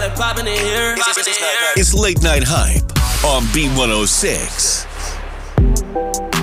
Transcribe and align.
got 0.00 0.38
it 0.38 0.40
in 0.40 0.46
here. 0.46 0.94
It's 1.76 1.94
late 1.94 2.20
night 2.22 2.42
hype 2.44 2.82
on 3.24 3.42
B106. 3.54 6.33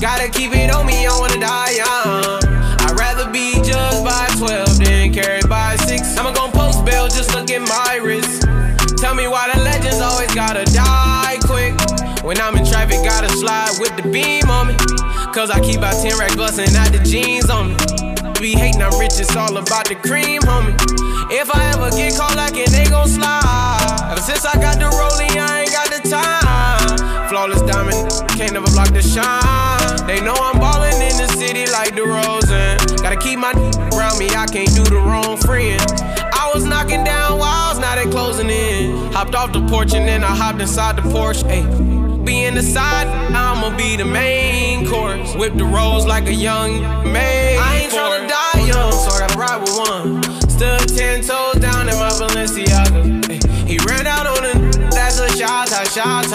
Gotta 0.00 0.30
keep 0.30 0.56
it 0.56 0.72
on 0.72 0.86
me, 0.86 1.06
I 1.06 1.12
wanna 1.18 1.38
die 1.38 1.76
young. 1.76 2.40
I'd 2.88 2.96
rather 2.96 3.28
be 3.28 3.60
judged 3.60 4.00
by 4.02 4.32
12 4.40 4.78
than 4.80 5.12
carried 5.12 5.46
by 5.46 5.76
6. 5.76 6.16
I'ma 6.16 6.32
gon' 6.32 6.50
post 6.52 6.86
bail, 6.86 7.04
just 7.08 7.34
look 7.34 7.50
at 7.50 7.60
my 7.60 8.00
wrist. 8.00 8.48
Tell 8.96 9.14
me 9.14 9.28
why 9.28 9.52
the 9.52 9.60
legends 9.60 10.00
always 10.00 10.32
gotta 10.34 10.64
die 10.72 11.36
quick. 11.44 11.76
When 12.24 12.40
I'm 12.40 12.56
in 12.56 12.64
traffic, 12.64 13.04
gotta 13.04 13.28
slide 13.28 13.76
with 13.78 13.94
the 14.00 14.08
beam 14.08 14.48
on 14.48 14.68
me. 14.68 14.74
Cause 15.36 15.50
I 15.50 15.60
keep 15.60 15.82
out 15.82 16.00
10 16.00 16.16
rack 16.16 16.34
bustin' 16.34 16.74
out 16.76 16.92
the 16.92 17.04
jeans 17.04 17.50
on 17.50 17.68
me. 17.68 17.76
Be 18.40 18.56
hating, 18.56 18.80
I'm 18.80 18.98
rich, 18.98 19.20
it's 19.20 19.36
all 19.36 19.54
about 19.58 19.84
the 19.84 19.96
cream, 19.96 20.40
homie. 20.48 20.80
If 21.28 21.54
I 21.54 21.76
ever 21.76 21.90
get 21.90 22.16
caught 22.16 22.36
like 22.36 22.56
it, 22.56 22.72
they 22.72 22.88
gon' 22.88 23.06
slide. 23.06 24.08
Ever 24.10 24.22
since 24.22 24.46
I 24.46 24.56
got 24.56 24.80
the 24.80 24.88
rolling, 24.96 25.36
I 25.36 25.68
ain't 25.68 25.72
got 25.76 25.92
the 25.92 26.00
time. 26.08 27.28
Flawless 27.28 27.60
diamond, 27.68 28.08
can't 28.30 28.54
never 28.54 28.70
block 28.72 28.88
the 28.96 29.02
shine. 29.02 29.59
They 30.10 30.20
know 30.20 30.34
I'm 30.34 30.58
ballin' 30.58 31.00
in 31.00 31.16
the 31.18 31.28
city 31.38 31.70
like 31.70 31.94
the 31.94 32.02
Rosen. 32.02 32.76
Gotta 33.00 33.16
keep 33.16 33.38
my 33.38 33.52
around 33.94 34.18
me, 34.18 34.26
I 34.30 34.44
can't 34.44 34.74
do 34.74 34.82
the 34.82 34.98
wrong 34.98 35.36
friend. 35.36 35.80
I 36.34 36.50
was 36.52 36.64
knocking 36.64 37.04
down 37.04 37.38
walls, 37.38 37.78
now 37.78 37.94
they 37.94 38.10
closing 38.10 38.50
in. 38.50 39.12
Hopped 39.12 39.36
off 39.36 39.52
the 39.52 39.64
porch 39.68 39.94
and 39.94 40.08
then 40.08 40.24
I 40.24 40.34
hopped 40.34 40.60
inside 40.60 40.96
the 40.96 41.02
Porsche. 41.02 41.44
Ayy. 41.44 42.24
Be 42.24 42.42
in 42.42 42.56
the 42.56 42.62
side, 42.62 43.06
now 43.30 43.54
I'ma 43.54 43.76
be 43.76 43.94
the 43.94 44.04
main 44.04 44.84
course. 44.88 45.36
Whip 45.36 45.54
the 45.54 45.64
rolls 45.64 46.06
like 46.06 46.26
a 46.26 46.34
young 46.34 46.80
maid. 47.04 47.58
I 47.58 47.82
ain't 47.82 47.92
tryna 47.92 48.28
die 48.28 48.66
young, 48.66 48.90
so 48.90 49.14
I 49.14 49.18
gotta 49.20 49.38
ride 49.38 49.60
with 49.60 49.78
one. 49.78 50.22
Stood 50.50 50.88
ten 50.88 51.22
toes 51.22 51.62
down 51.62 51.88
in 51.88 51.94
my 51.94 52.10
Balenciaga. 52.18 53.30
Ay, 53.30 53.38
He 53.64 53.78
ran 53.86 54.08
out 54.08 54.26
on 54.26 54.44
it, 54.44 54.90
that's 54.90 55.20
a 55.20 55.30
shot, 55.36 55.68
shot. 55.68 56.26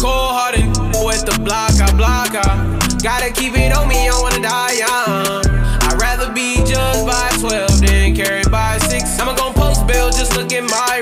Cold 0.00 0.32
hearted 0.32 0.66
with 1.04 1.26
the 1.26 1.38
block, 1.44 1.72
I 1.78 1.92
block, 1.94 2.34
I. 2.34 2.71
Gotta 3.02 3.32
keep 3.32 3.56
it 3.56 3.72
on 3.72 3.88
me, 3.88 4.08
I 4.08 4.20
wanna 4.20 4.40
die 4.40 4.74
young. 4.78 5.42
I'd 5.82 6.00
rather 6.00 6.30
be 6.32 6.58
judged 6.58 7.04
by 7.04 7.30
12 7.40 7.80
than 7.80 8.14
carried 8.14 8.48
by 8.48 8.78
6. 8.78 9.18
I'ma 9.18 9.34
gon' 9.34 9.52
post 9.54 9.88
bail, 9.88 10.10
just 10.10 10.36
look 10.36 10.52
at 10.52 10.62
my 10.62 10.98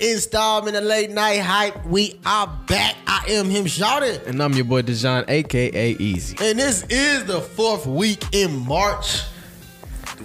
installment 0.00 0.76
of 0.76 0.84
late 0.84 1.10
night 1.10 1.38
hype. 1.40 1.84
We 1.86 2.18
are 2.26 2.46
back. 2.66 2.96
I 3.06 3.24
am 3.30 3.46
him 3.50 3.66
shouted. 3.66 4.22
And 4.26 4.42
I'm 4.42 4.52
your 4.54 4.64
boy 4.64 4.82
Dejan, 4.82 5.24
aka 5.28 5.90
Easy. 5.92 6.36
And 6.40 6.58
this 6.58 6.84
is 6.88 7.24
the 7.24 7.40
fourth 7.40 7.86
week 7.86 8.24
in 8.32 8.56
March. 8.66 9.22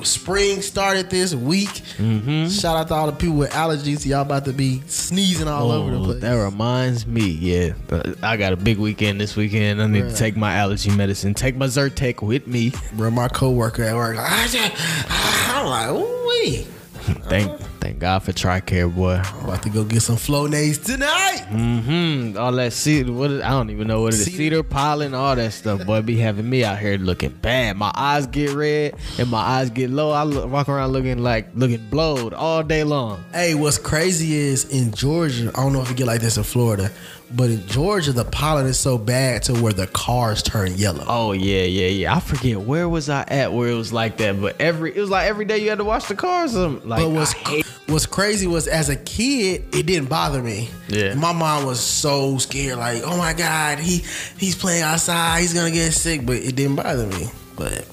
Spring 0.03 0.61
started 0.61 1.09
this 1.09 1.33
week. 1.33 1.69
Mm-hmm. 1.69 2.49
Shout 2.49 2.75
out 2.75 2.89
to 2.89 2.93
all 2.93 3.05
the 3.05 3.13
people 3.13 3.37
with 3.37 3.51
allergies. 3.51 4.05
Y'all 4.05 4.23
about 4.23 4.43
to 4.43 4.51
be 4.51 4.81
sneezing 4.87 5.47
all 5.47 5.71
over 5.71 5.91
the 5.91 5.97
Oh, 5.97 6.03
place. 6.03 6.19
that 6.21 6.33
reminds 6.33 7.07
me, 7.07 7.25
yeah. 7.29 7.73
I 8.21 8.35
got 8.35 8.51
a 8.51 8.57
big 8.57 8.77
weekend 8.77 9.21
this 9.21 9.37
weekend. 9.37 9.81
I 9.81 9.87
need 9.87 10.01
to 10.01 10.13
take 10.13 10.35
my 10.35 10.53
allergy 10.55 10.91
medicine. 10.91 11.33
Take 11.33 11.55
my 11.55 11.67
Zyrtec 11.67 12.21
with 12.21 12.45
me. 12.45 12.73
Bro, 12.93 13.11
my 13.11 13.29
coworker 13.29 13.83
at 13.83 13.95
work, 13.95 14.17
I'm 14.19 15.65
like, 15.65 15.89
ooh 15.91 16.27
wee. 16.27 16.67
Thank 17.05 17.59
thank 17.79 17.99
God 17.99 18.23
for 18.23 18.31
Tricare, 18.31 18.93
boy. 18.93 19.21
About 19.43 19.61
to 19.63 19.69
go 19.69 19.83
get 19.83 20.01
some 20.01 20.15
Flonase 20.15 20.83
tonight. 20.83 21.45
Mm-hmm. 21.49 22.37
All 22.37 22.51
that 22.53 22.73
cedar, 22.73 23.13
what 23.13 23.29
is, 23.29 23.41
I 23.41 23.49
don't 23.49 23.69
even 23.69 23.87
know 23.87 24.01
what 24.01 24.13
it 24.13 24.17
is. 24.17 24.25
Cedar? 24.25 24.37
Cedar 24.37 24.63
pollen, 24.63 25.13
all 25.13 25.35
that 25.35 25.53
stuff, 25.53 25.85
boy, 25.85 26.01
be 26.01 26.17
having 26.17 26.49
me 26.49 26.63
out 26.63 26.79
here 26.79 26.97
looking 26.97 27.29
bad. 27.29 27.77
My 27.77 27.91
eyes 27.93 28.25
get 28.25 28.53
red 28.53 28.95
and 29.19 29.29
my 29.29 29.39
eyes 29.39 29.69
get 29.69 29.91
low. 29.91 30.11
I 30.11 30.23
look, 30.23 30.49
walk 30.49 30.67
around 30.67 30.93
looking 30.93 31.19
like 31.19 31.49
looking 31.53 31.87
blowed 31.89 32.33
all 32.33 32.63
day 32.63 32.83
long. 32.83 33.23
Hey, 33.31 33.53
what's 33.53 33.77
crazy 33.77 34.33
is 34.33 34.65
in 34.65 34.91
Georgia, 34.91 35.51
I 35.53 35.61
don't 35.61 35.73
know 35.73 35.81
if 35.81 35.89
you 35.89 35.95
get 35.95 36.07
like 36.07 36.21
this 36.21 36.37
in 36.37 36.43
Florida, 36.43 36.89
but 37.33 37.49
in 37.49 37.65
Georgia, 37.67 38.11
the 38.11 38.25
pollen 38.25 38.65
is 38.65 38.79
so 38.79 38.97
bad 38.97 39.43
to 39.43 39.53
where 39.53 39.73
the 39.73 39.87
cars 39.87 40.43
turn 40.43 40.75
yellow. 40.75 41.03
Oh 41.07 41.31
yeah, 41.31 41.63
yeah, 41.63 41.87
yeah. 41.87 42.15
I 42.15 42.19
forget 42.19 42.59
where 42.61 42.87
was 42.87 43.09
I 43.09 43.23
at 43.27 43.51
where 43.53 43.69
it 43.69 43.75
was 43.75 43.91
like 43.91 44.17
that, 44.17 44.39
but 44.39 44.59
every 44.59 44.95
it 44.95 44.99
was 44.99 45.09
like 45.09 45.27
every 45.27 45.45
day 45.45 45.57
you 45.57 45.69
had 45.69 45.79
to 45.79 45.83
wash 45.83 46.05
the 46.05 46.15
cars. 46.15 46.55
Like 46.55 47.01
but 47.01 47.09
what's 47.09 47.33
hate- 47.33 47.65
what's 47.87 48.05
crazy 48.05 48.47
was 48.47 48.67
as 48.67 48.89
a 48.89 48.95
kid, 48.95 49.63
it 49.75 49.85
didn't 49.85 50.09
bother 50.09 50.41
me. 50.41 50.69
Yeah. 50.87 51.15
my 51.15 51.33
mom 51.33 51.65
was 51.65 51.79
so 51.79 52.37
scared, 52.37 52.77
like, 52.77 53.01
oh 53.03 53.17
my 53.17 53.33
god, 53.33 53.79
he 53.79 54.03
he's 54.37 54.55
playing 54.55 54.83
outside, 54.83 55.39
he's 55.41 55.53
gonna 55.53 55.71
get 55.71 55.91
sick, 55.93 56.25
but 56.25 56.37
it 56.37 56.55
didn't 56.55 56.75
bother 56.75 57.07
me. 57.07 57.27
But 57.55 57.87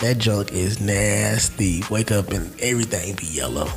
that 0.00 0.18
junk 0.18 0.52
is 0.52 0.80
nasty. 0.80 1.82
Wake 1.90 2.10
up 2.10 2.30
and 2.30 2.52
everything 2.60 3.14
be 3.16 3.26
yellow. 3.26 3.68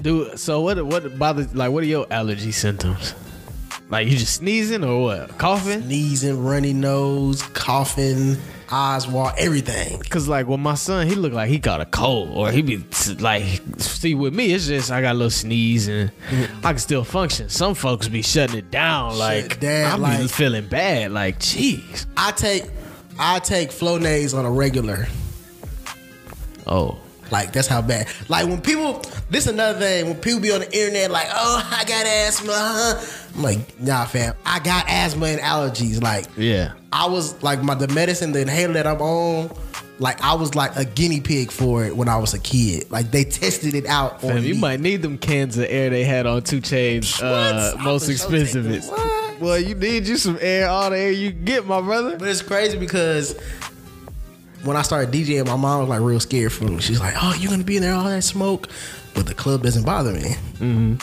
dude. 0.00 0.38
So 0.38 0.60
what? 0.60 0.84
What 0.84 1.18
bothers? 1.18 1.54
Like, 1.54 1.72
what 1.72 1.82
are 1.82 1.86
your 1.86 2.06
allergy 2.10 2.52
symptoms? 2.52 3.14
Like 3.88 4.08
you 4.08 4.16
just 4.16 4.34
sneezing 4.34 4.82
or 4.82 5.02
what? 5.02 5.38
Coughing? 5.38 5.82
Sneezing, 5.82 6.44
runny 6.44 6.72
nose, 6.72 7.40
coughing, 7.54 8.36
eyes 8.70 9.06
wall, 9.06 9.30
everything. 9.38 10.00
Cause 10.10 10.26
like 10.26 10.48
with 10.48 10.58
my 10.58 10.74
son, 10.74 11.06
he 11.06 11.14
look 11.14 11.32
like 11.32 11.48
he 11.48 11.58
got 11.58 11.80
a 11.80 11.86
cold, 11.86 12.30
or 12.36 12.50
he 12.50 12.62
be 12.62 12.84
like, 13.20 13.60
see 13.78 14.16
with 14.16 14.34
me, 14.34 14.52
it's 14.52 14.66
just 14.66 14.90
I 14.90 15.00
got 15.02 15.12
a 15.12 15.14
little 15.18 15.30
sneeze 15.30 15.86
and 15.86 16.10
I 16.64 16.70
can 16.72 16.78
still 16.78 17.04
function. 17.04 17.48
Some 17.48 17.74
folks 17.76 18.08
be 18.08 18.22
shutting 18.22 18.56
it 18.58 18.72
down, 18.72 19.16
like 19.18 19.60
down, 19.60 19.92
I'm 19.92 20.00
like- 20.02 20.30
feeling 20.30 20.66
bad, 20.66 21.12
like 21.12 21.38
jeez. 21.38 22.06
I 22.16 22.32
take 22.32 22.64
I 23.20 23.38
take 23.38 23.70
Flonase 23.70 24.36
on 24.36 24.44
a 24.44 24.50
regular. 24.50 25.06
Oh, 26.66 26.98
Like 27.30 27.52
that's 27.52 27.68
how 27.68 27.82
bad. 27.82 28.08
Like 28.28 28.46
when 28.46 28.60
people, 28.60 29.02
this 29.30 29.46
another 29.46 29.78
thing. 29.78 30.06
When 30.06 30.16
people 30.16 30.40
be 30.40 30.52
on 30.52 30.60
the 30.60 30.72
internet, 30.72 31.10
like, 31.10 31.28
oh, 31.30 31.68
I 31.72 31.84
got 31.84 32.06
asthma. 32.06 32.52
Huh? 32.54 33.26
I'm 33.36 33.42
like, 33.42 33.80
nah, 33.80 34.04
fam. 34.04 34.34
I 34.44 34.58
got 34.60 34.88
asthma 34.88 35.26
and 35.26 35.40
allergies. 35.40 36.02
Like, 36.02 36.26
yeah. 36.36 36.72
I 36.92 37.06
was 37.06 37.42
like 37.42 37.62
my 37.62 37.74
the 37.74 37.88
medicine, 37.88 38.32
the 38.32 38.40
inhaler 38.40 38.74
that 38.74 38.86
I'm 38.86 39.00
on. 39.00 39.50
Like 39.98 40.22
I 40.22 40.34
was 40.34 40.54
like 40.54 40.76
a 40.76 40.84
guinea 40.84 41.20
pig 41.20 41.50
for 41.50 41.84
it 41.84 41.96
when 41.96 42.08
I 42.08 42.18
was 42.18 42.34
a 42.34 42.38
kid. 42.38 42.90
Like 42.90 43.10
they 43.10 43.24
tested 43.24 43.74
it 43.74 43.86
out 43.86 44.22
on 44.24 44.30
Fam, 44.30 44.44
you 44.44 44.54
me. 44.54 44.60
might 44.60 44.80
need 44.80 45.00
them 45.00 45.16
cans 45.16 45.56
of 45.56 45.66
air 45.68 45.88
they 45.88 46.04
had 46.04 46.26
on 46.26 46.42
2 46.42 46.60
Chainz. 46.60 47.22
Uh, 47.22 47.76
most 47.82 48.08
I 48.08 48.12
expensive. 48.12 48.66
take 48.66 48.90
What? 48.90 49.40
Well, 49.40 49.58
you 49.58 49.74
need 49.74 50.06
you 50.06 50.16
some 50.16 50.38
air, 50.40 50.68
all 50.68 50.90
the 50.90 50.98
air 50.98 51.10
you 51.12 51.30
can 51.30 51.44
get, 51.44 51.66
my 51.66 51.80
brother. 51.80 52.18
But 52.18 52.28
it's 52.28 52.42
crazy 52.42 52.78
because 52.78 53.38
when 54.66 54.76
I 54.76 54.82
started 54.82 55.12
DJing, 55.14 55.46
my 55.46 55.56
mom 55.56 55.80
was 55.80 55.88
like 55.88 56.00
real 56.00 56.20
scared 56.20 56.52
for 56.52 56.64
me. 56.64 56.80
She's 56.80 57.00
like, 57.00 57.14
"Oh, 57.20 57.34
you're 57.38 57.50
gonna 57.50 57.64
be 57.64 57.76
in 57.76 57.82
there 57.82 57.94
all 57.94 58.04
that 58.04 58.22
smoke," 58.22 58.68
but 59.14 59.26
the 59.26 59.34
club 59.34 59.62
doesn't 59.62 59.84
bother 59.84 60.12
me. 60.12 60.36
Mm-hmm. 60.58 60.96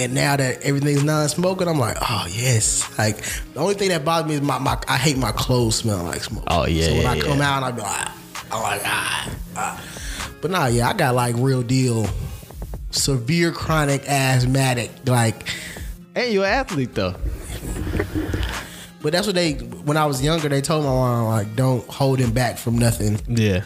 And 0.00 0.14
now 0.14 0.36
that 0.36 0.62
everything's 0.62 1.02
non-smoking, 1.02 1.66
I'm 1.66 1.78
like, 1.78 1.96
"Oh 2.00 2.26
yes." 2.30 2.88
Like 2.98 3.16
the 3.54 3.60
only 3.60 3.74
thing 3.74 3.88
that 3.88 4.04
bothers 4.04 4.28
me 4.28 4.36
is 4.36 4.42
my, 4.42 4.58
my 4.58 4.78
I 4.88 4.96
hate 4.96 5.18
my 5.18 5.32
clothes 5.32 5.76
smelling 5.76 6.06
like 6.06 6.22
smoke. 6.22 6.44
Oh, 6.46 6.66
yeah, 6.66 6.86
So 6.86 6.92
when 6.92 7.02
yeah, 7.02 7.10
I 7.10 7.20
come 7.20 7.38
yeah. 7.38 7.56
out, 7.56 7.62
I 7.64 7.70
be 7.72 7.82
like, 7.82 8.08
"Oh 8.52 8.62
my 8.62 8.78
god." 8.78 9.36
ah. 9.56 9.84
But 10.40 10.50
nah, 10.52 10.66
yeah, 10.66 10.88
I 10.88 10.92
got 10.92 11.14
like 11.16 11.34
real 11.36 11.62
deal, 11.62 12.06
severe 12.90 13.50
chronic 13.52 14.08
asthmatic 14.08 14.90
like. 15.06 15.48
And 16.14 16.32
you 16.32 16.42
an 16.42 16.50
athlete 16.50 16.94
though. 16.94 17.14
But 19.02 19.12
that's 19.12 19.26
what 19.26 19.34
they 19.36 19.52
when 19.54 19.96
I 19.96 20.06
was 20.06 20.22
younger 20.22 20.48
they 20.48 20.60
told 20.60 20.84
my 20.84 20.90
mom 20.90 21.24
like 21.26 21.54
don't 21.56 21.86
hold 21.88 22.18
him 22.18 22.32
back 22.32 22.58
from 22.58 22.76
nothing. 22.78 23.20
Yeah. 23.28 23.62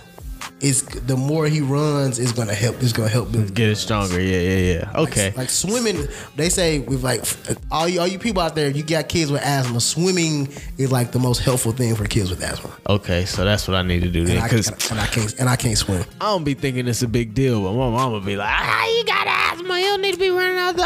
it's 0.60 0.82
the 0.82 1.16
more 1.16 1.46
he 1.46 1.60
runs, 1.60 2.18
it's 2.18 2.32
gonna 2.32 2.54
help. 2.54 2.82
It's 2.82 2.92
gonna 2.92 3.08
help 3.08 3.32
build 3.32 3.54
Get 3.54 3.68
it 3.70 3.76
stronger. 3.76 4.20
Yeah, 4.20 4.38
yeah, 4.40 4.74
yeah. 4.74 5.00
Okay. 5.02 5.26
Like, 5.28 5.36
like 5.36 5.50
swimming, 5.50 6.06
they 6.36 6.48
say 6.50 6.80
with 6.80 7.02
like 7.02 7.24
all 7.70 7.88
you 7.88 8.00
all 8.00 8.06
you 8.06 8.18
people 8.18 8.42
out 8.42 8.54
there, 8.54 8.68
you 8.70 8.82
got 8.82 9.08
kids 9.08 9.32
with 9.32 9.42
asthma. 9.42 9.80
Swimming 9.80 10.48
is 10.78 10.92
like 10.92 11.12
the 11.12 11.18
most 11.18 11.38
helpful 11.38 11.72
thing 11.72 11.94
for 11.96 12.04
kids 12.04 12.30
with 12.30 12.42
asthma. 12.42 12.70
okay, 12.88 13.24
so 13.24 13.44
that's 13.44 13.66
what 13.66 13.76
I 13.76 13.82
need 13.82 14.02
to 14.02 14.10
do 14.10 14.20
And 14.20 14.28
then. 14.28 14.38
I, 14.38 14.42
Because 14.48 14.68
and, 14.68 14.90
and 14.92 15.00
I 15.00 15.06
can't 15.06 15.38
and 15.40 15.48
I 15.48 15.56
can't 15.56 15.78
swim. 15.78 16.04
I 16.20 16.26
don't 16.26 16.44
be 16.44 16.54
thinking 16.54 16.86
it's 16.86 17.02
a 17.02 17.08
big 17.08 17.34
deal, 17.34 17.62
but 17.62 17.72
my 17.72 17.88
mom 17.90 17.92
mama 17.94 18.20
be 18.20 18.36
like, 18.36 18.50
ah, 18.50 18.86
you 18.86 19.04
got 19.04 19.26
asthma. 19.26 19.51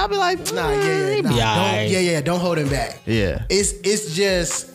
I'll 0.07 0.11
be 0.13 0.17
like, 0.17 0.53
Nah, 0.55 0.71
yeah, 0.71 0.77
yeah, 0.85 0.87
"Mm, 1.21 1.23
nah, 1.25 1.31
be 1.31 1.37
don't, 1.37 1.49
alright." 1.49 1.91
yeah, 1.91 1.99
yeah. 1.99 2.21
Don't 2.21 2.41
hold 2.41 2.59
him 2.59 2.69
back. 2.69 3.01
Yeah. 3.07 3.45
It's 3.51 3.73
it's 3.83 4.15
just 4.15 4.71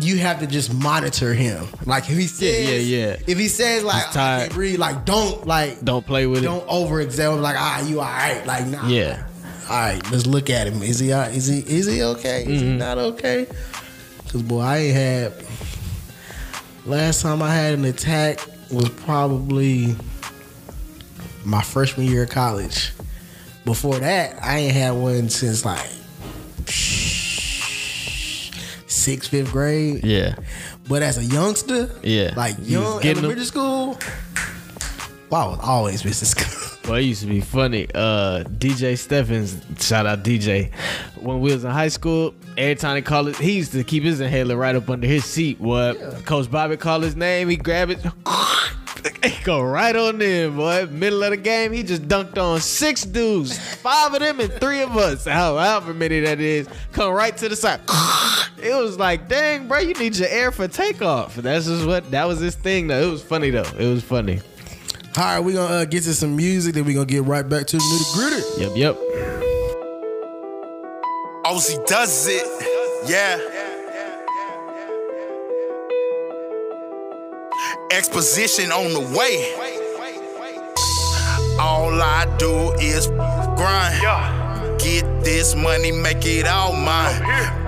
you 0.00 0.18
have 0.18 0.40
to 0.40 0.46
just 0.46 0.72
monitor 0.74 1.32
him. 1.34 1.66
Like 1.86 2.08
if 2.10 2.16
he 2.18 2.26
says, 2.26 2.68
yeah, 2.88 2.98
yeah. 2.98 3.16
If 3.26 3.38
he 3.38 3.48
says 3.48 3.82
like 3.84 4.06
He's 4.08 4.16
I 4.16 4.40
can't 4.40 4.52
breathe, 4.52 4.78
like 4.78 5.04
don't 5.06 5.46
like 5.46 5.80
Don't 5.84 6.04
play 6.06 6.26
with 6.26 6.40
it. 6.40 6.44
don't 6.46 6.66
over 6.68 7.00
examine. 7.00 7.40
Like 7.42 7.56
ah, 7.58 7.86
you 7.86 8.00
all 8.00 8.06
right? 8.06 8.44
Like 8.46 8.66
nah. 8.66 8.86
Yeah. 8.88 9.26
All 9.70 9.78
right, 9.78 10.10
let's 10.10 10.26
look 10.26 10.50
at 10.50 10.66
him. 10.66 10.82
Is 10.82 10.98
he 10.98 11.12
all- 11.12 11.22
is 11.30 11.46
he 11.46 11.60
is 11.60 11.86
he 11.86 12.02
okay? 12.02 12.42
Is 12.42 12.60
Mm-hmm. 12.62 12.72
he 12.72 12.76
not 12.76 12.98
okay? 12.98 13.46
Cause 14.30 14.42
boy, 14.42 14.60
I 14.60 14.76
ain't 14.78 14.94
had. 14.96 15.32
Last 16.84 17.22
time 17.22 17.40
I 17.42 17.54
had 17.54 17.74
an 17.74 17.84
attack 17.84 18.40
was 18.70 18.88
probably 18.90 19.94
my 21.44 21.62
freshman 21.62 22.06
year 22.06 22.24
of 22.24 22.30
college. 22.30 22.92
Before 23.64 23.98
that, 23.98 24.42
I 24.42 24.58
ain't 24.58 24.72
had 24.74 24.90
one 24.92 25.28
since 25.28 25.64
like 25.64 25.88
sixth, 28.86 29.30
fifth 29.30 29.50
grade. 29.52 30.04
Yeah. 30.04 30.34
But 30.88 31.02
as 31.02 31.18
a 31.18 31.24
youngster, 31.24 31.88
Yeah. 32.02 32.34
like 32.36 32.56
You 32.62 32.80
was 32.80 32.88
young 32.88 33.00
getting 33.02 33.14
them? 33.22 33.24
elementary 33.26 33.44
school, 33.46 33.98
well, 35.30 35.42
I 35.42 35.46
was 35.46 35.58
always 35.62 36.04
missing 36.04 36.26
school. 36.28 36.68
Well, 36.88 36.96
it 36.98 37.02
used 37.02 37.20
to 37.22 37.28
be 37.28 37.40
funny. 37.40 37.86
Uh, 37.94 38.42
DJ 38.58 38.98
Steffens, 38.98 39.56
shout 39.80 40.04
out 40.04 40.24
DJ. 40.24 40.72
When 41.20 41.40
we 41.40 41.52
was 41.52 41.62
in 41.64 41.70
high 41.70 41.86
school, 41.88 42.34
every 42.58 42.74
time 42.74 42.94
they 42.94 43.02
call 43.02 43.28
it, 43.28 43.36
he 43.36 43.52
used 43.52 43.70
to 43.72 43.84
keep 43.84 44.02
his 44.02 44.20
inhaler 44.20 44.56
right 44.56 44.74
up 44.74 44.90
under 44.90 45.06
his 45.06 45.24
seat. 45.24 45.60
What 45.60 46.24
Coach 46.26 46.50
Bobby 46.50 46.76
called 46.76 47.04
his 47.04 47.14
name, 47.14 47.48
he 47.48 47.56
grab 47.56 47.90
it, 47.90 48.00
he 48.02 48.10
go 49.44 49.62
right 49.62 49.94
on 49.94 50.20
in, 50.22 50.56
boy. 50.56 50.86
Middle 50.86 51.22
of 51.24 51.30
the 51.30 51.36
game, 51.36 51.72
he 51.72 51.82
just 51.82 52.02
dunked 52.08 52.38
on 52.38 52.60
six 52.60 53.02
dudes, 53.04 53.58
five 53.76 54.12
of 54.14 54.20
them 54.20 54.40
and 54.40 54.52
three 54.54 54.82
of 54.82 54.96
us. 54.96 55.24
How- 55.24 55.56
However 55.56 55.92
many 55.94 56.20
that 56.20 56.40
is, 56.40 56.68
come 56.92 57.12
right 57.12 57.36
to 57.38 57.48
the 57.48 57.56
side. 57.56 57.80
It 58.62 58.80
was 58.80 58.96
like, 58.96 59.26
dang, 59.28 59.66
bro, 59.66 59.80
you 59.80 59.92
need 59.94 60.14
your 60.16 60.28
air 60.28 60.52
for 60.52 60.68
takeoff. 60.68 61.34
That's 61.34 61.66
just 61.66 61.84
what 61.84 62.08
that 62.12 62.28
was 62.28 62.38
his 62.38 62.54
thing. 62.54 62.86
Though 62.86 63.08
it 63.08 63.10
was 63.10 63.20
funny 63.20 63.50
though. 63.50 63.64
It 63.76 63.88
was 63.88 64.04
funny. 64.04 64.40
All 65.16 65.24
right, 65.24 65.40
we're 65.40 65.54
gonna 65.54 65.74
uh, 65.74 65.84
get 65.84 66.04
to 66.04 66.14
some 66.14 66.36
music, 66.36 66.74
then 66.74 66.84
we're 66.84 66.94
gonna 66.94 67.06
get 67.06 67.24
right 67.24 67.42
back 67.48 67.66
to 67.66 67.76
the 67.76 67.82
nitty 67.82 68.14
gritty. 68.14 68.62
Yep, 68.62 68.76
yep. 68.76 68.96
Ozzy 71.44 71.84
does 71.86 72.28
it. 72.28 72.46
Yeah. 73.10 73.36
Exposition 77.92 78.72
on 78.72 78.94
the 78.94 79.00
way. 79.00 79.52
All 81.60 81.92
I 82.00 82.24
do 82.38 82.72
is 82.80 83.08
grind. 83.08 84.00
Get 84.80 85.04
this 85.22 85.54
money, 85.54 85.92
make 85.92 86.24
it 86.24 86.46
all 86.46 86.72
mine. 86.72 87.14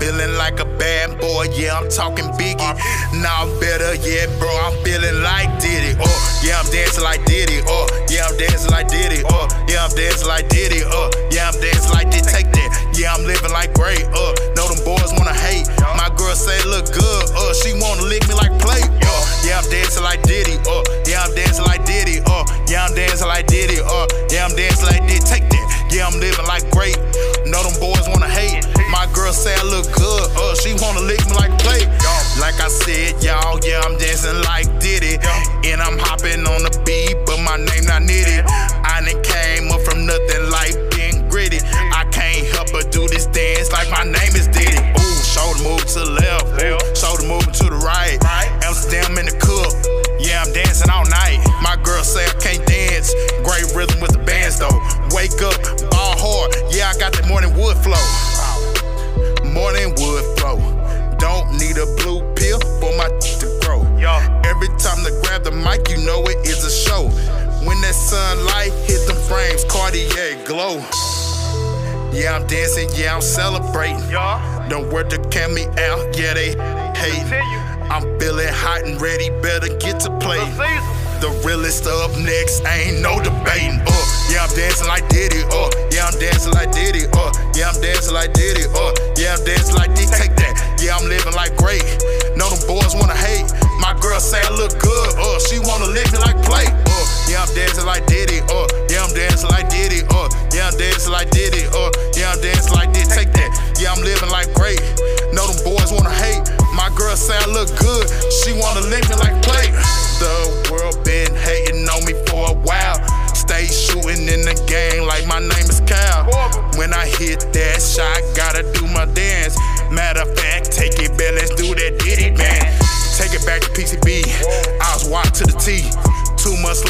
Feeling 0.01 0.35
like 0.37 0.61
a 0.61 0.65
bad 0.65 1.21
boy, 1.21 1.47
yeah, 1.53 1.79
I'm 1.79 1.91
talking 1.91 2.25
biggie. 2.41 2.57
Uh-huh. 2.59 3.21
Now 3.21 3.45
better, 3.61 3.95
yeah, 3.97 4.27
bro, 4.39 4.49
I'm 4.49 4.73
feeling 4.83 5.21
like 5.23 5.61
Diddy. 5.61 5.95
Oh, 6.01 6.41
yeah, 6.43 6.59
I'm 6.59 6.71
dancing 6.73 7.05
like 7.05 7.25
Diddy. 7.27 7.61
Oh, 7.67 7.87
yeah, 8.09 8.27
I'm 8.27 8.37
dancing 8.39 8.71
like 8.71 8.89
Diddy. 8.89 9.23
Oh, 9.29 9.47
yeah, 9.69 9.85
I'm 9.85 9.95
dancing 9.95 10.27
like 10.27 10.49
Diddy. 10.49 10.83
Oh, 10.87 11.11
yeah, 11.31 11.34
sunlight 68.15 68.73
hit 68.87 69.07
them 69.09 69.17
frames, 69.27 69.65
Cartier 69.65 70.39
glow. 70.47 70.79
Yeah, 72.15 72.39
I'm 72.39 72.47
dancing, 72.47 72.89
yeah, 72.95 73.15
I'm 73.15 73.21
celebrating. 73.21 73.99
Don't 74.69 74.89
work 74.93 75.11
count 75.33 75.53
me 75.53 75.67
out, 75.83 76.17
yeah, 76.17 76.35
they 76.35 76.55
hate. 76.95 77.27
I'm 77.91 78.07
feeling 78.21 78.55
hot 78.55 78.87
and 78.87 79.01
ready, 79.03 79.31
better 79.43 79.67
get 79.83 79.99
to 80.07 80.11
play. 80.23 80.39
The 81.19 81.31
realest 81.45 81.87
up 81.87 82.15
next, 82.23 82.63
ain't 82.67 83.03
no 83.03 83.19
debating. 83.19 83.83
Uh, 83.83 84.05
yeah, 84.31 84.47
I'm 84.47 84.55
dancing 84.55 84.87
like 84.87 85.09
Diddy. 85.09 85.43
Uh, 85.51 85.71
yeah, 85.91 86.07
I'm 86.07 86.19
dancing 86.21 86.53
like 86.55 86.71
Diddy. 86.71 87.07
Uh, 87.19 87.33
yeah, 87.59 87.71
I'm 87.75 87.81
dancing 87.83 88.15
like 88.15 88.33
Diddy. 88.33 88.71
Uh, 88.79 88.95
yeah, 89.19 89.35
I'm 89.35 89.43
dancing 89.45 89.75
like 89.75 89.95
Diddy. 89.95 90.15
Take 90.15 90.37
that. 90.39 90.55
Yeah, 90.79 90.97
I'm 90.97 91.09
living 91.09 91.35
like 91.35 91.57
great. 91.57 91.83
Know 92.37 92.47
them 92.47 92.63
boys 92.71 92.95
wanna 92.95 93.19
hate. 93.19 93.51
My 93.85 93.93
girl 94.01 94.17
say 94.19 94.41
I 94.41 94.49
look 94.57 94.73
good. 94.81 95.11
Uh, 95.21 95.37
she 95.45 95.61
wanna 95.61 95.93
lick 95.93 96.09
me 96.09 96.17
like 96.25 96.41
plate. 96.41 96.73
Uh, 96.73 97.05
yeah, 97.29 97.45
I'm 97.45 97.53
dancing 97.53 97.85
like 97.85 98.07
Diddy. 98.09 98.41
Uh, 98.49 98.65
yeah, 98.89 99.05
I'm 99.05 99.13
dancing 99.13 99.51
like 99.53 99.69
Diddy. 99.69 100.01
Uh, 100.09 100.33
yeah, 100.57 100.73
I'm 100.73 100.77
dancing 100.81 101.13
like 101.13 101.29
Diddy. 101.29 101.69
Uh, 101.69 101.93
yeah, 102.17 102.33
I'm 102.33 102.41
dancing 102.41 102.73
like 102.73 102.97
this. 102.97 103.13
Take 103.13 103.37
that. 103.37 103.53
Yeah, 103.77 103.93
I'm 103.93 104.01
living 104.01 104.33
like 104.33 104.49
great. 104.57 104.81
Know 105.37 105.45
them 105.45 105.61
boys 105.69 105.93
wanna 105.93 106.17
hate. 106.17 106.49
My 106.73 106.89
girl 106.97 107.13
say 107.13 107.37
I 107.37 107.45
look 107.53 107.69
good. 107.77 108.09
She 108.41 108.57
wanna 108.57 108.89
lick 108.89 109.05
me 109.13 109.21
like 109.21 109.37
plate. 109.45 109.77
The 110.17 110.33
world 110.73 111.05
been 111.05 111.37
hating 111.37 111.85
on 111.85 112.09
me 112.09 112.17
for 112.25 112.51
a 112.51 112.57
while. 112.65 112.97
Stay 113.37 113.69
shooting 113.69 114.25
in 114.33 114.49
the 114.49 114.57
game 114.65 115.05
like 115.05 115.29
my 115.29 115.41
name 115.45 115.69
is 115.69 115.85
Cal. 115.85 116.25
When 116.81 116.97
I 116.97 117.05
hit 117.05 117.53
that 117.53 117.64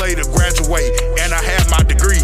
Months 0.04 0.16
later, 0.16 0.30
graduate, 0.36 0.92
and 1.20 1.32
I 1.32 1.42
have 1.42 1.70
my 1.70 1.82
degree. 1.82 2.20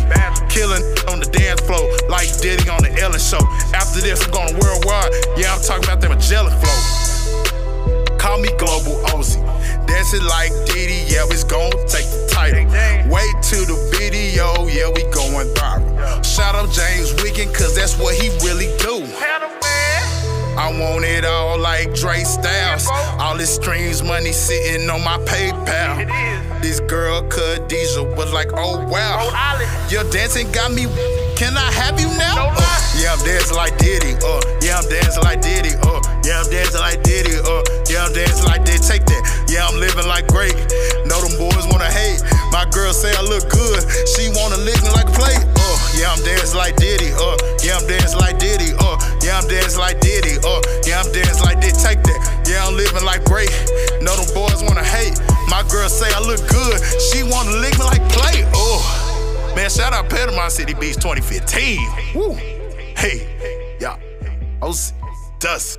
Killing 0.51 0.85
on 1.09 1.21
the 1.21 1.29
dance 1.33 1.61
floor, 1.63 1.81
like 2.11 2.29
Diddy 2.41 2.69
on 2.69 2.83
the 2.83 2.93
Ellen 3.01 3.19
show. 3.19 3.41
After 3.73 4.01
this, 4.01 4.23
I'm 4.23 4.31
going 4.31 4.53
worldwide. 4.61 5.13
Yeah, 5.39 5.55
I'm 5.55 5.63
talking 5.63 5.85
about 5.85 6.01
them 6.03 6.13
Magellan 6.13 6.53
flow. 6.61 8.19
Call 8.19 8.39
me 8.39 8.49
Global 8.59 9.01
Ozzy. 9.17 9.41
Dancing 9.87 10.25
like 10.25 10.53
Diddy, 10.67 11.09
yeah, 11.09 11.25
it's 11.33 11.45
gon' 11.45 11.73
take 11.89 12.05
the 12.05 12.29
title. 12.29 12.69
Wait 13.09 13.35
till 13.41 13.65
the 13.65 13.79
video, 13.97 14.69
yeah, 14.69 14.93
we 14.93 15.03
going 15.09 15.49
viral. 15.57 16.21
Shout 16.25 16.55
out 16.55 16.69
James 16.73 17.15
Wiggin, 17.23 17.49
cause 17.49 17.75
that's 17.75 17.97
what 17.97 18.15
he 18.15 18.29
really 18.45 18.69
do. 18.77 19.09
I 20.61 20.69
want 20.79 21.07
it 21.07 21.25
all 21.25 21.57
like 21.59 21.95
Dre 21.95 22.21
Styles. 22.21 22.87
All 23.19 23.35
this 23.35 23.55
streams 23.55 24.03
money 24.03 24.31
sitting 24.31 24.91
on 24.91 25.03
my 25.03 25.17
PayPal. 25.25 26.05
This 26.61 26.81
girl 26.81 27.23
Khadijah 27.29 28.05
was 28.05 28.31
like, 28.35 28.51
oh 28.53 28.87
wow. 28.87 29.25
Your 29.89 30.05
dancing 30.13 30.53
got 30.53 30.71
me. 30.71 30.85
Can 31.41 31.57
I 31.57 31.73
have 31.73 31.99
you 31.99 32.13
now? 32.21 32.53
Uh, 32.53 32.61
yeah, 33.01 33.17
I'm 33.17 33.25
dancing 33.25 33.57
like 33.57 33.79
Diddy. 33.79 34.13
Uh, 34.21 34.45
yeah, 34.61 34.77
I'm 34.77 34.89
dancing 34.93 35.25
like 35.25 35.41
Diddy. 35.41 35.73
Uh, 35.81 36.05
yeah, 36.29 36.45
I'm 36.45 36.51
dancing 36.53 36.81
like 36.85 37.03
Diddy. 37.03 37.41
Uh, 37.41 37.65
yeah, 37.89 38.05
I'm 38.05 38.13
dancing 38.13 38.45
like 38.45 38.61
Diddy. 38.69 38.85
Take 38.85 39.07
that. 39.09 39.25
Yeah, 39.49 39.65
I'm 39.65 39.81
living 39.81 40.05
like 40.07 40.29
great. 40.29 40.53
Know 41.09 41.25
them 41.25 41.41
boys 41.41 41.65
wanna 41.73 41.89
hate. 41.89 42.21
My 42.53 42.69
girl 42.69 42.93
say 42.93 43.17
I 43.17 43.25
look 43.25 43.49
good. 43.49 43.81
She 44.13 44.29
wanna 44.37 44.61
lick 44.61 44.77
me 44.85 44.93
like 44.93 45.09
a 45.09 45.17
plate. 45.17 45.41
Uh, 45.57 45.77
yeah, 45.97 46.13
I'm 46.13 46.21
dancing 46.21 46.61
like 46.61 46.77
Diddy. 46.77 47.17
Uh, 47.17 47.41
yeah, 47.65 47.81
I'm 47.81 47.89
dancing 47.89 48.21
like 48.21 48.37
Diddy. 48.37 48.77
Uh, 48.77 48.90
yeah, 49.31 49.39
I'm 49.39 49.47
dancing 49.47 49.79
like 49.79 50.01
Diddy. 50.01 50.39
Uh, 50.43 50.61
yeah, 50.85 51.01
I'm 51.01 51.13
dancing 51.13 51.45
like 51.45 51.61
this. 51.61 51.81
Take 51.83 52.03
that. 52.03 52.43
Yeah, 52.49 52.67
I'm 52.67 52.75
living 52.75 53.05
like 53.05 53.25
great. 53.25 53.51
Know 54.03 54.17
them 54.17 54.27
boys 54.35 54.61
wanna 54.63 54.83
hate. 54.83 55.21
My 55.49 55.63
girl 55.71 55.89
say 55.89 56.11
I 56.13 56.19
look 56.19 56.43
good. 56.51 56.83
She 57.09 57.23
wanna 57.23 57.53
lick 57.63 57.79
me 57.79 57.85
like 57.85 58.03
play. 58.11 58.43
Oh, 58.55 58.83
man, 59.55 59.71
shout 59.71 59.93
out 59.93 60.11
Panama 60.11 60.49
City 60.49 60.75
Beach 60.75 60.97
2015. 60.97 61.79
Woo. 62.15 62.35
Hey, 62.99 63.77
yeah. 63.81 63.99
Oh, 64.61 64.75
dust. 65.39 65.79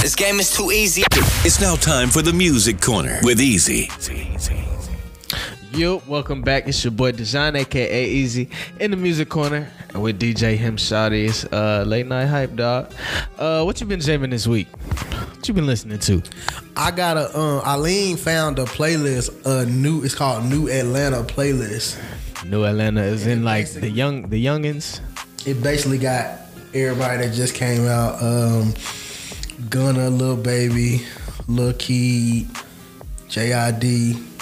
This 0.00 0.14
game 0.14 0.38
is 0.38 0.54
too 0.54 0.70
easy. 0.70 1.02
It's 1.44 1.60
now 1.60 1.74
time 1.74 2.08
for 2.08 2.22
the 2.22 2.32
Music 2.32 2.80
Corner 2.80 3.18
with 3.24 3.40
easy 3.40 3.90
Easy. 3.98 4.77
Yo, 5.72 6.02
welcome 6.06 6.40
back. 6.40 6.66
It's 6.66 6.82
your 6.82 6.90
boy 6.90 7.12
Dejan, 7.12 7.54
aka 7.54 8.06
Easy, 8.06 8.48
in 8.80 8.90
the 8.90 8.96
music 8.96 9.28
corner 9.28 9.70
and 9.90 10.02
with 10.02 10.18
DJ 10.18 10.56
Him 10.56 10.76
Shotty's 10.76 11.44
uh, 11.52 11.84
late 11.86 12.06
night 12.06 12.24
hype 12.24 12.56
dog. 12.56 12.90
Uh, 13.38 13.62
what 13.64 13.78
you 13.80 13.86
been 13.86 14.00
jamming 14.00 14.30
this 14.30 14.46
week? 14.46 14.66
What 15.36 15.46
you 15.46 15.52
been 15.52 15.66
listening 15.66 15.98
to? 16.00 16.22
I 16.74 16.90
got 16.90 17.18
a 17.18 17.38
um 17.38 17.60
Eileen 17.66 18.16
found 18.16 18.58
a 18.58 18.64
playlist, 18.64 19.44
a 19.44 19.66
new 19.66 20.02
it's 20.02 20.14
called 20.14 20.46
New 20.46 20.68
Atlanta 20.70 21.22
playlist. 21.22 22.02
New 22.46 22.64
Atlanta 22.64 23.02
is 23.02 23.26
in 23.26 23.44
like 23.44 23.70
the 23.70 23.90
young 23.90 24.30
the 24.30 24.42
youngins. 24.42 25.00
It 25.46 25.62
basically 25.62 25.98
got 25.98 26.40
everybody 26.72 27.26
that 27.26 27.34
just 27.34 27.54
came 27.54 27.86
out. 27.86 28.22
Um 28.22 28.72
Gunna, 29.68 30.08
Lil 30.08 30.36
Baby, 30.36 31.04
Lil 31.46 31.74
Keed, 31.74 32.48
JID. 33.28 34.37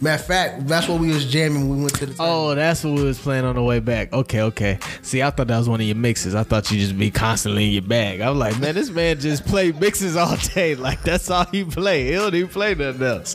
Matter 0.00 0.20
of 0.20 0.26
fact, 0.26 0.66
that's 0.66 0.88
what 0.88 1.00
we 1.00 1.08
was 1.08 1.24
jamming 1.24 1.68
when 1.68 1.78
we 1.78 1.84
went 1.84 1.94
to 1.96 2.06
the 2.06 2.16
Oh, 2.18 2.54
that's 2.54 2.84
what 2.84 2.94
we 2.94 3.02
was 3.02 3.18
playing 3.18 3.44
on 3.46 3.54
the 3.54 3.62
way 3.62 3.80
back. 3.80 4.12
Okay, 4.12 4.42
okay. 4.42 4.78
See, 5.00 5.22
I 5.22 5.30
thought 5.30 5.46
that 5.46 5.56
was 5.56 5.68
one 5.70 5.80
of 5.80 5.86
your 5.86 5.96
mixes. 5.96 6.34
I 6.34 6.42
thought 6.42 6.70
you 6.70 6.78
just 6.78 6.98
be 6.98 7.10
constantly 7.10 7.66
in 7.66 7.72
your 7.72 7.82
bag. 7.82 8.20
I 8.20 8.28
was 8.28 8.38
like, 8.38 8.60
man, 8.60 8.74
this 8.74 8.90
man 8.90 9.18
just 9.18 9.46
play 9.46 9.72
mixes 9.72 10.16
all 10.16 10.36
day. 10.54 10.76
Like 10.86 11.02
that's 11.02 11.30
all 11.30 11.46
he 11.46 11.64
play. 11.64 12.04
He 12.04 12.12
don't 12.12 12.34
even 12.34 12.48
play 12.48 12.74
nothing 12.74 13.02
else. 13.02 13.34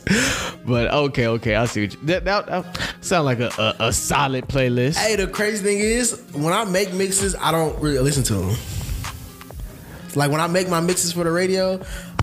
But 0.64 0.90
okay, 0.92 1.26
okay, 1.26 1.56
I 1.56 1.66
see 1.66 1.82
what 1.82 1.92
you. 1.92 1.98
That, 2.04 2.24
that, 2.24 2.46
that 2.46 2.94
sound 3.00 3.24
like 3.24 3.40
a, 3.40 3.50
a, 3.58 3.88
a 3.88 3.92
solid 3.92 4.46
playlist. 4.46 4.96
Hey, 4.96 5.16
the 5.16 5.26
crazy 5.26 5.62
thing 5.62 5.78
is, 5.80 6.22
when 6.32 6.52
I 6.52 6.64
make 6.64 6.94
mixes, 6.94 7.34
I 7.34 7.50
don't 7.50 7.78
really 7.82 7.98
listen 7.98 8.22
to 8.24 8.34
them. 8.34 8.56
Like 10.14 10.30
when 10.30 10.40
I 10.40 10.46
make 10.46 10.68
my 10.68 10.80
mixes 10.80 11.12
for 11.12 11.24
the 11.24 11.30
radio, 11.30 11.80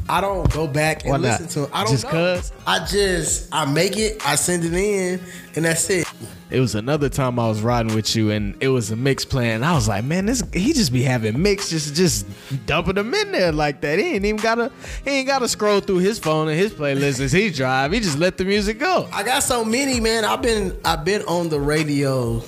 I 0.09 0.21
don't 0.21 0.51
go 0.51 0.65
back 0.67 1.03
and 1.03 1.11
Why 1.11 1.17
not? 1.17 1.39
listen 1.41 1.47
to 1.49 1.59
them. 1.61 1.69
I 1.71 1.83
don't 1.83 1.91
Just 1.91 2.03
know. 2.05 2.09
'cause? 2.11 2.51
I 2.65 2.83
just 2.85 3.47
I 3.51 3.65
make 3.65 3.95
it, 3.95 4.19
I 4.25 4.35
send 4.35 4.65
it 4.65 4.73
in, 4.73 5.19
and 5.55 5.65
that's 5.65 5.89
it. 5.89 6.07
It 6.49 6.59
was 6.59 6.73
another 6.73 7.09
time 7.09 7.37
I 7.37 7.47
was 7.47 7.61
riding 7.61 7.93
with 7.93 8.15
you, 8.15 8.31
and 8.31 8.55
it 8.59 8.69
was 8.69 8.89
a 8.89 8.95
mix 8.95 9.23
playing. 9.23 9.51
And 9.57 9.65
I 9.65 9.75
was 9.75 9.87
like, 9.87 10.03
man, 10.03 10.25
this 10.25 10.41
he 10.51 10.73
just 10.73 10.91
be 10.91 11.03
having 11.03 11.39
mix, 11.39 11.69
just 11.69 11.93
just 11.95 12.25
dumping 12.65 12.95
them 12.95 13.13
in 13.13 13.31
there 13.31 13.51
like 13.51 13.81
that. 13.81 13.99
He 13.99 14.05
ain't 14.15 14.25
even 14.25 14.41
gotta 14.41 14.71
he 15.05 15.11
ain't 15.11 15.27
gotta 15.27 15.47
scroll 15.47 15.79
through 15.79 15.99
his 15.99 16.17
phone 16.17 16.47
and 16.47 16.57
his 16.57 16.71
playlist 16.73 17.19
as 17.19 17.31
he 17.31 17.49
drive. 17.51 17.91
He 17.91 17.99
just 17.99 18.17
let 18.17 18.37
the 18.39 18.45
music 18.45 18.79
go. 18.79 19.07
I 19.13 19.21
got 19.21 19.43
so 19.43 19.63
many, 19.63 19.99
man. 19.99 20.25
I've 20.25 20.41
been 20.41 20.75
I've 20.83 21.05
been 21.05 21.21
on 21.23 21.49
the 21.49 21.59
radio 21.59 22.41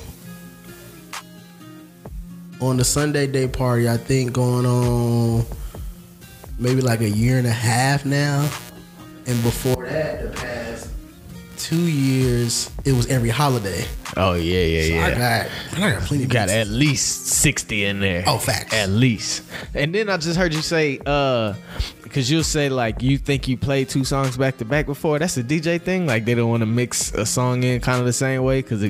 on 2.60 2.77
the 2.77 2.84
Sunday 2.84 3.27
day 3.27 3.48
party. 3.48 3.88
I 3.88 3.98
think 3.98 4.34
going 4.34 4.65
on 4.65 5.46
maybe 6.62 6.82
like 6.82 7.01
a 7.01 7.10
year 7.10 7.38
and 7.38 7.48
a 7.48 7.51
half 7.51 8.06
now, 8.06 8.41
and 9.27 9.44
before 9.44 9.86
that, 9.88 10.22
the 10.22 10.30
past 10.39 10.89
two 11.58 11.75
years, 11.82 12.72
it 12.86 12.94
was 12.94 13.08
every 13.08 13.30
holiday. 13.30 13.86
Oh 14.18 14.34
yeah, 14.34 14.63
yeah, 14.63 14.82
So 14.82 14.94
yeah. 14.94 15.06
I 15.06 15.77
got 15.80 15.84
I 15.86 15.91
got 15.94 16.01
plenty. 16.03 16.24
You 16.24 16.30
got 16.30 16.50
at 16.50 16.68
least 16.68 17.27
60 17.27 17.86
in 17.86 18.00
there. 18.00 18.24
Oh, 18.27 18.38
facts. 18.38 18.74
At 18.74 18.89
least. 18.89 19.44
And 19.74 19.94
then 19.96 20.10
I 20.10 20.18
just 20.18 20.38
heard 20.38 20.53
you 20.53 20.62
say, 20.62 21.00
uh, 21.06 21.53
because 22.03 22.30
you'll 22.30 22.44
say, 22.44 22.68
like, 22.68 23.01
you 23.01 23.18
think 23.18 23.48
you 23.48 23.58
played 23.58 23.88
two 23.88 24.03
songs 24.03 24.36
back 24.36 24.58
to 24.58 24.65
back 24.65 24.86
before. 24.86 25.18
That's 25.18 25.38
a 25.38 25.44
DJ 25.44 25.82
thing. 25.82 26.08
Like, 26.08 26.25
they 26.25 26.36
don't 26.36 26.50
want 26.50 26.60
to 26.62 26.65
mix 26.65 27.13
a 27.13 27.25
song 27.25 27.63
in 27.63 27.80
kind 27.80 28.00
of 28.01 28.06
the 28.06 28.12
same 28.12 28.44
way. 28.44 28.62
Because 28.62 28.84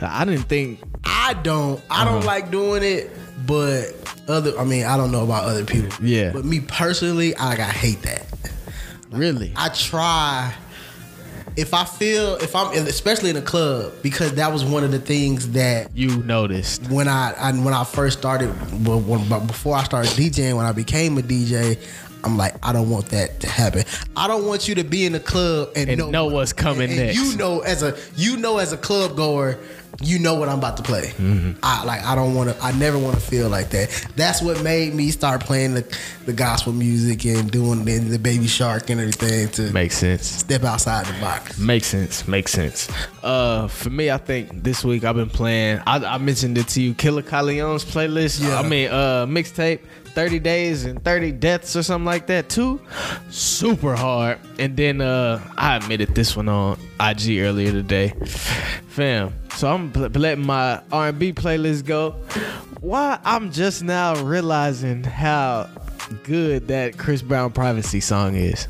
I 0.00 0.24
didn't 0.24 0.44
think, 0.44 0.78
I 1.04 1.34
don't. 1.34 1.82
I 1.90 2.02
Uh-huh. 2.02 2.12
don't 2.12 2.24
like 2.24 2.50
doing 2.52 2.84
it, 2.84 3.10
but 3.44 3.86
other. 4.30 4.58
I 4.58 4.64
mean, 4.64 4.84
I 4.84 4.96
don't 4.96 5.12
know 5.12 5.24
about 5.24 5.44
other 5.44 5.64
people. 5.64 6.04
Yeah. 6.04 6.32
But 6.32 6.44
me 6.44 6.60
personally, 6.60 7.34
I 7.36 7.56
got 7.56 7.72
hate 7.72 8.02
that. 8.02 8.26
really. 9.10 9.52
I 9.56 9.68
try. 9.68 10.54
If 11.56 11.74
I 11.74 11.84
feel, 11.84 12.36
if 12.36 12.54
I'm, 12.54 12.72
especially 12.86 13.30
in 13.30 13.36
a 13.36 13.42
club, 13.42 13.92
because 14.02 14.34
that 14.34 14.52
was 14.52 14.64
one 14.64 14.84
of 14.84 14.92
the 14.92 15.00
things 15.00 15.50
that 15.50 15.94
you 15.94 16.22
noticed. 16.22 16.88
when 16.90 17.08
I, 17.08 17.32
I 17.36 17.52
when 17.52 17.74
I 17.74 17.82
first 17.84 18.18
started, 18.18 18.48
well, 18.86 19.00
when, 19.00 19.28
but 19.28 19.40
before 19.40 19.74
I 19.76 19.82
started 19.82 20.10
DJing, 20.12 20.56
when 20.56 20.64
I 20.64 20.72
became 20.72 21.18
a 21.18 21.22
DJ, 21.22 21.76
I'm 22.24 22.36
like, 22.36 22.54
I 22.64 22.72
don't 22.72 22.90
want 22.90 23.06
that 23.06 23.40
to 23.40 23.48
happen. 23.48 23.84
I 24.16 24.28
don't 24.28 24.46
want 24.46 24.68
you 24.68 24.74
to 24.76 24.84
be 24.84 25.06
in 25.06 25.12
the 25.12 25.20
club 25.20 25.70
and, 25.76 25.88
And 25.90 26.10
know 26.12 26.26
what's 26.26 26.52
coming 26.52 26.90
and, 26.90 26.92
and 26.92 27.06
next. 27.06 27.18
You 27.18 27.36
know, 27.36 27.60
as 27.60 27.82
a 27.82 27.96
you 28.16 28.36
know, 28.36 28.58
as 28.58 28.72
a 28.72 28.76
club 28.76 29.16
goer, 29.16 29.58
you 30.02 30.18
know 30.18 30.34
what 30.34 30.48
I'm 30.48 30.58
about 30.58 30.76
to 30.78 30.82
play. 30.82 31.08
Mm-hmm. 31.18 31.58
I 31.62 31.84
like, 31.84 32.02
I 32.02 32.14
don't 32.14 32.34
want 32.34 32.50
to. 32.50 32.62
I 32.62 32.72
never 32.72 32.98
want 32.98 33.16
to 33.16 33.20
feel 33.20 33.48
like 33.48 33.70
that. 33.70 33.90
That's 34.16 34.40
what 34.40 34.62
made 34.62 34.94
me 34.94 35.10
start 35.10 35.42
playing 35.42 35.74
the, 35.74 35.98
the 36.24 36.32
gospel 36.32 36.72
music 36.72 37.24
and 37.26 37.50
doing 37.50 37.84
the, 37.84 37.98
the 37.98 38.18
Baby 38.18 38.46
Shark 38.46 38.88
and 38.88 39.00
everything 39.00 39.48
to 39.50 39.72
make 39.72 39.92
sense. 39.92 40.26
step 40.26 40.64
outside 40.64 41.06
the 41.06 41.20
box. 41.20 41.58
Makes 41.58 41.88
sense. 41.88 42.26
Makes 42.26 42.52
sense. 42.52 42.88
Uh, 43.22 43.68
for 43.68 43.90
me, 43.90 44.10
I 44.10 44.16
think 44.16 44.62
this 44.62 44.84
week 44.84 45.04
I've 45.04 45.16
been 45.16 45.28
playing. 45.28 45.80
I, 45.86 45.96
I 45.96 46.18
mentioned 46.18 46.56
it 46.56 46.68
to 46.68 46.82
you, 46.82 46.94
Killer 46.94 47.22
Leon's 47.42 47.84
playlist. 47.84 48.42
Yeah. 48.42 48.58
I 48.58 48.66
mean, 48.66 48.90
uh, 48.90 49.26
mixtape. 49.26 49.80
30 50.14 50.38
days 50.40 50.84
and 50.84 51.02
30 51.04 51.32
deaths 51.32 51.76
or 51.76 51.82
something 51.82 52.04
like 52.04 52.26
that 52.26 52.48
too? 52.48 52.80
Super 53.30 53.94
hard. 53.94 54.38
And 54.58 54.76
then 54.76 55.00
uh 55.00 55.40
i 55.56 55.76
admitted 55.76 56.14
this 56.14 56.36
one 56.36 56.48
on 56.48 56.78
ig 57.00 57.38
earlier 57.40 57.72
today. 57.72 58.14
Fam 58.88 59.32
so 59.56 59.72
i'm 59.72 59.90
pl- 59.92 60.08
letting 60.08 60.44
my 60.46 60.80
r&b 60.92 61.32
playlist 61.32 61.84
go. 61.84 62.12
Why 62.80 63.18
i'm 63.24 63.50
just 63.52 63.82
now 63.82 64.20
realizing 64.22 65.04
how 65.04 65.68
good 66.24 66.68
that 66.68 66.98
chris 66.98 67.22
brown 67.22 67.52
privacy 67.52 68.00
song 68.00 68.34
is. 68.34 68.66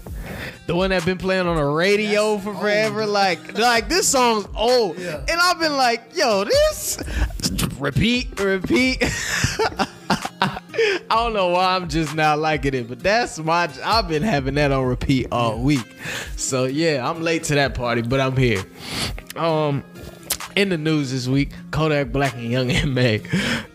The 0.67 0.77
one 0.77 0.91
that 0.91 1.05
been 1.05 1.19
playing 1.19 1.47
on 1.49 1.57
the 1.57 1.65
radio 1.65 2.39
for 2.39 2.55
forever, 2.55 3.05
like 3.07 3.59
like 3.59 3.89
this 3.89 4.07
song's 4.09 4.47
old, 4.57 4.99
Yeah. 4.99 5.17
and 5.29 5.41
I've 5.41 5.59
been 5.59 5.77
like, 5.77 6.03
yo, 6.15 6.45
this 6.45 6.99
repeat, 7.81 8.39
repeat. 8.39 9.03
I 11.11 11.17
don't 11.17 11.33
know 11.33 11.49
why 11.49 11.75
I'm 11.75 11.89
just 11.89 12.15
now 12.15 12.37
liking 12.37 12.75
it, 12.75 12.89
but 12.89 13.01
that's 13.01 13.39
my. 13.39 13.69
I've 13.85 14.09
been 14.09 14.23
having 14.23 14.55
that 14.55 14.73
on 14.73 14.85
repeat 14.85 15.29
all 15.33 15.59
week. 15.59 15.85
So 16.37 16.65
yeah, 16.65 17.09
I'm 17.09 17.23
late 17.23 17.45
to 17.45 17.55
that 17.57 17.75
party, 17.75 18.03
but 18.03 18.21
I'm 18.21 18.37
here. 18.37 18.65
Um, 19.37 19.85
in 20.57 20.69
the 20.69 20.79
news 20.79 21.11
this 21.11 21.27
week, 21.27 21.51
Kodak 21.71 22.13
Black 22.13 22.35
and 22.35 22.51
Young 22.51 22.71
M.A. 22.71 23.21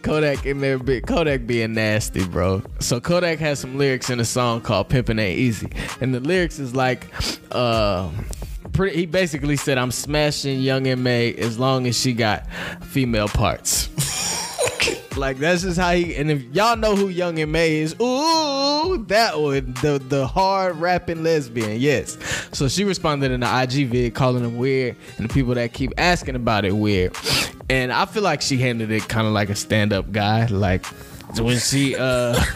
Kodak 0.01 0.45
in 0.45 0.61
there, 0.61 0.79
Kodak 1.01 1.45
being 1.45 1.73
nasty, 1.73 2.25
bro. 2.25 2.61
So 2.79 2.99
Kodak 2.99 3.39
has 3.39 3.59
some 3.59 3.77
lyrics 3.77 4.09
in 4.09 4.19
a 4.19 4.25
song 4.25 4.61
called 4.61 4.89
"Pimpin' 4.89 5.19
Ain't 5.19 5.39
Easy," 5.39 5.71
and 6.01 6.13
the 6.13 6.19
lyrics 6.19 6.59
is 6.59 6.75
like, 6.75 7.07
uh. 7.51 8.09
Pretty, 8.73 8.97
he 8.97 9.05
basically 9.05 9.55
said, 9.55 9.77
"I'm 9.77 9.91
smashing 9.91 10.59
Young 10.59 10.85
M.A. 10.85 11.33
as 11.35 11.57
long 11.57 11.87
as 11.87 11.97
she 11.97 12.11
got 12.11 12.45
female 12.83 13.29
parts." 13.29 13.89
Like 15.17 15.37
that's 15.37 15.61
just 15.61 15.79
how 15.79 15.93
he. 15.93 16.15
And 16.15 16.29
if 16.29 16.43
y'all 16.53 16.75
know 16.75 16.95
who 16.95 17.09
Young 17.09 17.39
M.A. 17.39 17.79
is, 17.79 17.93
ooh, 18.01 19.03
that 19.07 19.39
one, 19.39 19.73
the 19.81 20.01
the 20.07 20.27
hard 20.27 20.77
rapping 20.77 21.23
lesbian, 21.23 21.79
yes. 21.79 22.17
So 22.51 22.67
she 22.67 22.83
responded 22.83 23.31
in 23.31 23.39
the 23.39 23.61
IG 23.61 23.87
vid 23.87 24.13
calling 24.13 24.43
him 24.43 24.57
weird, 24.57 24.95
and 25.17 25.29
the 25.29 25.33
people 25.33 25.53
that 25.55 25.73
keep 25.73 25.93
asking 25.97 26.35
about 26.35 26.65
it 26.65 26.73
weird. 26.73 27.15
And 27.69 27.91
I 27.91 28.05
feel 28.05 28.23
like 28.23 28.41
she 28.41 28.57
handled 28.57 28.91
it 28.91 29.07
kind 29.07 29.25
of 29.25 29.33
like 29.33 29.49
a 29.49 29.55
stand 29.55 29.93
up 29.93 30.11
guy, 30.11 30.45
like 30.47 30.85
when 31.39 31.57
she 31.59 31.95
uh. 31.95 32.39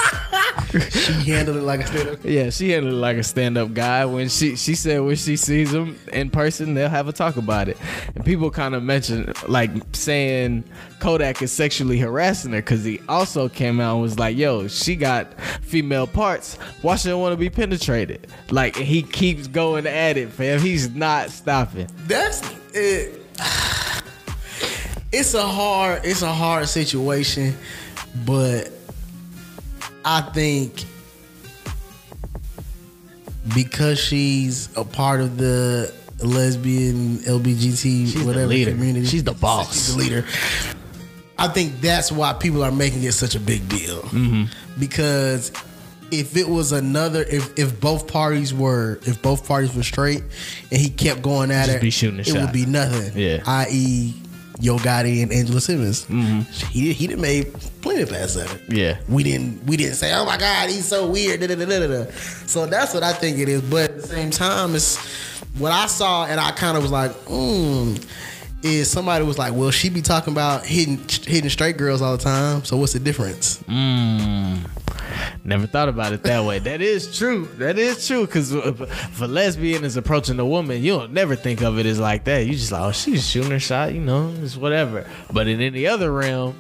She 0.70 1.14
handled 1.32 1.58
it 1.58 1.64
like 1.64 1.80
a 1.80 1.88
stand 1.88 2.20
Yeah, 2.24 2.50
she 2.52 2.70
handled 2.70 2.94
it 2.94 2.98
like 2.98 3.18
a 3.18 3.24
stand-up 3.24 3.74
guy. 3.74 4.06
When 4.06 4.30
she 4.30 4.56
she 4.56 4.76
said 4.76 5.02
when 5.02 5.16
she 5.16 5.36
sees 5.36 5.74
him 5.74 5.98
in 6.14 6.30
person, 6.30 6.76
they'll 6.76 6.90
have 6.90 7.08
a 7.08 7.12
talk 7.12 7.38
about 7.38 7.70
it. 7.70 7.78
And 8.14 8.24
people 8.24 8.52
kind 8.52 8.76
of 8.76 8.84
mentioned 8.84 9.34
like 9.48 9.72
saying 9.94 10.64
Kodak 11.00 11.42
is 11.42 11.52
sexually 11.52 11.98
harassing 11.98 12.52
her 12.52 12.60
because 12.60 12.84
he 12.84 13.02
also 13.10 13.50
came 13.50 13.80
out 13.80 13.94
and 13.94 14.02
was 14.04 14.20
like, 14.20 14.38
"Yo, 14.38 14.68
she 14.68 14.96
got 14.96 15.34
female 15.62 16.06
parts. 16.06 16.56
Why 16.84 16.98
should 16.98 17.10
not 17.10 17.18
want 17.20 17.34
to 17.34 17.38
be 17.38 17.50
penetrated?" 17.50 18.28
Like 18.52 18.76
he 18.76 19.02
keeps 19.02 19.48
going 19.48 19.88
at 19.88 20.18
it, 20.18 20.30
fam. 20.30 20.60
He's 20.60 20.90
not 20.90 21.32
stopping. 21.32 21.88
That's 22.06 22.42
it. 22.74 23.20
It's 25.12 25.34
a 25.34 25.42
hard, 25.42 26.02
it's 26.04 26.22
a 26.22 26.32
hard 26.32 26.68
situation, 26.70 27.58
but 28.26 28.72
I 30.06 30.22
think 30.22 30.86
because 33.56 34.00
she's 34.00 34.76
a 34.78 34.84
part 34.84 35.22
of 35.22 35.38
the 35.38 35.94
lesbian 36.22 37.18
LBGT 37.20 37.82
She's 38.12 38.24
whatever 38.24 38.48
community, 38.52 39.06
She's 39.06 39.24
the 39.24 39.34
boss. 39.34 39.74
She's 39.74 39.96
the 39.96 40.02
leader. 40.02 40.26
I 41.38 41.48
think 41.48 41.80
that's 41.82 42.12
why 42.12 42.34
people 42.34 42.64
are 42.64 42.72
making 42.72 43.04
it 43.04 43.14
such 43.14 43.36
a 43.36 43.40
big 43.40 43.68
deal 43.70 44.02
Mm-hmm. 44.02 44.46
because 44.80 45.52
if 46.12 46.36
it 46.36 46.50
was 46.50 46.72
another, 46.72 47.22
if 47.22 47.58
if 47.60 47.80
both 47.80 48.08
parties 48.08 48.52
were, 48.52 49.00
if 49.06 49.22
both 49.22 49.48
parties 49.48 49.76
were 49.76 49.84
straight, 49.84 50.24
and 50.72 50.82
he 50.82 50.90
kept 50.90 51.22
going 51.22 51.52
at 51.52 51.66
Just 51.68 51.78
it, 51.78 51.82
be 51.82 51.92
shooting 51.92 52.18
a 52.18 52.22
it 52.22 52.28
shot. 52.28 52.38
would 52.42 52.52
be 52.52 52.66
nothing. 52.66 53.12
Yeah. 53.16 53.44
I.e., 53.46 54.16
Yo 54.60 54.78
Gotti 54.78 55.24
and 55.24 55.32
Angela 55.32 55.62
Simmons. 55.62 56.06
Mm-hmm. 56.06 56.42
He 56.68 56.92
he 56.94 57.08
done 57.08 57.22
make 57.22 57.54
plenty 57.82 58.06
past 58.06 58.34
seven. 58.34 58.60
Yeah. 58.68 58.98
We 59.08 59.24
didn't 59.24 59.66
we 59.66 59.78
didn't 59.78 59.96
say, 59.96 60.14
oh 60.14 60.26
my 60.26 60.38
God, 60.38 60.70
he's 60.70 60.86
so 60.86 61.10
weird. 61.10 61.40
Da, 61.40 61.48
da, 61.48 61.56
da. 61.56 62.12
So 62.46 62.66
that's 62.66 62.94
what 62.94 63.04
I 63.04 63.14
think 63.14 63.40
it 63.40 63.48
is. 63.48 63.62
But 63.62 63.92
at 63.92 64.02
the 64.02 64.08
same 64.08 64.32
time, 64.32 64.76
it's 64.76 64.98
what 65.58 65.72
I 65.72 65.88
saw, 65.88 66.26
and 66.26 66.40
I 66.40 66.52
kind 66.52 66.76
of 66.76 66.84
was 66.84 66.92
like, 66.92 67.12
hmm. 67.28 67.96
Is 68.62 68.92
somebody 68.92 69.24
was 69.24 69.38
like, 69.38 69.54
well, 69.54 69.72
she 69.72 69.90
be 69.90 70.02
talking 70.02 70.34
about 70.34 70.66
hitting 70.66 70.98
hitting 70.98 71.50
straight 71.50 71.78
girls 71.78 72.02
all 72.02 72.18
the 72.18 72.24
time. 72.24 72.66
So 72.66 72.76
what's 72.76 72.94
the 72.94 73.00
difference? 73.00 73.60
Hmm. 73.62 74.58
Never 75.44 75.66
thought 75.66 75.90
about 75.90 76.14
it 76.14 76.24
that 76.24 76.44
way. 76.44 76.60
That 76.60 76.82
is 76.82 77.18
true. 77.18 77.48
That 77.58 77.80
is 77.80 78.06
true. 78.06 78.26
Because 78.26 78.54
if 78.54 79.22
a 79.22 79.26
lesbian 79.26 79.84
is 79.84 79.96
approaching 79.96 80.40
a 80.40 80.46
woman, 80.46 80.84
you'll 80.84 81.08
never 81.08 81.36
think 81.36 81.62
of 81.62 81.80
it 81.80 81.86
as 81.86 82.00
like 82.00 82.26
that. 82.26 82.46
You 82.46 82.54
just 82.54 82.72
like, 82.72 82.82
oh, 82.82 82.92
she's 82.92 83.28
shooting 83.28 83.52
her 83.52 83.60
shot. 83.60 83.94
You 83.94 84.02
know, 84.02 84.34
it's 84.42 84.58
whatever. 84.58 85.10
But 85.32 85.48
in 85.48 85.62
any 85.62 85.88
other 85.88 86.12
realm, 86.12 86.56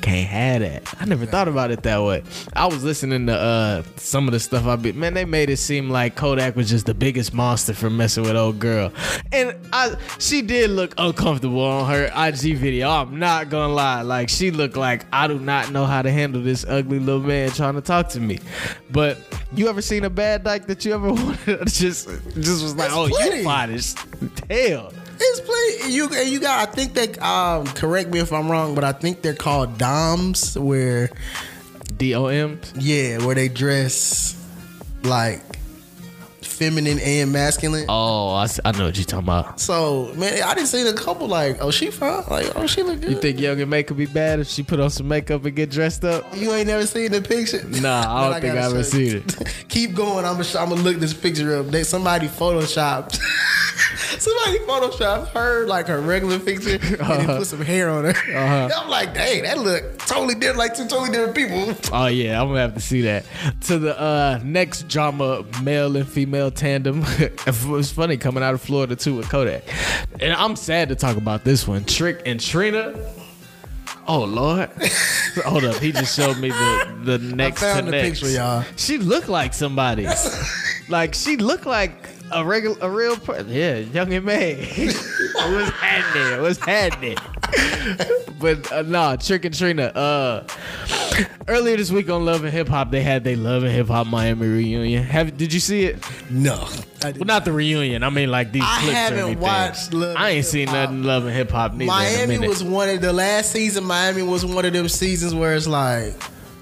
can't 0.00 0.28
have 0.28 0.60
that. 0.60 0.94
I 1.00 1.04
never 1.04 1.26
thought 1.26 1.48
about 1.48 1.70
it 1.70 1.82
that 1.82 1.98
way. 2.02 2.22
I 2.54 2.66
was 2.66 2.82
listening 2.84 3.26
to 3.26 3.34
uh, 3.34 3.82
some 3.96 4.26
of 4.28 4.32
the 4.32 4.40
stuff 4.40 4.66
I 4.66 4.76
be. 4.76 4.92
Man, 4.92 5.14
they 5.14 5.24
made 5.24 5.50
it 5.50 5.56
seem 5.58 5.90
like 5.90 6.14
Kodak 6.14 6.56
was 6.56 6.68
just 6.68 6.86
the 6.86 6.94
biggest 6.94 7.34
monster 7.34 7.74
for 7.74 7.90
messing 7.90 8.24
with 8.24 8.36
old 8.36 8.58
girl, 8.58 8.92
and 9.32 9.54
I 9.72 9.96
she 10.18 10.42
did 10.42 10.70
look 10.70 10.94
uncomfortable 10.98 11.62
on 11.62 11.90
her 11.90 12.06
IG 12.16 12.56
video. 12.56 12.88
I'm 12.90 13.18
not 13.18 13.48
gonna 13.50 13.72
lie. 13.72 14.02
Like 14.02 14.28
she 14.28 14.50
looked 14.50 14.76
like 14.76 15.04
I 15.12 15.26
do 15.26 15.38
not 15.38 15.70
know 15.72 15.84
how 15.84 16.02
to 16.02 16.10
handle 16.10 16.42
this 16.42 16.64
ugly 16.68 16.98
little 16.98 17.22
man 17.22 17.50
trying 17.50 17.74
to 17.74 17.80
talk 17.80 18.08
to 18.10 18.20
me. 18.20 18.38
But 18.90 19.18
you 19.52 19.68
ever 19.68 19.82
seen 19.82 20.04
a 20.04 20.10
bad 20.10 20.44
dyke 20.44 20.66
that 20.66 20.84
you 20.84 20.94
ever 20.94 21.08
wanted? 21.12 21.66
just 21.68 22.08
just 22.08 22.62
was 22.62 22.74
like, 22.76 22.90
There's 22.90 22.92
oh, 22.92 23.08
plenty. 23.08 23.38
you 23.38 23.44
fine 23.44 23.70
as 23.70 23.94
hell. 24.50 24.92
It's 25.30 25.40
plenty. 25.40 25.92
You 25.94 26.08
and 26.14 26.28
you 26.30 26.40
got. 26.40 26.68
I 26.68 26.72
think 26.72 26.94
they. 26.94 27.12
Um, 27.18 27.66
correct 27.66 28.10
me 28.10 28.18
if 28.20 28.32
I'm 28.32 28.50
wrong, 28.50 28.74
but 28.74 28.84
I 28.84 28.92
think 28.92 29.22
they're 29.22 29.34
called 29.34 29.76
doms, 29.78 30.58
where 30.58 31.10
D 31.96 32.14
O 32.14 32.26
M. 32.26 32.60
yeah, 32.78 33.18
where 33.24 33.34
they 33.34 33.48
dress 33.48 34.34
like 35.02 35.42
feminine 36.42 36.98
and 36.98 37.32
masculine. 37.32 37.84
Oh, 37.88 38.30
I, 38.34 38.48
I 38.64 38.72
know 38.72 38.86
what 38.86 38.96
you're 38.96 39.04
talking 39.04 39.26
about. 39.26 39.60
So 39.60 40.12
man, 40.16 40.42
I 40.42 40.54
didn't 40.54 40.66
see 40.68 40.86
a 40.86 40.92
couple 40.92 41.28
like, 41.28 41.58
oh 41.62 41.70
she 41.70 41.90
fine, 41.90 42.24
like 42.28 42.50
oh 42.56 42.66
she 42.66 42.82
look 42.82 43.00
good. 43.00 43.10
You 43.10 43.20
think 43.20 43.38
Young 43.38 43.60
M.A. 43.60 43.82
could 43.84 43.96
be 43.96 44.06
bad 44.06 44.40
if 44.40 44.48
she 44.48 44.62
put 44.64 44.80
on 44.80 44.90
some 44.90 45.06
makeup 45.08 45.44
and 45.44 45.54
get 45.54 45.70
dressed 45.70 46.04
up? 46.04 46.24
You 46.36 46.52
ain't 46.52 46.66
never 46.66 46.84
seen 46.86 47.12
the 47.12 47.22
picture? 47.22 47.62
Nah, 47.64 48.04
I 48.08 48.30
don't 48.30 48.40
think 48.40 48.54
gotta 48.54 48.66
I 48.66 48.70
ever 48.70 48.82
seen 48.84 49.16
it. 49.18 49.54
Keep 49.68 49.94
going. 49.94 50.24
I'm 50.24 50.34
gonna 50.36 50.58
I'm 50.58 50.68
gonna 50.70 50.82
look 50.82 50.96
this 50.96 51.14
picture 51.14 51.58
up. 51.58 51.66
They 51.66 51.84
somebody 51.84 52.26
photoshopped. 52.28 53.20
somebody 54.20 54.58
photoshopped 54.60 55.28
her 55.28 55.66
like 55.66 55.86
her 55.86 56.00
regular 56.00 56.38
picture 56.38 56.78
and 57.00 57.26
put 57.26 57.46
some 57.46 57.60
hair 57.60 57.90
on 57.90 58.04
her. 58.04 58.10
Uh-huh. 58.10 58.70
I'm 58.76 58.88
like, 58.88 59.14
dang, 59.14 59.42
that 59.42 59.58
look 59.58 59.98
totally 59.98 60.34
different, 60.34 60.58
like 60.58 60.74
two 60.74 60.86
totally 60.86 61.10
different 61.10 61.34
people. 61.34 61.74
Oh 61.92 62.06
yeah, 62.06 62.40
I'm 62.40 62.48
gonna 62.48 62.60
have 62.60 62.74
to 62.74 62.80
see 62.80 63.02
that. 63.02 63.24
To 63.62 63.78
the 63.78 63.98
uh, 64.00 64.40
next 64.44 64.88
drama, 64.88 65.44
male 65.62 65.96
and 65.96 66.08
female 66.08 66.50
tandem. 66.50 67.04
it 67.18 67.64
was 67.66 67.90
funny 67.90 68.16
coming 68.16 68.42
out 68.42 68.54
of 68.54 68.60
Florida 68.60 68.96
too 68.96 69.16
with 69.16 69.28
Kodak, 69.28 69.62
and 70.20 70.32
I'm 70.32 70.56
sad 70.56 70.88
to 70.90 70.94
talk 70.94 71.16
about 71.16 71.44
this 71.44 71.66
one. 71.66 71.84
Trick 71.84 72.22
and 72.26 72.40
Trina. 72.40 72.94
Oh 74.06 74.24
Lord, 74.24 74.70
hold 75.44 75.64
up. 75.64 75.76
He 75.76 75.92
just 75.92 76.16
showed 76.16 76.38
me 76.38 76.48
the 76.48 76.98
the 77.04 77.18
next 77.18 77.60
found 77.60 77.80
to 77.80 77.84
the 77.86 77.90
next. 77.90 78.20
picture, 78.20 78.34
y'all. 78.34 78.64
She 78.76 78.96
looked 78.96 79.28
like 79.28 79.52
somebody. 79.52 80.06
like 80.88 81.14
she 81.14 81.36
looked 81.36 81.66
like 81.66 82.08
a 82.32 82.44
regular, 82.44 82.76
a 82.80 82.90
real 82.90 83.16
person. 83.16 83.48
Yeah, 83.50 83.76
Young 83.78 84.12
and 84.12 84.24
May. 84.24 84.52
it 84.58 84.94
was 85.54 85.68
happening. 85.70 86.32
It 86.38 86.40
was 86.40 86.58
happening. 86.58 87.16
but 88.38 88.70
uh, 88.72 88.82
nah, 88.82 89.16
Trick 89.16 89.44
and 89.44 89.56
Trina. 89.56 89.84
Uh, 89.84 90.46
earlier 91.48 91.76
this 91.76 91.90
week 91.90 92.10
on 92.10 92.24
Love 92.24 92.44
and 92.44 92.52
Hip 92.52 92.68
Hop, 92.68 92.90
they 92.90 93.02
had 93.02 93.24
they 93.24 93.36
Love 93.36 93.62
and 93.64 93.72
Hip 93.72 93.88
Hop 93.88 94.06
Miami 94.06 94.46
reunion. 94.46 95.02
Have 95.04 95.36
did 95.36 95.52
you 95.52 95.60
see 95.60 95.84
it? 95.84 96.04
No, 96.30 96.68
Well, 97.02 97.14
not 97.24 97.44
the 97.44 97.52
reunion. 97.52 98.02
I 98.02 98.10
mean, 98.10 98.30
like 98.30 98.52
these 98.52 98.62
I 98.64 98.78
clips. 98.80 98.88
or 98.92 98.94
haven't 98.96 99.18
anything. 99.20 99.40
watched 99.40 99.92
Love 99.94 100.16
I 100.18 100.30
ain't 100.30 100.44
seen 100.46 100.66
nothing 100.66 101.02
Love 101.02 101.24
and 101.26 101.34
Hip 101.34 101.50
Hop 101.50 101.72
neither. 101.72 101.84
in 101.84 101.88
a 101.88 102.26
Miami 102.36 102.48
was 102.48 102.62
one 102.62 102.88
of 102.88 103.00
the 103.00 103.12
last 103.12 103.50
season. 103.52 103.84
Miami 103.84 104.22
was 104.22 104.44
one 104.44 104.64
of 104.64 104.72
them 104.72 104.88
seasons 104.88 105.34
where 105.34 105.54
it's 105.54 105.66
like, 105.66 106.20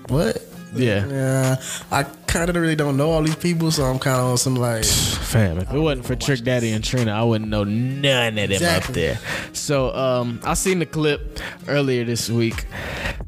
what? 0.08 0.42
Yeah. 0.74 1.06
Yeah, 1.06 1.56
I 1.90 2.04
kind 2.26 2.50
of 2.50 2.56
really 2.56 2.76
don't 2.76 2.96
know 2.96 3.10
all 3.10 3.22
these 3.22 3.36
people, 3.36 3.70
so 3.70 3.84
I'm 3.84 3.98
kind 3.98 4.18
of 4.18 4.26
on 4.26 4.38
some 4.38 4.56
like. 4.56 4.84
Fam, 5.26 5.58
if 5.58 5.72
it 5.72 5.78
wasn't 5.78 6.06
for 6.06 6.14
Trick 6.16 6.42
Daddy 6.42 6.70
and 6.72 6.84
Trina, 6.84 7.12
I 7.12 7.22
wouldn't 7.22 7.50
know 7.50 7.64
none 7.64 8.38
of 8.38 8.48
them 8.48 8.82
up 8.82 8.84
there. 8.88 9.18
So 9.52 9.94
um, 9.94 10.40
I 10.44 10.54
seen 10.54 10.78
the 10.78 10.86
clip 10.86 11.40
earlier 11.68 12.04
this 12.04 12.30
week. 12.30 12.66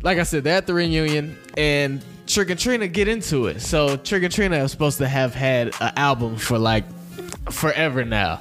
Like 0.02 0.18
I 0.18 0.22
said, 0.22 0.44
they're 0.44 0.56
at 0.56 0.66
the 0.66 0.74
reunion 0.74 1.36
and 1.56 2.04
Trick 2.26 2.50
and 2.50 2.60
Trina 2.60 2.86
get 2.86 3.08
into 3.08 3.46
it. 3.46 3.60
So 3.60 3.96
Trick 3.96 4.22
and 4.22 4.32
Trina 4.32 4.62
are 4.62 4.68
supposed 4.68 4.98
to 4.98 5.08
have 5.08 5.34
had 5.34 5.68
an 5.80 5.92
album 5.96 6.36
for 6.36 6.58
like 6.58 6.84
forever 7.50 8.04
now. 8.04 8.40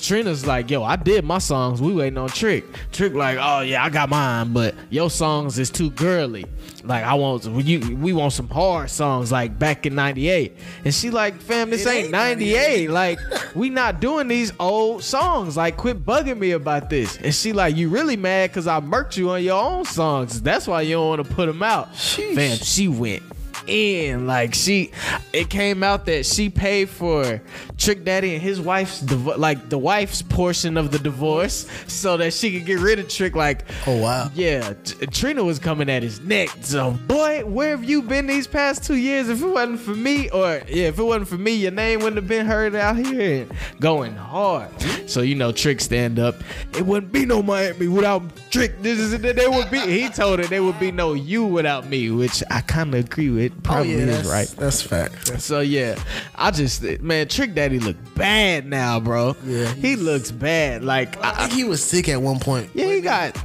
Trina's 0.00 0.46
like, 0.46 0.70
yo, 0.70 0.82
I 0.82 0.96
did 0.96 1.24
my 1.24 1.38
songs. 1.38 1.80
We 1.80 1.92
waiting 1.92 2.18
on 2.18 2.28
Trick. 2.28 2.64
Trick 2.92 3.14
like, 3.14 3.38
oh 3.40 3.60
yeah, 3.60 3.84
I 3.84 3.90
got 3.90 4.08
mine, 4.08 4.52
but 4.52 4.74
your 4.88 5.10
songs 5.10 5.58
is 5.58 5.70
too 5.70 5.90
girly. 5.90 6.46
Like 6.84 7.04
I 7.04 7.14
want 7.14 7.44
you. 7.44 7.96
We 7.96 8.12
want 8.12 8.32
some 8.32 8.48
hard 8.48 8.90
songs 8.90 9.30
like 9.30 9.58
back 9.58 9.86
in 9.86 9.94
'98. 9.94 10.56
And 10.84 10.94
she 10.94 11.10
like, 11.10 11.40
fam, 11.40 11.70
this 11.70 11.86
ain't 11.86 12.06
ain't 12.06 12.12
'98. 12.12 12.90
Like 12.90 13.18
we 13.54 13.70
not 13.70 14.00
doing 14.00 14.28
these 14.28 14.52
old 14.58 15.02
songs. 15.02 15.56
Like 15.56 15.76
quit 15.76 16.04
bugging 16.04 16.38
me 16.38 16.52
about 16.52 16.90
this. 16.90 17.16
And 17.18 17.34
she 17.34 17.52
like, 17.52 17.76
you 17.76 17.88
really 17.88 18.16
mad 18.16 18.50
because 18.50 18.66
I 18.66 18.80
murked 18.80 19.16
you 19.16 19.30
on 19.30 19.42
your 19.42 19.62
own 19.62 19.84
songs. 19.84 20.40
That's 20.40 20.66
why 20.66 20.82
you 20.82 20.94
don't 20.94 21.08
want 21.08 21.28
to 21.28 21.34
put 21.34 21.46
them 21.46 21.62
out. 21.62 21.92
Sheesh. 21.92 22.34
Fam, 22.34 22.56
she 22.56 22.88
went 22.88 23.22
in 23.70 24.26
like 24.26 24.54
she 24.54 24.90
it 25.32 25.48
came 25.48 25.82
out 25.82 26.06
that 26.06 26.26
she 26.26 26.50
paid 26.50 26.88
for 26.88 27.40
trick 27.78 28.04
daddy 28.04 28.34
and 28.34 28.42
his 28.42 28.60
wife's 28.60 29.00
div- 29.00 29.38
like 29.38 29.68
the 29.68 29.78
wife's 29.78 30.22
portion 30.22 30.76
of 30.76 30.90
the 30.90 30.98
divorce 30.98 31.66
so 31.86 32.16
that 32.16 32.34
she 32.34 32.52
could 32.52 32.66
get 32.66 32.80
rid 32.80 32.98
of 32.98 33.08
trick 33.08 33.36
like 33.36 33.64
Oh, 33.86 33.96
wow. 34.00 34.30
yeah 34.34 34.74
T- 34.84 35.06
trina 35.06 35.44
was 35.44 35.58
coming 35.60 35.88
at 35.88 36.02
his 36.02 36.20
neck. 36.20 36.50
So 36.62 36.90
boy 37.06 37.44
where 37.44 37.70
have 37.70 37.84
you 37.84 38.02
been 38.02 38.26
these 38.26 38.46
past 38.48 38.84
two 38.84 38.96
years? 38.96 39.28
If 39.28 39.40
it 39.40 39.46
wasn't 39.46 39.80
for 39.80 39.94
me 39.94 40.28
or 40.30 40.60
yeah 40.68 40.88
if 40.88 40.98
it 40.98 41.02
wasn't 41.04 41.28
for 41.28 41.38
me 41.38 41.52
your 41.52 41.70
name 41.72 42.00
wouldn't 42.00 42.16
have 42.16 42.28
been 42.28 42.46
heard 42.46 42.74
out 42.74 42.96
here. 42.96 43.42
And 43.42 43.52
going 43.80 44.14
hard. 44.16 44.70
So 45.06 45.20
you 45.20 45.36
know 45.36 45.52
trick 45.52 45.80
stand 45.80 46.18
up. 46.18 46.34
It 46.76 46.84
wouldn't 46.84 47.12
be 47.12 47.24
no 47.24 47.42
miami 47.42 47.86
without 47.88 48.22
trick. 48.50 48.82
This 48.82 48.98
is 48.98 49.12
it 49.12 49.22
there 49.36 49.50
would 49.50 49.70
be 49.70 49.78
he 49.80 50.08
told 50.08 50.40
her 50.40 50.46
there 50.46 50.62
would 50.64 50.80
be 50.80 50.90
no 50.90 51.12
you 51.14 51.44
without 51.44 51.86
me 51.86 52.10
which 52.10 52.42
i 52.50 52.60
kind 52.62 52.94
of 52.94 53.04
agree 53.04 53.28
with 53.30 53.59
Oh, 53.60 53.72
probably 53.72 53.94
oh 53.94 53.98
yeah, 53.98 54.04
is 54.04 54.16
that's 54.16 54.28
right 54.28 54.60
That's 54.60 54.82
fact. 54.82 55.26
That's- 55.26 55.44
so 55.44 55.60
yeah, 55.60 56.02
I 56.34 56.50
just 56.50 56.82
man, 57.00 57.28
Trick 57.28 57.54
Daddy 57.54 57.78
look 57.78 57.96
bad 58.14 58.66
now, 58.66 59.00
bro. 59.00 59.36
Yeah, 59.44 59.72
he 59.74 59.96
looks 59.96 60.30
bad. 60.30 60.84
Like, 60.84 61.22
I 61.24 61.30
I, 61.30 61.34
think 61.34 61.52
he 61.52 61.64
was 61.64 61.82
sick 61.82 62.08
at 62.08 62.20
one 62.20 62.38
point. 62.40 62.70
yeah, 62.74 62.86
he 62.86 63.00
got. 63.00 63.36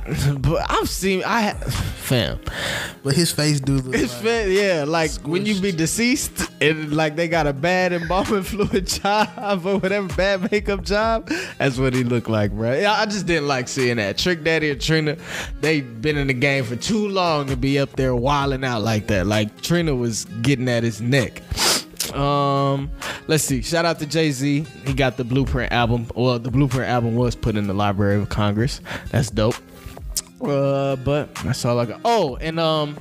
But 0.41 0.65
I've 0.69 0.89
seen, 0.89 1.23
I 1.25 1.53
fam, 1.53 2.39
But 3.03 3.15
his 3.15 3.31
face 3.31 3.59
do 3.59 3.73
look 3.77 3.95
it's 3.95 4.13
like, 4.13 4.23
fa- 4.23 4.51
yeah, 4.51 4.83
like 4.87 5.11
when 5.23 5.45
you 5.45 5.59
be 5.59 5.71
deceased 5.71 6.49
and 6.61 6.93
like 6.95 7.15
they 7.15 7.27
got 7.27 7.47
a 7.47 7.53
bad 7.53 7.93
embalming 7.93 8.43
fluid 8.51 8.85
job 8.87 9.65
or 9.65 9.79
whatever 9.79 10.07
bad 10.15 10.51
makeup 10.51 10.83
job. 10.83 11.29
That's 11.57 11.77
what 11.77 11.93
he 11.93 12.03
looked 12.03 12.29
like, 12.29 12.51
bro. 12.51 12.73
Yeah, 12.73 12.93
I 12.93 13.05
just 13.05 13.25
didn't 13.25 13.47
like 13.47 13.67
seeing 13.67 13.97
that. 13.97 14.17
Trick 14.17 14.43
Daddy 14.43 14.69
and 14.69 14.79
Trina, 14.81 15.17
they 15.61 15.81
been 15.81 16.17
in 16.17 16.27
the 16.27 16.33
game 16.33 16.63
for 16.63 16.75
too 16.75 17.07
long 17.07 17.47
to 17.47 17.55
be 17.57 17.79
up 17.79 17.91
there 17.95 18.15
wilding 18.15 18.63
out 18.63 18.81
like 18.83 19.07
that. 19.07 19.25
Like 19.25 19.61
Trina 19.61 19.95
was 19.95 20.04
getting 20.41 20.69
at 20.69 20.83
his 20.83 21.01
neck. 21.01 21.41
Um, 22.15 22.89
let's 23.27 23.43
see. 23.43 23.61
Shout 23.61 23.83
out 23.85 23.99
to 23.99 24.05
Jay 24.05 24.31
Z. 24.31 24.65
He 24.85 24.93
got 24.93 25.17
the 25.17 25.23
Blueprint 25.23 25.71
album. 25.73 26.07
Well, 26.15 26.39
the 26.39 26.51
Blueprint 26.51 26.89
album 26.89 27.15
was 27.15 27.35
put 27.35 27.55
in 27.55 27.67
the 27.67 27.73
Library 27.73 28.21
of 28.21 28.29
Congress. 28.29 28.79
That's 29.11 29.29
dope. 29.29 29.55
Uh, 30.41 30.95
but 30.97 31.33
that's 31.35 31.63
all 31.65 31.79
I 31.79 31.85
got. 31.85 32.01
Oh, 32.05 32.35
and 32.37 32.59
um, 32.59 32.97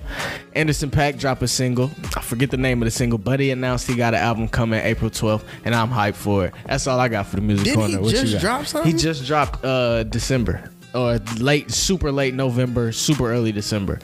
Anderson 0.54 0.90
.Paak 0.90 1.18
dropped 1.18 1.42
a 1.42 1.48
single. 1.48 1.90
I 2.16 2.22
forget 2.22 2.50
the 2.50 2.56
name 2.56 2.80
of 2.80 2.86
the 2.86 2.90
single, 2.90 3.18
but 3.18 3.38
he 3.40 3.50
announced 3.50 3.86
he 3.86 3.94
got 3.96 4.14
an 4.14 4.20
album 4.20 4.48
coming 4.48 4.80
April 4.80 5.10
12th, 5.10 5.42
and 5.64 5.74
I'm 5.74 5.90
hyped 5.90 6.14
for 6.14 6.46
it. 6.46 6.54
That's 6.66 6.86
all 6.86 6.98
I 6.98 7.08
got 7.08 7.26
for 7.26 7.36
the 7.36 7.42
music 7.42 7.64
Didn't 7.66 7.78
corner. 7.80 7.96
he 7.98 8.02
What 8.02 8.10
just 8.12 8.32
got? 8.34 8.40
drop 8.40 8.66
something? 8.66 8.92
He 8.92 8.96
just 8.98 9.26
dropped 9.26 9.64
uh 9.64 10.04
December 10.04 10.70
or 10.94 11.18
late, 11.38 11.70
super 11.72 12.10
late 12.12 12.34
November, 12.34 12.92
super 12.92 13.30
early 13.32 13.52
December. 13.52 13.98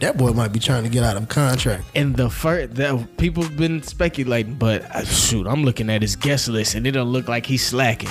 That 0.00 0.16
boy 0.16 0.30
might 0.32 0.52
be 0.52 0.58
trying 0.58 0.84
to 0.84 0.88
get 0.88 1.02
out 1.02 1.16
of 1.16 1.28
contract. 1.28 1.84
And 1.94 2.16
the 2.16 2.30
first 2.30 2.74
that 2.76 3.16
people 3.16 3.42
have 3.42 3.56
been 3.56 3.82
speculating, 3.82 4.54
but 4.54 4.82
uh, 4.94 5.04
shoot, 5.04 5.46
I'm 5.46 5.64
looking 5.64 5.90
at 5.90 6.02
his 6.02 6.16
guest 6.16 6.48
list, 6.48 6.74
and 6.74 6.86
it 6.86 6.92
don't 6.92 7.08
look 7.08 7.28
like 7.28 7.46
he's 7.46 7.64
slacking. 7.64 8.10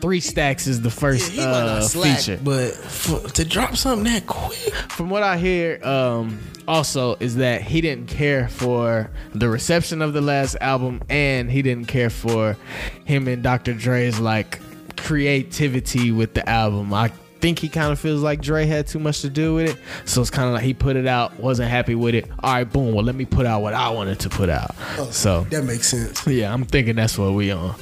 Three 0.00 0.20
Stacks 0.20 0.66
is 0.66 0.80
the 0.80 0.90
first 0.90 1.36
might 1.36 1.42
uh, 1.42 1.82
slack, 1.82 2.18
feature. 2.18 2.40
but 2.42 2.72
for, 2.72 3.20
to 3.28 3.44
drop 3.44 3.76
something 3.76 4.04
that 4.04 4.26
quick, 4.26 4.56
From 4.88 5.10
what 5.10 5.22
I 5.22 5.36
hear, 5.36 5.78
um, 5.84 6.38
also 6.66 7.16
is 7.20 7.36
that 7.36 7.60
he 7.60 7.82
didn't 7.82 8.06
care 8.06 8.48
for 8.48 9.10
the 9.34 9.48
reception 9.48 10.00
of 10.00 10.14
the 10.14 10.22
last 10.22 10.56
album, 10.62 11.02
and 11.10 11.50
he 11.50 11.60
didn't 11.60 11.86
care 11.88 12.08
for 12.08 12.56
him 13.04 13.28
and 13.28 13.42
Dr. 13.42 13.74
Dre's 13.74 14.18
like 14.18 14.58
creativity 14.96 16.12
with 16.12 16.34
the 16.34 16.48
album. 16.48 16.94
I 16.94 17.10
think 17.40 17.58
he 17.58 17.68
kind 17.68 17.90
of 17.92 17.98
feels 17.98 18.22
like 18.22 18.40
Dre 18.40 18.66
had 18.66 18.86
too 18.86 18.98
much 18.98 19.22
to 19.22 19.30
do 19.30 19.54
with 19.54 19.70
it, 19.70 19.76
so 20.04 20.20
it's 20.20 20.30
kind 20.30 20.48
of 20.48 20.54
like 20.54 20.62
he 20.62 20.74
put 20.74 20.96
it 20.96 21.06
out, 21.06 21.38
wasn't 21.40 21.70
happy 21.70 21.94
with 21.94 22.14
it. 22.14 22.26
All 22.40 22.52
right, 22.52 22.64
boom. 22.64 22.94
Well, 22.94 23.04
let 23.04 23.14
me 23.14 23.24
put 23.24 23.46
out 23.46 23.62
what 23.62 23.74
I 23.74 23.88
wanted 23.90 24.20
to 24.20 24.28
put 24.28 24.48
out. 24.48 24.74
Oh, 24.98 25.10
so 25.10 25.44
that 25.50 25.64
makes 25.64 25.88
sense. 25.88 26.26
yeah, 26.26 26.52
I'm 26.52 26.64
thinking 26.64 26.96
that's 26.96 27.16
what 27.18 27.32
we 27.32 27.50
on. 27.50 27.74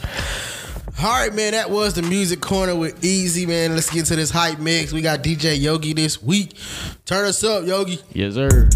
All 1.00 1.10
right, 1.10 1.32
man, 1.32 1.52
that 1.52 1.70
was 1.70 1.94
the 1.94 2.02
music 2.02 2.40
corner 2.40 2.74
with 2.74 3.04
Easy, 3.04 3.46
man. 3.46 3.74
Let's 3.74 3.88
get 3.88 4.06
to 4.06 4.16
this 4.16 4.30
hype 4.30 4.58
mix. 4.58 4.92
We 4.92 5.00
got 5.00 5.22
DJ 5.22 5.60
Yogi 5.60 5.92
this 5.92 6.20
week. 6.20 6.54
Turn 7.04 7.24
us 7.24 7.44
up, 7.44 7.64
Yogi. 7.66 8.00
Yes, 8.12 8.34
sir. 8.34 8.68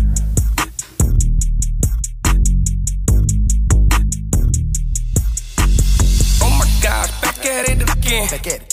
Oh 6.45 6.51
my 6.59 6.81
gosh, 6.83 7.21
back 7.21 7.45
at 7.47 7.69
it 7.69 7.83
again. 7.83 8.29
Back 8.29 8.47
at 8.47 8.63
it. 8.63 8.72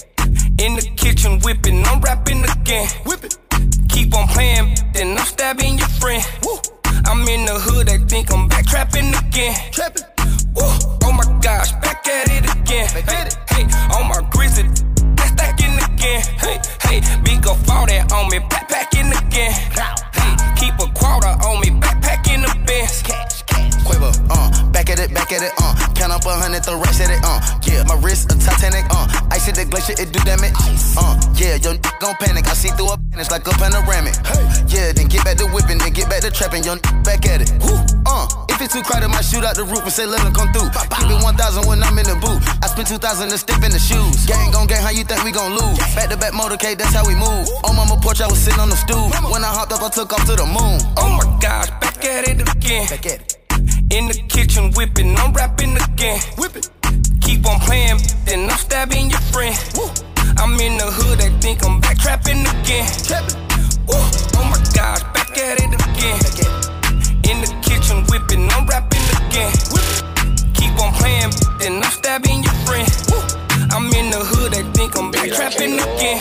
In 0.60 0.76
the 0.76 0.82
kitchen 0.98 1.39
whipping, 1.39 1.86
I'm 1.86 2.02
rapping 2.02 2.43
again. 2.43 2.89
Whip 3.06 3.24
it. 3.24 3.38
Keep 3.88 4.13
on 4.13 4.28
playing, 4.28 4.76
then 4.91 5.17
I'm 5.17 5.26
stabbing 5.26 5.78
your 5.78 5.88
friend. 5.88 6.22
Woo. 6.43 6.60
I'm 7.06 7.26
in 7.30 7.45
the 7.45 7.56
hood, 7.56 7.88
they 7.88 7.98
think 7.98 8.30
I'm 8.34 8.50
back 8.50 8.65
trapping 8.65 9.15
again. 9.15 9.56
Trapping. 9.72 10.04
Woo. 10.56 10.67
Oh 11.08 11.13
my 11.15 11.24
gosh, 11.39 11.72
back 11.80 12.06
at 12.08 12.28
it 12.28 12.43
again. 12.43 12.91
Back 12.91 13.08
hey, 13.08 13.24
it. 13.24 13.38
hey, 13.50 13.63
on 13.95 14.10
my 14.12 14.19
grizzly, 14.36 14.67
that's 15.15 15.32
stacking 15.32 15.80
again. 15.80 16.28
Hey, 16.43 16.60
hey, 16.84 17.00
big 17.24 17.48
up 17.48 17.56
all 17.72 17.88
that 17.88 18.12
on 18.12 18.28
me, 18.28 18.39
backpacking 18.52 19.15
again. 19.15 19.56
Hey, 19.72 20.36
keep 20.60 20.76
a 20.76 20.91
quarter 20.91 21.39
on 21.48 21.49
uh, 24.30 24.50
back 24.72 24.89
at 24.89 25.00
it, 25.00 25.13
back 25.13 25.32
at 25.32 25.42
it, 25.44 25.54
uh. 25.62 25.74
Count 25.96 26.12
up 26.13 26.26
a 26.26 26.34
hundred, 26.34 26.63
throw 26.65 26.80
racks 26.80 27.00
at 27.02 27.10
it, 27.12 27.20
uh. 27.24 27.39
Yeah, 27.63 27.84
my 27.88 27.96
wrist 28.00 28.32
a 28.32 28.36
Titanic, 28.39 28.86
uh. 28.89 29.08
Ice 29.32 29.48
at 29.50 29.56
the 29.56 29.65
glacier, 29.65 29.94
it 30.00 30.12
do 30.12 30.20
damage. 30.26 30.54
Uh, 30.98 31.15
yeah, 31.36 31.56
your 31.56 31.74
n- 31.74 31.82
gon' 32.00 32.15
panic. 32.20 32.48
I 32.48 32.54
see 32.54 32.70
through 32.76 32.92
a 32.92 32.98
it's 33.18 33.32
like 33.32 33.46
a 33.48 33.52
panoramic. 33.60 34.15
Hey. 34.26 34.42
Yeah, 34.68 34.92
then 34.94 35.08
get 35.08 35.24
back 35.26 35.38
to 35.38 35.46
whipping, 35.48 35.78
then 35.78 35.92
get 35.94 36.10
back 36.10 36.22
to 36.22 36.32
trapping, 36.32 36.63
your 36.63 36.76
n- 36.80 37.04
back 37.04 37.26
at 37.28 37.42
it. 37.42 37.52
Woo. 37.62 37.76
Uh, 38.06 38.28
if 38.50 38.62
it's 38.62 38.74
too 38.74 38.82
crowded, 38.82 39.10
might 39.10 39.26
shoot 39.26 39.44
out 39.44 39.56
the 39.56 39.63
roof 39.63 39.84
and 39.84 39.92
say 39.92 40.06
let 40.06 40.22
'em 40.24 40.34
come 40.34 40.52
through. 40.54 40.70
Keep 40.72 41.12
it 41.12 41.24
1,000 41.24 41.65
when 41.68 41.84
I'm 41.84 41.98
in 42.00 42.06
the 42.08 42.15
booth. 42.15 42.39
I 42.63 42.68
spend 42.68 42.88
2,000 42.88 43.30
to 43.30 43.38
step 43.38 43.62
in 43.63 43.72
the 43.72 43.80
shoes. 43.80 44.26
Gang 44.26 44.52
gon' 44.52 44.68
gang, 44.68 44.82
how 44.82 44.89
you 44.92 45.04
think 45.04 45.24
we 45.24 45.32
gon' 45.32 45.52
lose? 45.56 45.78
Back 45.96 46.10
to 46.10 46.18
back 46.18 46.34
motorcade, 46.34 46.78
that's 46.78 46.94
how 46.94 47.06
we 47.06 47.15
move. 47.15 47.48
On 47.63 47.76
mama 47.76 47.98
porch, 48.02 48.22
I 48.22 48.28
was 48.28 48.39
sitting 48.39 48.60
on 48.60 48.70
the 48.70 48.78
stool. 48.78 49.10
When 49.32 49.44
I 49.44 49.48
hopped 49.48 49.74
up, 49.74 49.84
I 49.84 49.89
took 49.89 50.12
off 50.13 50.26
to 50.26 50.36
the 50.36 50.46
moon. 50.46 50.80
Oh 50.98 51.10
my 51.20 51.28
gosh, 51.39 51.70
back 51.82 52.04
at 52.06 52.28
it 52.28 52.42
again. 52.42 52.88
Back 52.88 53.06
at 53.06 53.20
it. 53.22 53.38
In 53.91 54.06
the 54.08 54.13
kitchen 54.30 54.71
whipping, 54.73 55.17
I'm 55.17 55.34
rapping 55.34 55.75
again. 55.75 56.19
Whip 56.38 56.56
it. 56.56 56.69
Keep 57.21 57.47
on 57.47 57.60
playing, 57.62 57.97
then 58.25 58.47
I'm 58.47 58.58
stabbing 58.58 59.10
your 59.10 59.19
friend. 59.34 59.58
Woo. 59.75 59.89
I'm 60.38 60.54
in 60.60 60.78
the 60.78 60.86
hood, 60.86 61.17
they 61.17 61.30
think 61.41 61.65
I'm 61.65 61.82
back 61.82 61.97
trapping 61.97 62.45
again. 62.45 62.86
Trapping. 63.04 63.41
Woo. 63.89 63.97
Oh 64.38 64.45
my 64.45 64.62
gosh, 64.78 65.02
back 65.17 65.36
at 65.38 65.58
it 65.58 65.73
again. 65.73 66.21
In 67.25 67.41
the 67.41 67.49
kitchen 67.65 68.06
whipping, 68.13 68.47
I'm 68.54 68.67
rapping 68.67 69.02
again. 69.25 69.54
Keep 70.54 70.78
on 70.78 70.93
playing, 70.93 71.34
then 71.58 71.82
I'm 71.82 71.91
stabbing 71.91 72.43
your 72.43 72.54
friend. 72.69 72.86
Woo. 73.10 73.49
In 74.10 74.17
the 74.17 74.26
hood, 74.26 74.54
they 74.54 74.63
think 74.74 74.98
I'm 74.98 75.12
back 75.12 75.30
trapping 75.30 75.78
again. 75.78 76.17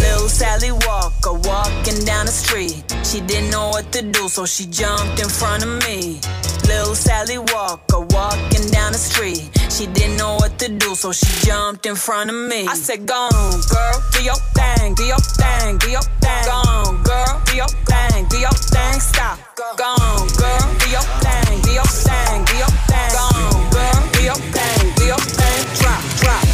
Lil 0.00 0.24
Sally 0.26 0.72
Walker 0.72 1.36
walking 1.44 2.00
down 2.08 2.24
the 2.24 2.32
street. 2.32 2.80
She 3.04 3.20
didn't 3.20 3.50
know 3.50 3.68
what 3.68 3.92
to 3.92 4.00
do, 4.00 4.26
so 4.26 4.46
she 4.46 4.64
jumped 4.64 5.20
in 5.20 5.28
front 5.28 5.62
of 5.62 5.68
me. 5.84 6.18
Little 6.64 6.94
Sally 6.94 7.36
Walker 7.36 8.00
walking 8.16 8.64
down 8.72 8.92
the 8.92 8.98
street. 8.98 9.52
She 9.68 9.84
didn't 9.84 10.16
know 10.16 10.36
what 10.36 10.58
to 10.60 10.72
do, 10.72 10.94
so 10.94 11.12
she 11.12 11.28
jumped 11.44 11.84
in 11.84 11.94
front 11.94 12.30
of 12.30 12.36
me. 12.48 12.66
I 12.66 12.72
said, 12.72 13.04
Go 13.04 13.28
girl, 13.68 13.96
do 14.16 14.24
your 14.24 14.40
thing, 14.56 14.94
do 14.94 15.04
your 15.04 15.20
thing, 15.20 15.76
do 15.76 15.90
your 15.92 16.06
thing. 16.24 16.44
Go 16.48 16.96
girl, 17.04 17.36
do 17.44 17.52
your 17.54 17.68
thing, 17.84 18.24
do 18.32 18.38
your 18.40 18.56
thing. 18.72 18.96
Stop. 18.96 19.36
Go 19.76 19.84
on, 19.84 20.24
girl, 20.40 20.64
do 20.80 20.88
your 20.88 21.04
thing, 21.20 21.60
do 21.68 21.70
your 21.76 21.84
thing, 21.84 22.48
do 22.48 22.56
your 22.56 22.72
thing. 22.88 23.12
Go 23.12 23.28
on, 23.28 23.68
girl, 23.76 24.00
do 24.16 24.22
your 24.24 24.40
thing, 24.56 24.79
your 25.10 25.18
thing. 25.18 25.66
Drop, 25.74 26.00
drop, 26.20 26.49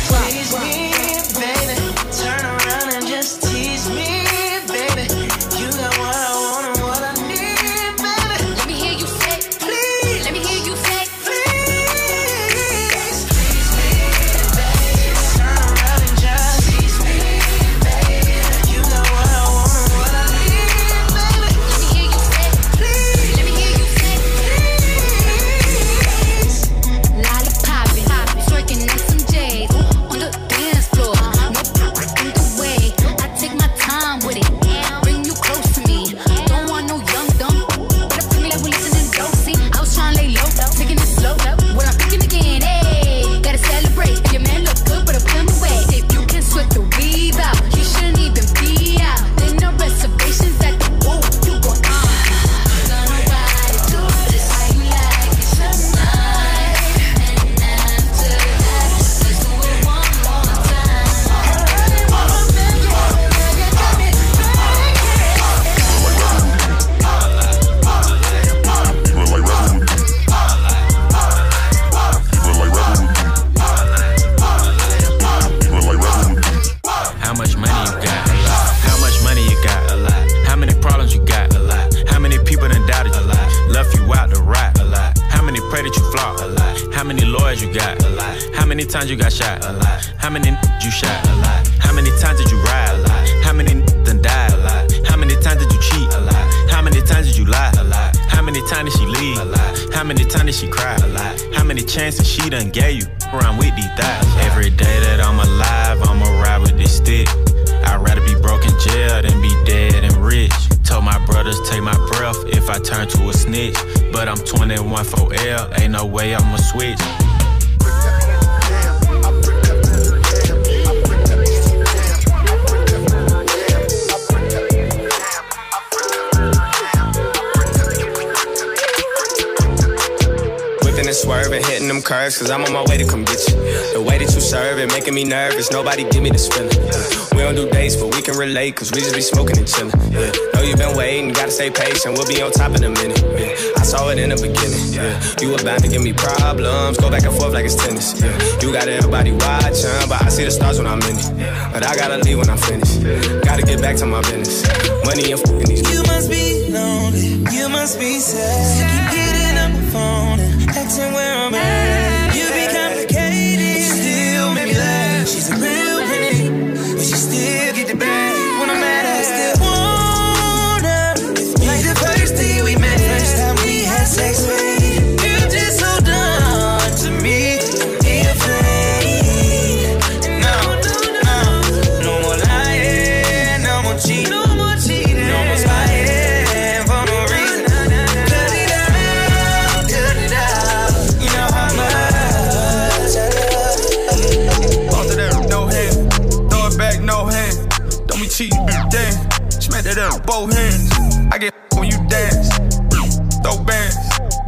when 150.47 150.87
I'm 150.87 151.03
in 151.11 151.19
it. 151.19 151.73
But 151.73 151.85
I 151.85 151.97
gotta 151.97 152.19
leave 152.19 152.39
when 152.39 152.49
I'm 152.49 152.57
finished. 152.57 153.03
Gotta 153.43 153.63
get 153.63 153.83
back 153.83 153.97
to 153.97 154.07
my 154.07 154.21
business. 154.23 154.63
Money 155.05 155.33
and 155.33 155.43
these 155.67 155.83
You 155.93 156.03
must 156.05 156.31
be 156.31 156.71
lonely, 156.71 157.43
you 157.51 157.69
must 157.69 157.99
be 157.99 158.21
sad. 158.21 158.87
Keep 158.87 159.19
getting 159.19 159.59
on 159.59 159.73
my 159.75 159.91
phone 159.91 160.39
and 160.39 160.71
asking 160.71 161.13
where 161.15 161.35
I'm 161.35 161.55
at. 161.55 162.37
You 162.37 162.47
be 162.55 162.65
complicated, 162.71 163.83
still 163.91 164.55
make 164.55 164.69
me 164.71 164.79
laugh. 164.79 165.27
She's 165.27 165.51
a 165.51 165.57
real 165.59 166.07
pretty, 166.07 166.95
but 166.95 167.05
she 167.05 167.17
still 167.27 167.75
get 167.75 167.89
the 167.89 167.97
bag. 167.97 168.61
When 168.61 168.71
I'm 168.71 168.81
mad, 168.81 169.05
I 169.05 169.23
still 169.27 169.56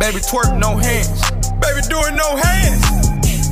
Baby, 0.09 0.21
twerk, 0.21 0.59
no 0.59 0.75
hands. 0.79 1.21
Baby, 1.61 1.83
do 1.87 2.01
it, 2.01 2.15
no 2.17 2.35
hands. 2.41 2.81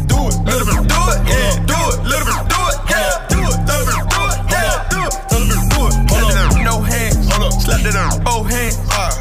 Do 0.09 0.16
it, 0.25 0.40
little 0.49 0.64
bit, 0.64 0.88
do 0.88 1.01
it, 1.12 1.21
yeah. 1.29 1.53
Do 1.69 1.77
it, 1.92 2.01
little 2.09 2.25
bit, 2.25 2.49
do 2.49 2.61
it, 2.73 2.79
yeah. 2.88 3.27
Do 3.29 3.45
it, 3.45 3.61
little 3.69 3.92
bit, 3.92 4.09
do 4.09 4.23
it, 4.25 4.40
yeah. 4.49 4.88
Do 4.88 5.05
it, 5.05 5.12
little 5.37 5.53
bit, 5.53 5.69
do 5.69 5.81
it. 5.85 5.92
Hold 6.09 6.33
up, 6.33 6.57
no 6.64 6.81
hands. 6.81 7.29
Hold 7.29 7.53
up, 7.53 7.61
slap 7.61 7.83
that 7.83 7.95
up, 7.95 8.25
both 8.25 8.49
hands. 8.49 8.77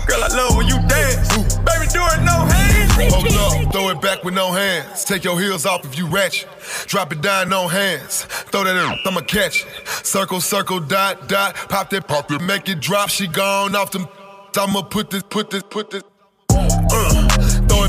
Girl, 0.08 0.24
I 0.24 0.28
love 0.32 0.56
when 0.56 0.68
you 0.68 0.80
dance. 0.88 1.28
Baby, 1.60 1.92
do 1.92 2.00
it, 2.08 2.24
no 2.24 2.48
hands. 2.48 3.14
Hold 3.14 3.28
up, 3.28 3.74
throw 3.74 3.90
it 3.90 4.00
back 4.00 4.24
with 4.24 4.34
no 4.34 4.54
hands. 4.54 5.04
Take 5.04 5.26
your 5.26 5.38
heels 5.38 5.66
off 5.66 5.84
if 5.84 5.98
you 5.98 6.08
ratchet. 6.08 6.48
Drop 6.88 7.12
it 7.12 7.20
down, 7.20 7.50
no 7.50 7.68
hands. 7.68 8.24
Throw 8.48 8.64
that 8.64 8.78
in, 8.78 9.00
I'ma 9.06 9.20
catch 9.20 9.66
it. 9.66 9.88
Circle, 10.06 10.40
circle, 10.40 10.80
dot, 10.80 11.28
dot. 11.28 11.54
Pop 11.68 11.90
that, 11.90 12.08
pop 12.08 12.32
it, 12.32 12.42
make 12.42 12.70
it 12.70 12.80
drop. 12.80 13.10
She 13.10 13.28
gone 13.28 13.76
off 13.76 13.92
them. 13.92 14.08
I'ma 14.56 14.84
put 14.84 15.10
this, 15.10 15.24
put 15.24 15.50
this, 15.50 15.64
put 15.70 15.92
this. 15.92 16.02
Uh, 16.98 17.25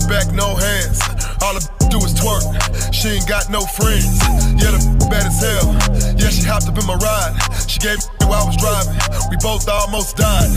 throw 0.01 0.07
it 0.07 0.11
back, 0.11 0.35
no 0.35 0.55
hands. 0.57 1.01
All 1.43 1.57
I 1.57 1.61
do 1.89 1.99
is 2.05 2.15
twerk. 2.15 2.45
She 2.93 3.09
ain't 3.09 3.29
got 3.29 3.51
no 3.51 3.61
friends. 3.61 4.21
Yeah, 4.61 4.73
the 4.73 5.07
bad 5.11 5.27
as 5.27 5.41
hell. 5.41 5.73
Yeah, 6.17 6.31
she 6.31 6.45
hopped 6.45 6.69
up 6.69 6.79
in 6.79 6.87
my 6.87 6.97
ride. 6.97 7.35
She 7.69 7.79
gave 7.79 7.99
me 7.99 8.27
while 8.27 8.43
I 8.43 8.47
was 8.47 8.57
driving. 8.57 8.97
We 9.31 9.37
both 9.41 9.69
almost 9.69 10.17
died. 10.17 10.51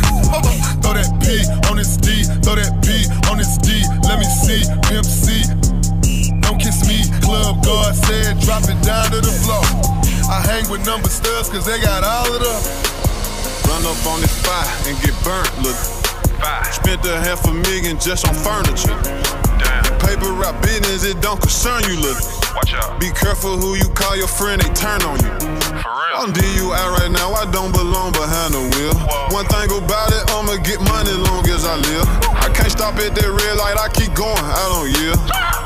throw 0.81 0.93
that 0.93 1.09
P 1.21 1.45
on 1.69 1.77
this 1.77 1.97
D. 1.97 2.23
Throw 2.43 2.55
that 2.55 2.73
P 2.83 3.07
on 3.29 3.37
this 3.37 3.57
D. 3.59 3.83
Let 4.07 4.19
me 4.19 4.27
see. 4.27 4.65
Pimp 4.87 5.05
C. 5.05 5.45
Don't 6.41 6.59
kiss 6.59 6.83
me. 6.87 7.05
Club 7.21 7.63
guard 7.63 7.95
said 7.95 8.39
drop 8.41 8.63
it 8.63 8.79
down 8.83 9.11
to 9.11 9.21
the 9.21 9.33
floor. 9.45 9.63
I 10.29 10.41
hang 10.45 10.69
with 10.69 10.85
number 10.85 11.09
studs 11.09 11.49
cause 11.49 11.65
they 11.65 11.79
got 11.81 12.03
all 12.03 12.27
of 12.27 12.39
the. 12.39 12.55
Run 13.67 13.85
up 13.85 14.05
on 14.07 14.21
this 14.21 14.33
fire 14.41 14.65
and 14.89 14.97
get 15.01 15.13
burnt, 15.23 15.51
look. 15.61 15.98
Spent 16.71 17.05
a 17.05 17.19
half 17.19 17.45
a 17.45 17.53
million 17.53 17.99
just 17.99 18.27
on 18.27 18.33
furniture. 18.33 18.95
Damn. 19.59 19.83
Paper 19.99 20.31
route 20.31 20.55
business, 20.61 21.03
it 21.03 21.21
don't 21.21 21.39
concern 21.39 21.83
you, 21.83 21.99
look. 21.99 22.17
Watch 22.55 22.73
out. 22.73 22.99
Be 22.99 23.11
careful 23.11 23.57
who 23.57 23.75
you 23.75 23.87
call 23.91 24.15
your 24.15 24.27
friend, 24.27 24.61
they 24.61 24.71
turn 24.73 25.01
on 25.03 25.19
you. 25.19 25.31
For 25.83 25.91
real. 25.91 26.15
I'm 26.15 26.31
DUI 26.31 26.85
right 26.97 27.11
now, 27.11 27.33
I 27.33 27.49
don't 27.51 27.71
belong 27.71 28.11
behind 28.11 28.53
the 28.53 28.63
wheel. 28.75 28.95
One 29.35 29.45
thing 29.51 29.69
about 29.71 30.11
it, 30.15 30.23
I'ma 30.31 30.57
get 30.63 30.79
money 30.81 31.11
long 31.11 31.47
as 31.49 31.65
I 31.65 31.75
live. 31.75 32.07
I 32.39 32.49
can't 32.53 32.71
stop 32.71 32.95
at 32.95 33.15
that 33.15 33.29
red 33.29 33.55
light, 33.57 33.77
I 33.77 33.89
keep 33.89 34.13
going, 34.15 34.39
I 34.39 34.65
don't 34.71 34.89
yield. 34.95 35.19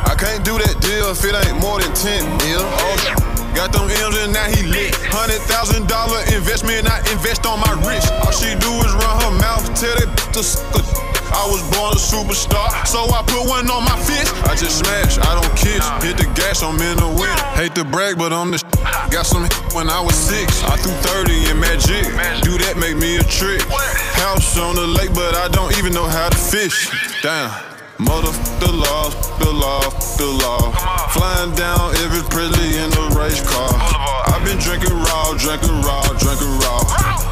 I 0.09 0.15
can't 0.17 0.43
do 0.43 0.57
that 0.57 0.81
deal 0.81 1.09
if 1.12 1.23
it 1.23 1.33
ain't 1.33 1.62
more 1.62 1.79
than 1.79 1.93
10 1.93 2.25
mil. 2.43 2.62
Oh, 2.62 3.32
Got 3.55 3.71
them 3.73 3.89
M's 3.89 4.17
and 4.17 4.33
now 4.33 4.49
he 4.49 4.63
lit. 4.63 4.95
Hundred 5.09 5.41
thousand 5.45 5.87
dollar 5.87 6.21
investment, 6.33 6.89
I 6.89 6.99
invest 7.11 7.45
on 7.45 7.59
my 7.59 7.73
wrist. 7.85 8.11
All 8.25 8.31
she 8.31 8.53
do 8.57 8.71
is 8.83 8.93
run 8.97 9.15
her 9.23 9.33
mouth, 9.39 9.65
tell 9.79 9.95
that 9.95 10.09
to 10.33 10.43
suck 10.43 11.03
I 11.33 11.47
was 11.49 11.61
born 11.73 11.93
a 11.93 11.97
superstar, 11.97 12.69
so 12.85 13.09
I 13.09 13.23
put 13.25 13.49
one 13.49 13.69
on 13.69 13.83
my 13.83 13.97
fist. 14.05 14.31
I 14.45 14.55
just 14.55 14.79
smash, 14.79 15.17
I 15.17 15.33
don't 15.33 15.55
kiss. 15.57 15.81
Hit 16.05 16.17
the 16.17 16.29
gas, 16.35 16.61
I'm 16.61 16.79
in 16.79 16.97
the 16.97 17.07
wind. 17.07 17.39
Hate 17.57 17.73
to 17.75 17.83
brag, 17.83 18.19
but 18.19 18.31
I'm 18.31 18.51
the 18.51 18.59
sh- 18.59 19.09
Got 19.09 19.25
some 19.25 19.49
when 19.73 19.89
I 19.89 19.99
was 19.99 20.15
six. 20.15 20.63
I 20.63 20.77
threw 20.77 20.93
30 21.25 21.49
in 21.49 21.59
magic. 21.59 22.05
Do 22.43 22.57
that, 22.59 22.77
make 22.77 22.97
me 22.97 23.17
a 23.17 23.23
trick. 23.23 23.61
House 24.21 24.57
on 24.59 24.75
the 24.75 24.85
lake, 24.85 25.13
but 25.13 25.33
I 25.35 25.47
don't 25.47 25.75
even 25.77 25.91
know 25.91 26.05
how 26.05 26.29
to 26.29 26.37
fish. 26.37 26.89
Damn. 27.23 27.72
Mother 27.99 28.32
the 28.58 28.71
law, 28.73 29.10
the 29.38 29.51
law, 29.51 29.82
the 30.17 30.25
law. 30.25 30.71
Flying 31.13 31.53
down 31.53 31.93
every 32.01 32.23
Presley 32.29 32.77
in 32.82 32.89
a 32.89 33.06
race 33.13 33.39
car. 33.45 33.69
I've 34.34 34.43
been 34.43 34.58
drinking 34.58 34.97
raw, 34.97 35.34
drinking 35.38 35.79
raw, 35.86 36.01
drinking 36.17 36.58
raw. 36.65 36.82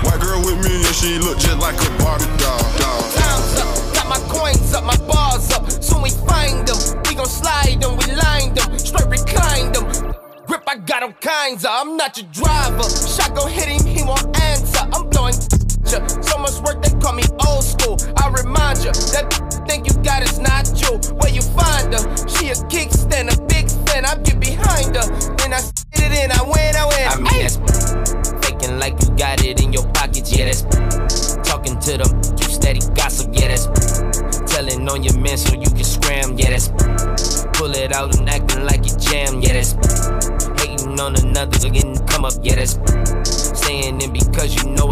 White 0.05 0.21
girl 0.21 0.39
with 0.45 0.61
me 0.63 0.85
and 0.85 0.95
she 0.95 1.17
look 1.17 1.39
just 1.39 1.57
like 1.57 1.73
a 1.81 1.89
Barbie 1.97 2.25
doll. 2.37 2.61
doll. 2.77 3.01
Pounds 3.17 3.57
up, 3.57 3.93
got 3.95 4.07
my 4.07 4.19
coins 4.29 4.73
up, 4.73 4.83
my 4.83 4.97
bars 5.09 5.51
up. 5.51 5.65
Soon 5.71 6.03
we 6.03 6.11
find 6.29 6.67
them. 6.67 6.77
We 7.09 7.15
gon' 7.15 7.25
slide 7.25 7.81
them, 7.81 7.97
we 7.97 8.13
lined 8.13 8.55
them, 8.55 8.77
straight 8.77 9.09
reclined 9.09 9.73
them. 9.73 10.13
Grip, 10.45 10.63
I 10.67 10.77
got 10.77 11.01
all 11.01 11.13
kinds 11.13 11.65
of. 11.65 11.71
I'm 11.73 11.97
not 11.97 12.17
your 12.17 12.29
driver. 12.31 12.83
Shot 12.85 13.33
gon' 13.33 13.49
hit 13.49 13.67
him, 13.67 13.85
he 13.85 14.03
won't 14.03 14.29
answer. 14.39 14.85
I'm 14.93 15.09
blowing 15.09 15.33
ya. 15.91 15.99
so 16.21 16.37
much 16.37 16.57
work 16.61 16.81
they 16.81 16.91
call 16.99 17.13
me 17.13 17.23
old 17.47 17.63
school. 17.63 17.97
I 18.17 18.29
remind 18.29 18.83
ya 18.83 18.91
that 19.13 19.27
think 19.67 19.87
you 19.87 19.93
got 20.03 20.23
is 20.23 20.39
not 20.39 20.67
you. 20.79 20.97
Where 21.19 21.31
you 21.31 21.41
find 21.41 21.93
her? 21.93 22.03
She 22.27 22.49
a 22.49 22.55
kickstand, 22.71 23.31
a 23.31 23.41
big 23.47 23.69
fan. 23.87 24.05
I 24.05 24.15
get 24.23 24.39
behind 24.39 24.95
her, 24.95 25.07
then 25.37 25.53
I 25.53 25.59
sit 25.59 25.99
it 25.99 26.11
in. 26.11 26.31
I 26.31 26.41
win, 26.43 26.75
I 26.75 26.85
win. 26.87 27.07
I 27.07 27.15
mean, 27.19 27.41
that's 27.43 27.57
faking 28.45 28.79
like 28.79 28.95
you 29.03 29.09
got 29.17 29.43
it 29.43 29.61
in 29.61 29.73
your 29.73 29.85
pockets. 29.91 30.31
Yeah, 30.35 30.45
that's 30.45 30.63
talking 31.47 31.79
to 31.79 31.97
them. 31.97 32.11
You 32.39 32.47
steady 32.47 32.81
gossip. 32.95 33.31
Yeah, 33.33 33.49
that's 33.49 33.67
telling 34.51 34.87
on 34.89 35.03
your 35.03 35.17
man 35.19 35.37
so 35.37 35.55
you 35.55 35.69
can 35.69 35.83
scram. 35.83 36.37
Yeah, 36.37 36.51
that's 36.51 36.69
pull 37.53 37.75
it 37.75 37.91
out 37.91 38.17
and 38.17 38.29
acting 38.29 38.65
like 38.65 38.85
you 38.85 38.95
jam. 38.97 39.41
Yeah, 39.41 39.53
that's 39.53 39.73
hating 40.61 40.99
on 40.99 41.15
another 41.15 41.69
getting 41.69 41.97
come 42.07 42.25
up. 42.25 42.33
Yeah, 42.41 42.55
that's 42.55 43.50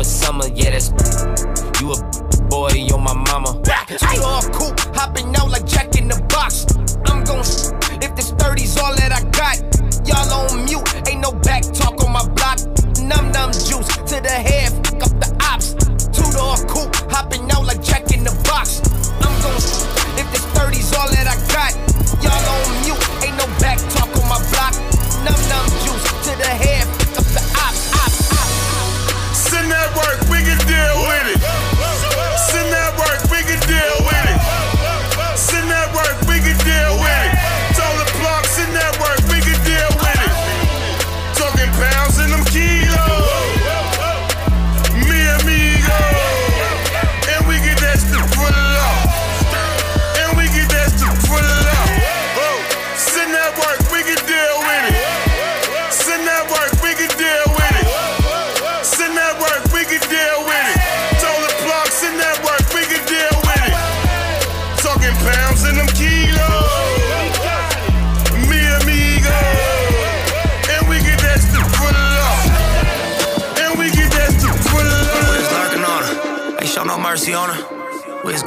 summer. 0.10 0.48
Yeah, 0.54 0.72
that's 0.72 0.90
you 1.80 1.94
a 1.94 1.98
boy, 2.50 2.72
you're 2.74 2.98
my 2.98 3.14
mama. 3.14 3.62
Two 3.88 3.98
door 4.18 4.42
coupe, 4.52 4.80
hopping 4.96 5.36
out 5.36 5.50
like 5.50 5.66
Jack 5.66 5.96
in 5.96 6.08
the 6.08 6.20
box. 6.30 6.66
I'm 7.06 7.24
gon' 7.24 7.46
if 8.02 8.16
this 8.16 8.32
30's 8.34 8.78
all 8.78 8.96
that 8.96 9.12
I 9.14 9.22
got. 9.30 9.62
Y'all 10.08 10.34
on 10.34 10.66
mute, 10.66 10.84
ain't 11.08 11.22
no 11.22 11.32
back 11.32 11.64
talk 11.64 12.04
on 12.04 12.12
my 12.12 12.28
block. 12.34 12.60
Num 13.02 13.32
num 13.32 13.52
juice 13.52 13.88
to 14.10 14.20
the 14.22 14.30
head, 14.30 14.79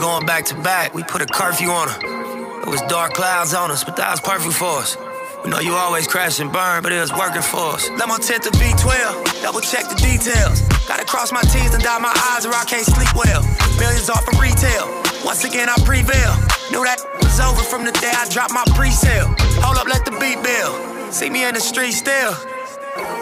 going 0.02 0.26
back 0.26 0.44
to 0.44 0.58
back, 0.66 0.92
we 0.94 1.04
put 1.04 1.22
a 1.22 1.26
curfew 1.26 1.70
on 1.70 1.86
her. 1.86 2.62
It 2.62 2.66
was 2.66 2.82
dark 2.90 3.14
clouds 3.14 3.54
on 3.54 3.70
us, 3.70 3.84
but 3.84 3.94
that 4.02 4.10
was 4.10 4.18
perfect 4.18 4.58
for 4.58 4.82
us. 4.82 4.98
We 5.44 5.50
know 5.50 5.60
you 5.60 5.74
always 5.78 6.08
crash 6.08 6.40
and 6.40 6.50
burn, 6.50 6.82
but 6.82 6.90
it 6.90 6.98
was 6.98 7.14
working 7.14 7.40
for 7.40 7.78
us. 7.78 7.88
Let 7.90 8.08
my 8.08 8.18
tent 8.18 8.42
to 8.42 8.50
B12, 8.58 9.42
double 9.42 9.60
check 9.60 9.86
the 9.86 9.94
details. 9.94 10.66
Gotta 10.90 11.06
cross 11.06 11.30
my 11.30 11.42
T's 11.42 11.70
and 11.72 11.82
dot 11.84 12.02
my 12.02 12.10
I's 12.34 12.44
or 12.44 12.50
I 12.50 12.64
can't 12.66 12.84
sleep 12.84 13.14
well. 13.14 13.46
Millions 13.78 14.10
off 14.10 14.26
of 14.26 14.34
retail. 14.42 14.90
Once 15.22 15.44
again, 15.44 15.70
I 15.70 15.78
prevail. 15.86 16.34
Knew 16.74 16.82
that 16.82 16.98
was 17.22 17.38
over 17.38 17.62
from 17.62 17.86
the 17.86 17.94
day 18.02 18.10
I 18.10 18.26
dropped 18.26 18.50
my 18.50 18.66
pre-sale. 18.74 19.30
Hold 19.62 19.78
up, 19.78 19.86
let 19.86 20.04
the 20.04 20.18
beat 20.18 20.42
build. 20.42 21.14
See 21.14 21.30
me 21.30 21.46
in 21.46 21.54
the 21.54 21.62
street 21.62 21.94
still. 21.94 22.34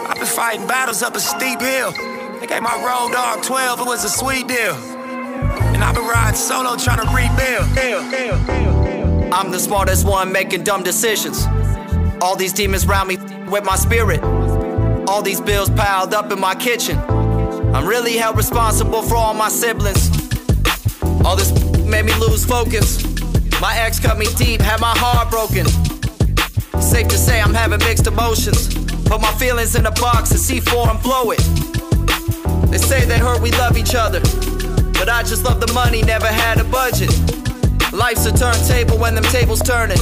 I've 0.09 0.17
been 0.17 0.25
fighting 0.25 0.65
battles 0.65 1.03
up 1.03 1.13
a 1.13 1.19
steep 1.21 1.61
hill. 1.61 1.93
They 2.41 2.47
gave 2.49 2.65
my 2.65 2.73
road 2.81 3.13
dog 3.13 3.43
12, 3.43 3.81
it 3.81 3.85
was 3.85 4.03
a 4.03 4.09
sweet 4.09 4.47
deal. 4.47 4.90
I've 5.81 5.95
been 5.95 6.05
riding 6.05 6.35
solo 6.35 6.75
trying 6.75 6.99
to 6.99 7.07
rebuild. 7.13 7.65
I'm 9.33 9.51
the 9.51 9.59
smartest 9.59 10.05
one 10.05 10.31
making 10.31 10.63
dumb 10.63 10.83
decisions. 10.83 11.45
All 12.21 12.35
these 12.35 12.53
demons 12.53 12.85
round 12.85 13.09
me 13.09 13.17
with 13.49 13.63
my 13.63 13.75
spirit. 13.75 14.21
All 15.07 15.21
these 15.21 15.41
bills 15.41 15.69
piled 15.71 16.13
up 16.13 16.31
in 16.31 16.39
my 16.39 16.53
kitchen. 16.55 16.97
I'm 17.73 17.87
really 17.87 18.17
held 18.17 18.37
responsible 18.37 19.01
for 19.01 19.15
all 19.15 19.33
my 19.33 19.49
siblings. 19.49 20.09
All 21.25 21.35
this 21.35 21.51
made 21.85 22.05
me 22.05 22.13
lose 22.15 22.45
focus. 22.45 23.03
My 23.59 23.75
ex 23.77 23.99
cut 23.99 24.17
me 24.17 24.27
deep, 24.37 24.61
had 24.61 24.79
my 24.79 24.93
heart 24.95 25.29
broken. 25.29 25.65
Safe 26.81 27.07
to 27.07 27.17
say 27.17 27.41
I'm 27.41 27.53
having 27.53 27.79
mixed 27.79 28.07
emotions. 28.07 28.73
Put 29.05 29.19
my 29.21 29.33
feelings 29.33 29.75
in 29.75 29.85
a 29.85 29.91
box 29.91 30.31
and 30.31 30.39
C4 30.39 30.91
and 30.91 31.01
blow 31.01 31.31
it. 31.31 31.39
They 32.69 32.77
say 32.77 33.05
they 33.05 33.17
heard 33.17 33.41
we 33.41 33.51
love 33.51 33.77
each 33.77 33.95
other. 33.95 34.21
But 35.01 35.09
I 35.09 35.23
just 35.23 35.43
love 35.43 35.59
the 35.59 35.73
money, 35.73 36.03
never 36.03 36.27
had 36.27 36.59
a 36.59 36.63
budget. 36.63 37.09
Life's 37.91 38.27
a 38.27 38.31
turntable 38.31 38.99
when 38.99 39.15
them 39.15 39.23
tables 39.23 39.59
turning. 39.59 39.97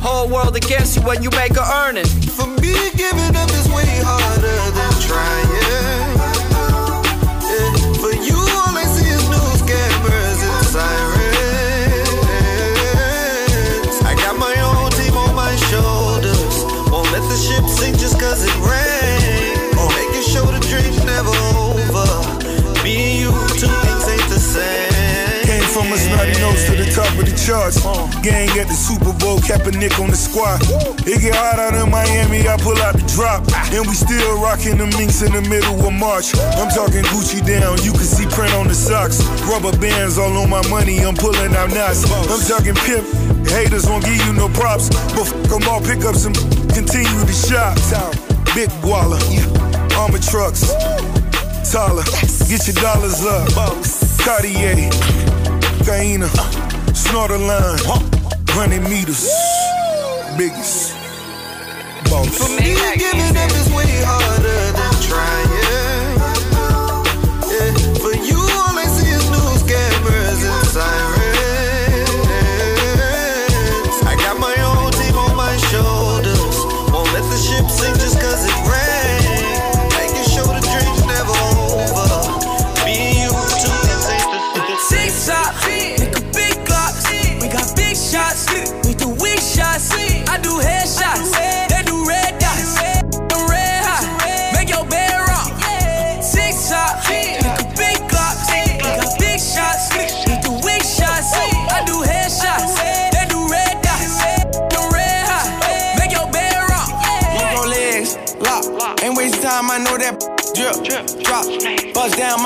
Whole 0.00 0.30
world 0.30 0.56
against 0.56 0.96
you 0.96 1.02
when 1.02 1.22
you 1.22 1.28
make 1.32 1.58
a 1.58 1.64
earning. 1.84 2.06
For 2.06 2.46
me, 2.46 2.72
giving 2.96 3.36
up 3.36 3.50
is 3.50 3.68
way 3.68 3.84
harder 4.00 4.70
than 4.72 4.92
trying. 5.04 5.50
Yeah. 5.60 6.32
For 8.00 8.14
you, 8.16 8.38
all 8.40 8.74
I 8.74 8.84
see 8.96 9.10
is 9.10 9.28
news 9.28 9.60
cameras 9.60 10.42
and 10.42 10.66
sirens. 10.68 11.13
The 27.44 27.52
top 27.52 27.68
of 27.68 27.74
the 27.74 27.80
charts. 27.80 28.22
Gang 28.22 28.48
at 28.58 28.68
the 28.68 28.74
Super 28.74 29.12
Bowl, 29.18 29.38
Kaepernick 29.38 30.00
on 30.00 30.10
the 30.10 30.16
squad. 30.16 30.60
It 31.06 31.20
get 31.20 31.34
hot 31.34 31.58
out 31.58 31.74
in 31.74 31.90
Miami, 31.90 32.48
I 32.48 32.56
pull 32.56 32.76
out 32.82 32.94
the 32.94 33.04
drop. 33.12 33.44
And 33.72 33.86
we 33.86 33.94
still 33.94 34.40
rocking 34.40 34.78
the 34.78 34.86
minks 34.96 35.22
in 35.22 35.32
the 35.32 35.42
middle 35.42 35.76
of 35.86 35.92
March. 35.92 36.34
I'm 36.56 36.70
talking 36.70 37.04
Gucci 37.12 37.44
down, 37.44 37.82
you 37.82 37.92
can 37.92 38.08
see 38.08 38.26
print 38.32 38.52
on 38.54 38.68
the 38.68 38.74
socks. 38.74 39.22
Rubber 39.44 39.76
bands 39.78 40.18
all 40.18 40.32
on 40.36 40.50
my 40.50 40.66
money, 40.68 41.00
I'm 41.00 41.14
pulling 41.14 41.54
out 41.54 41.70
knots. 41.70 42.04
I'm 42.08 42.40
talking 42.48 42.74
pimp, 42.86 43.04
haters 43.48 43.86
won't 43.86 44.04
give 44.04 44.16
you 44.24 44.32
no 44.32 44.48
props. 44.48 44.88
But 45.12 45.28
fuck 45.28 45.60
them 45.60 45.68
all, 45.68 45.80
pick 45.80 46.04
up 46.04 46.16
some, 46.16 46.34
continue 46.72 47.24
to 47.24 47.34
shop. 47.34 47.76
Big 48.54 48.70
Waller, 48.84 49.20
armor 49.98 50.22
trucks. 50.22 50.72
Tyler, 51.70 52.04
get 52.46 52.66
your 52.68 52.76
dollars 52.78 53.24
up. 53.26 53.50
Cartier, 54.22 54.88
Gaina, 55.84 56.30
Snorter 57.14 57.38
line, 57.38 57.78
100 57.86 58.90
meters. 58.90 59.30
Biggest. 60.36 60.96
Boss. 62.10 62.26
For 62.36 62.48
me, 62.60 62.74
giving 62.96 63.36
up 63.36 63.50
is 63.52 63.72
way 63.72 63.86
harder 64.02 64.72
than 64.72 64.94
trying. 65.00 65.93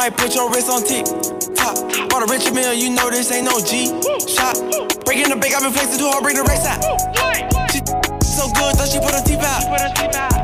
Might 0.09 0.17
put 0.17 0.35
your 0.35 0.49
wrist 0.49 0.71
on 0.73 0.81
tick. 0.89 1.05
Top. 1.53 1.77
Bought 2.09 2.25
a 2.25 2.33
Richard 2.33 2.55
Mille, 2.55 2.73
you 2.73 2.89
know 2.89 3.11
this 3.11 3.31
ain't 3.31 3.45
no 3.45 3.61
G. 3.61 3.93
Shot. 4.25 4.57
Breaking 5.05 5.29
the 5.29 5.37
bank, 5.37 5.53
I've 5.53 5.61
been 5.61 5.77
flexing 5.77 6.01
too 6.01 6.09
hard, 6.09 6.25
bring 6.25 6.33
the 6.33 6.49
race 6.49 6.65
out. 6.65 6.81
She 7.69 7.85
so 8.25 8.49
good, 8.57 8.73
thought 8.81 8.89
she 8.89 8.97
put 9.05 9.13
her 9.13 9.21
teeth 9.21 9.45
out. 9.45 9.69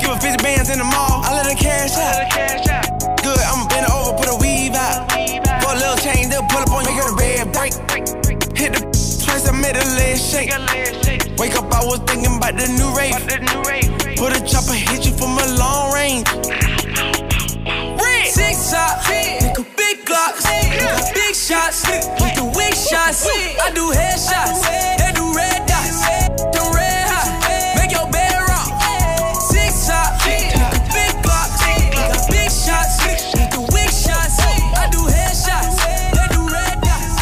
Give 0.05 0.13
her 0.13 0.21
50 0.21 0.45
bands 0.45 0.69
in 0.69 0.77
the 0.77 0.85
mall, 0.85 1.25
I 1.25 1.33
let 1.33 1.49
her 1.49 1.57
cash 1.57 1.97
out. 1.97 2.29
Good, 3.25 3.41
I'ma 3.41 3.65
bend 3.73 3.89
over, 3.89 4.13
put 4.13 4.29
a 4.29 4.37
weave 4.37 4.77
out. 4.77 5.09
For 5.65 5.73
a 5.73 5.81
little 5.81 5.97
change, 5.97 6.29
they'll 6.29 6.45
pull 6.45 6.61
up 6.61 6.69
on 6.69 6.85
you, 6.85 6.93
her 7.01 7.09
the 7.09 7.17
bed 7.17 7.49
break. 7.57 7.73
Hit 8.53 8.77
the 8.77 8.85
twice, 9.25 9.49
I 9.49 9.57
made 9.57 9.81
her 9.81 9.89
leg 9.97 10.21
shake. 10.21 10.53
Wake 11.41 11.57
up, 11.57 11.73
I 11.73 11.81
was 11.89 12.05
thinking 12.05 12.37
about 12.37 12.53
the 12.61 12.69
new 12.69 12.93
rate. 12.93 13.17
Put 14.21 14.37
a 14.37 14.45
chopper, 14.45 14.77
hit 14.77 15.09
you 15.09 15.17
from 15.17 15.41
a 15.41 15.57
long 15.57 15.89
range. 15.97 16.29
Six 18.29 18.69
shots, 18.69 19.09
shots, 21.45 21.85
we 22.23 22.33
do 22.33 22.45
weak 22.57 22.75
shots. 22.75 23.27
I 23.29 23.71
do 23.75 23.93
headshots, 23.93 24.65
they 24.97 25.13
do 25.13 25.35
red 25.37 25.67
dots. 25.69 26.01
The 26.57 26.63
red 26.73 27.05
hot, 27.13 27.29
make 27.77 27.93
your 27.93 28.09
bed 28.11 28.33
rock. 28.49 28.73
Six 29.53 29.85
shots, 29.87 30.25
make 30.25 30.57
a 30.57 30.73
big 30.97 31.13
glocks. 31.21 31.61
We 31.69 31.93
got 31.93 32.25
big 32.33 32.49
shots, 32.49 32.97
we 33.37 33.45
do 33.53 33.61
weak 33.77 33.93
shots. 33.93 34.41
I 34.41 34.89
do 34.91 35.05
headshots, 35.05 35.85
they 36.17 36.27
do 36.33 36.41
red 36.49 36.81
dots. 36.81 37.13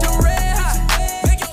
The 0.00 0.10
red 0.24 0.56
hot, 0.56 0.80
make 1.28 1.40
your 1.44 1.52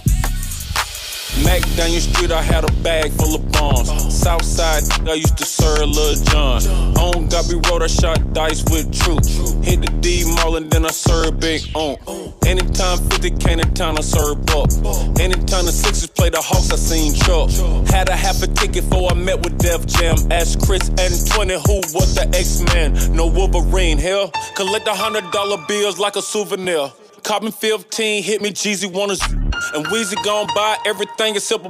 Mac 1.44 1.62
down 1.76 1.92
your 1.92 2.02
street, 2.02 2.32
I 2.32 2.42
had 2.42 2.64
a 2.64 2.72
bag 2.84 3.12
full 3.12 3.36
of 3.36 3.52
bombs. 3.52 4.13
Southside, 4.24 4.84
I 5.10 5.16
used 5.16 5.38
to 5.38 5.46
serve 5.46 5.90
Lil 5.90 6.16
Jon. 6.16 6.64
On 6.98 7.28
Gobby 7.28 7.56
Road, 7.68 7.84
I 7.84 7.88
shot 7.88 8.32
dice 8.32 8.64
with 8.72 8.88
truth. 8.98 9.28
Hit 9.66 9.82
the 9.82 9.92
D 10.00 10.24
mall 10.36 10.56
and 10.56 10.72
then 10.72 10.86
I 10.86 10.92
served 10.92 11.42
big 11.42 11.62
on. 11.76 11.98
Anytime 12.46 13.00
50 13.10 13.32
came 13.32 13.60
to 13.60 13.70
town, 13.74 13.98
I 13.98 14.02
served 14.02 14.50
up. 14.52 14.72
Anytime 15.20 15.66
the 15.66 15.74
Sixers 15.74 16.08
play 16.08 16.30
the 16.30 16.40
Hawks, 16.40 16.72
I 16.72 16.78
seen 16.78 17.14
Chuck. 17.14 17.50
Had 17.90 18.08
a 18.08 18.16
half 18.16 18.42
a 18.42 18.48
ticket 18.48 18.90
before 18.90 19.12
I 19.12 19.14
met 19.14 19.44
with 19.44 19.58
Def 19.58 19.86
Jam. 19.88 20.16
Asked 20.32 20.66
Chris 20.66 20.88
and 20.88 21.12
20 21.36 21.56
who 21.68 21.76
was 21.92 22.16
the 22.16 22.26
X-Man. 22.34 23.14
No 23.14 23.28
Wolverine, 23.28 23.98
hell. 23.98 24.32
Collect 24.56 24.88
a 24.88 24.94
hundred 24.94 25.30
dollar 25.32 25.58
bills 25.68 26.00
like 26.00 26.16
a 26.16 26.22
souvenir. 26.22 26.94
Copping 27.24 27.52
15, 27.52 28.24
hit 28.24 28.42
me, 28.42 28.52
Jeezy 28.52 28.90
wanna 28.90 29.16
And 29.76 29.86
Weezy 29.88 30.16
gon' 30.24 30.48
buy 30.56 30.78
everything 30.86 31.36
except 31.36 31.66
a 31.66 31.70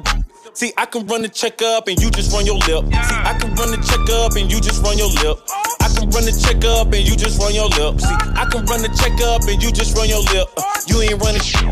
See, 0.53 0.71
I 0.77 0.85
can 0.85 1.07
run 1.07 1.23
the 1.23 1.29
check 1.29 1.63
up 1.63 1.87
and 1.87 1.99
you 1.99 2.11
just 2.11 2.31
run 2.31 2.45
your 2.45 2.61
lip. 2.69 2.85
See, 2.85 3.17
I 3.25 3.33
can 3.41 3.55
run 3.57 3.73
the 3.73 3.81
check 3.81 4.05
up 4.13 4.37
and 4.37 4.45
you 4.51 4.61
just 4.61 4.85
run 4.85 4.97
your 5.01 5.09
lip. 5.09 5.41
I 5.81 5.89
can 5.89 6.05
run 6.13 6.29
the 6.29 6.33
check 6.45 6.61
up 6.61 6.93
and 6.93 7.01
you 7.01 7.17
just 7.17 7.41
run 7.41 7.57
your 7.57 7.73
lip. 7.73 7.97
See, 7.97 8.13
I 8.37 8.45
can 8.45 8.61
run 8.69 8.85
the 8.85 8.93
check 8.93 9.17
up 9.25 9.41
and 9.49 9.57
you 9.57 9.73
just 9.73 9.97
run 9.97 10.05
your 10.13 10.21
lip. 10.29 10.45
You 10.85 11.01
ain't 11.01 11.17
running 11.25 11.41
shit. 11.41 11.65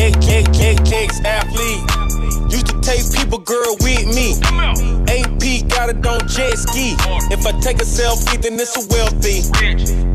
Egg, 0.00 0.16
athlete. 1.28 1.84
Used 2.48 2.72
to 2.72 2.80
take 2.80 3.04
people, 3.12 3.36
girl, 3.36 3.76
with 3.84 4.08
me. 4.08 4.40
AP 5.12 5.68
got 5.68 5.92
it 5.92 6.00
on 6.00 6.24
jet 6.24 6.56
ski. 6.56 6.96
If 7.28 7.44
I 7.44 7.52
take 7.60 7.84
a 7.84 7.88
selfie, 7.88 8.40
then 8.40 8.56
it's 8.56 8.72
a 8.80 8.84
wealthy. 8.88 9.44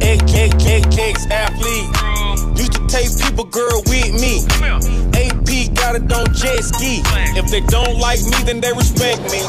Egg, 0.02 0.26
athlete. 1.30 1.90
Used 2.58 2.74
to 2.74 2.82
take 2.90 3.14
people, 3.14 3.46
girl, 3.46 3.86
with 3.86 4.10
me. 4.18 4.42
AP 5.14 5.47
started 5.88 6.12
on 6.12 6.26
jet 6.34 6.62
ski. 6.64 7.02
If 7.40 7.50
they 7.50 7.62
don't 7.62 7.98
like 7.98 8.20
me, 8.20 8.38
then 8.44 8.60
they 8.60 8.74
respect 8.74 9.22
me. 9.32 9.40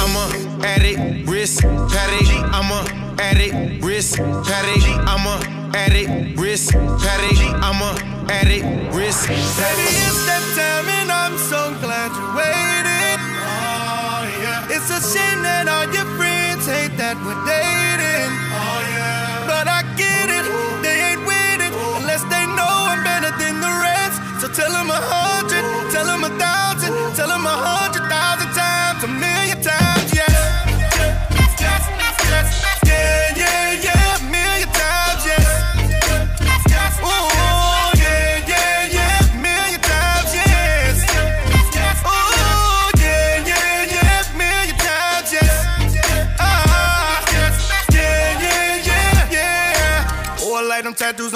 I'm 0.00 0.16
a 0.16 0.64
addict, 0.64 1.28
wrist 1.28 1.60
patty. 1.60 2.24
I'm 2.56 2.70
a 2.72 2.80
addict, 3.20 3.84
wrist 3.84 4.16
patty. 4.16 4.80
I'm 5.12 5.26
a 5.28 5.36
addict, 5.76 6.38
wrist 6.40 6.72
patty. 6.72 7.36
I'm 7.60 7.82
a 7.82 7.92
addict, 8.32 8.64
wrist 8.94 9.26
patty. 9.26 9.44
Baby, 9.60 9.84
it's 10.08 10.24
that 10.28 10.44
time, 10.56 10.88
and 10.96 11.12
I'm 11.12 11.36
so 11.36 11.76
glad 11.84 12.08
you 12.16 12.24
waited. 12.32 13.20
Oh, 13.44 14.24
yeah. 14.40 14.74
It's 14.74 14.88
a 14.88 15.00
shame 15.12 15.42
that 15.42 15.68
all 15.68 15.92
your 15.92 16.08
friends 16.16 16.64
hate 16.64 16.96
that 16.96 17.16
we're 17.20 17.36
dating. 17.44 17.67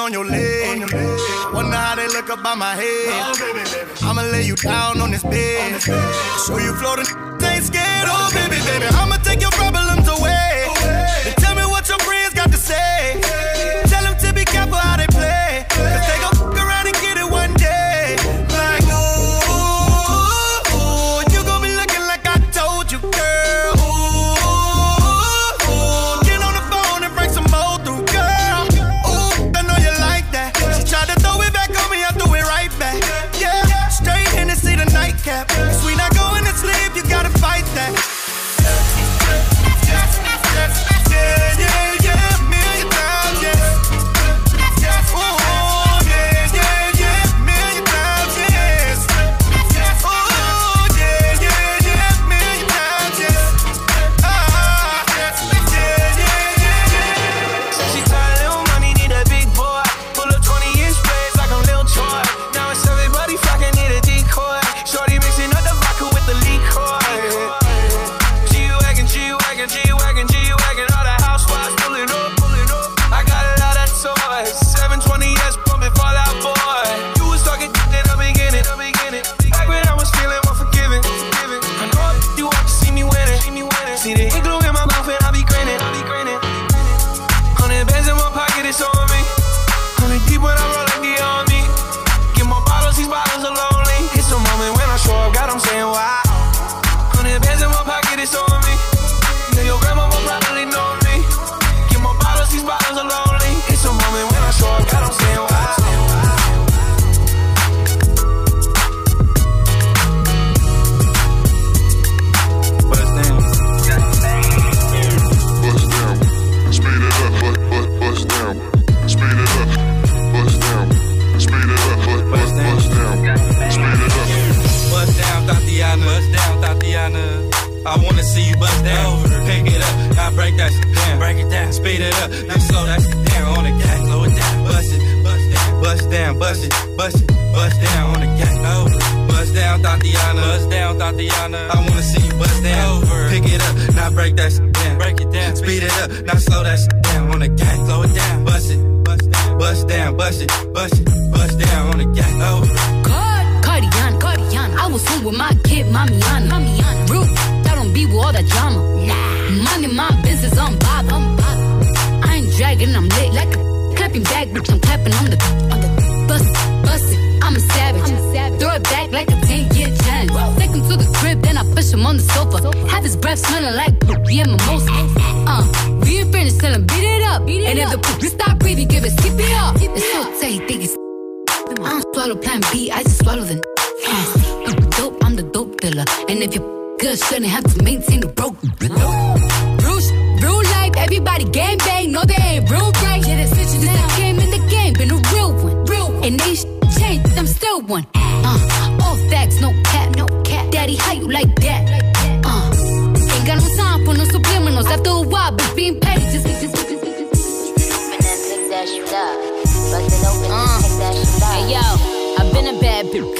on 0.02 0.12
your 0.12 0.24
leg. 0.24 0.80
Wonder 1.54 1.76
how 1.76 1.94
they 1.94 2.08
look 2.08 2.28
up 2.28 2.42
by 2.42 2.54
my 2.54 2.74
head. 2.74 3.36
I'ma 4.02 4.22
lay 4.22 4.42
you 4.42 4.56
down 4.56 5.00
on 5.00 5.10
this 5.12 5.22
bed. 5.22 5.80
Show 6.44 6.58
you 6.58 6.74
floating, 6.74 7.06
ain't 7.46 7.64
scared. 7.64 8.08
Oh, 8.08 8.30
baby, 8.34 8.58
baby, 8.66 8.86
I'ma 9.00 9.16
take 9.18 9.40
your 9.40 9.50
rubber. 9.60 9.81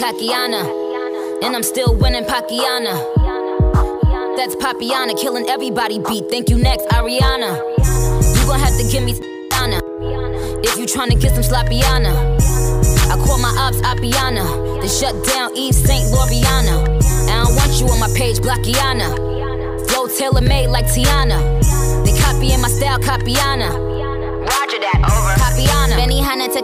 Kakiana. 0.02 0.66
And 1.44 1.54
I'm 1.54 1.62
still 1.62 1.94
winning 1.94 2.24
Pakiana. 2.24 2.98
That's 4.36 4.56
Papiana, 4.56 5.16
killing 5.16 5.48
everybody 5.48 6.00
beat. 6.00 6.28
Thank 6.28 6.50
you 6.50 6.58
next, 6.58 6.88
Ariana. 6.88 7.54
You 8.34 8.46
gon' 8.46 8.58
have 8.58 8.76
to 8.78 8.88
give 8.90 9.04
me 9.04 9.14
Anna. 9.52 9.80
If 10.64 10.76
you 10.76 10.86
tryna 10.86 11.20
get 11.20 11.36
some 11.36 11.44
sloppiana. 11.44 12.10
I 13.12 13.16
call 13.24 13.38
my 13.38 13.54
ops 13.56 13.80
Appiana. 13.82 14.82
They 14.82 14.88
shut 14.88 15.24
down 15.24 15.56
Eve 15.56 15.74
St. 15.74 16.10
Loriana. 16.10 16.82
I 17.30 17.44
don't 17.44 17.54
want 17.54 17.78
you 17.78 17.86
on 17.86 18.00
my 18.00 18.12
page, 18.18 18.38
Blockiana. 18.38 19.06
Flow 19.88 20.08
tailor 20.08 20.40
made 20.40 20.66
like 20.66 20.86
Tiana. 20.86 21.38
They 22.04 22.18
copying 22.18 22.60
my 22.60 22.68
style, 22.68 22.98
Capiana. 22.98 23.91
Roger 24.72 24.88
that, 24.88 25.04
over. 25.04 25.36
Tatiana, 25.36 26.00
Benihana 26.00 26.48
to 26.48 26.62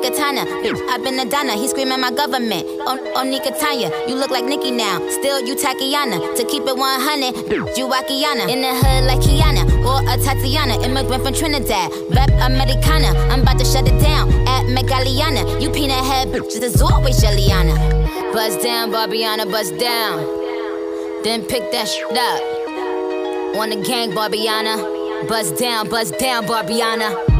I've 0.88 1.04
been 1.04 1.18
a 1.18 1.28
Donna, 1.28 1.52
he 1.52 1.68
screaming 1.68 2.00
my 2.00 2.10
government. 2.10 2.64
On 2.88 2.98
Onika 3.20 3.52
Tanya, 3.60 3.90
you 4.08 4.14
look 4.14 4.30
like 4.30 4.44
Nikki 4.44 4.70
now. 4.70 4.96
Still, 5.10 5.44
you 5.44 5.54
Takiana. 5.54 6.36
To 6.36 6.44
keep 6.44 6.62
it 6.64 6.76
100, 6.76 7.76
you 7.76 7.86
Wakiana. 7.86 8.48
In 8.48 8.62
the 8.62 8.72
hood 8.72 9.04
like 9.04 9.20
Kiana, 9.20 9.64
or 9.84 10.00
a 10.08 10.16
Tatiana. 10.16 10.82
Immigrant 10.82 11.22
from 11.22 11.34
Trinidad, 11.34 11.92
rep 12.10 12.30
Americana. 12.40 13.08
I'm 13.28 13.42
about 13.42 13.58
to 13.58 13.64
shut 13.64 13.86
it 13.86 14.00
down 14.00 14.30
at 14.48 14.64
Megaliana. 14.64 15.60
You 15.60 15.70
peanut 15.70 16.04
head, 16.04 16.32
just 16.32 16.62
it's 16.62 16.80
always, 16.80 17.20
Jelliana. 17.20 17.74
Buzz 18.32 18.56
down, 18.62 18.90
Barbiana, 18.90 19.50
buzz 19.50 19.70
down. 19.72 20.16
Then 21.24 21.44
pick 21.44 21.70
that 21.72 21.86
shit 21.88 22.04
up. 22.16 23.56
On 23.58 23.68
the 23.68 23.76
gang, 23.84 24.12
Barbiana. 24.12 25.28
Buzz 25.28 25.50
down, 25.52 25.90
buzz 25.90 26.10
down, 26.12 26.46
Barbiana. 26.46 27.37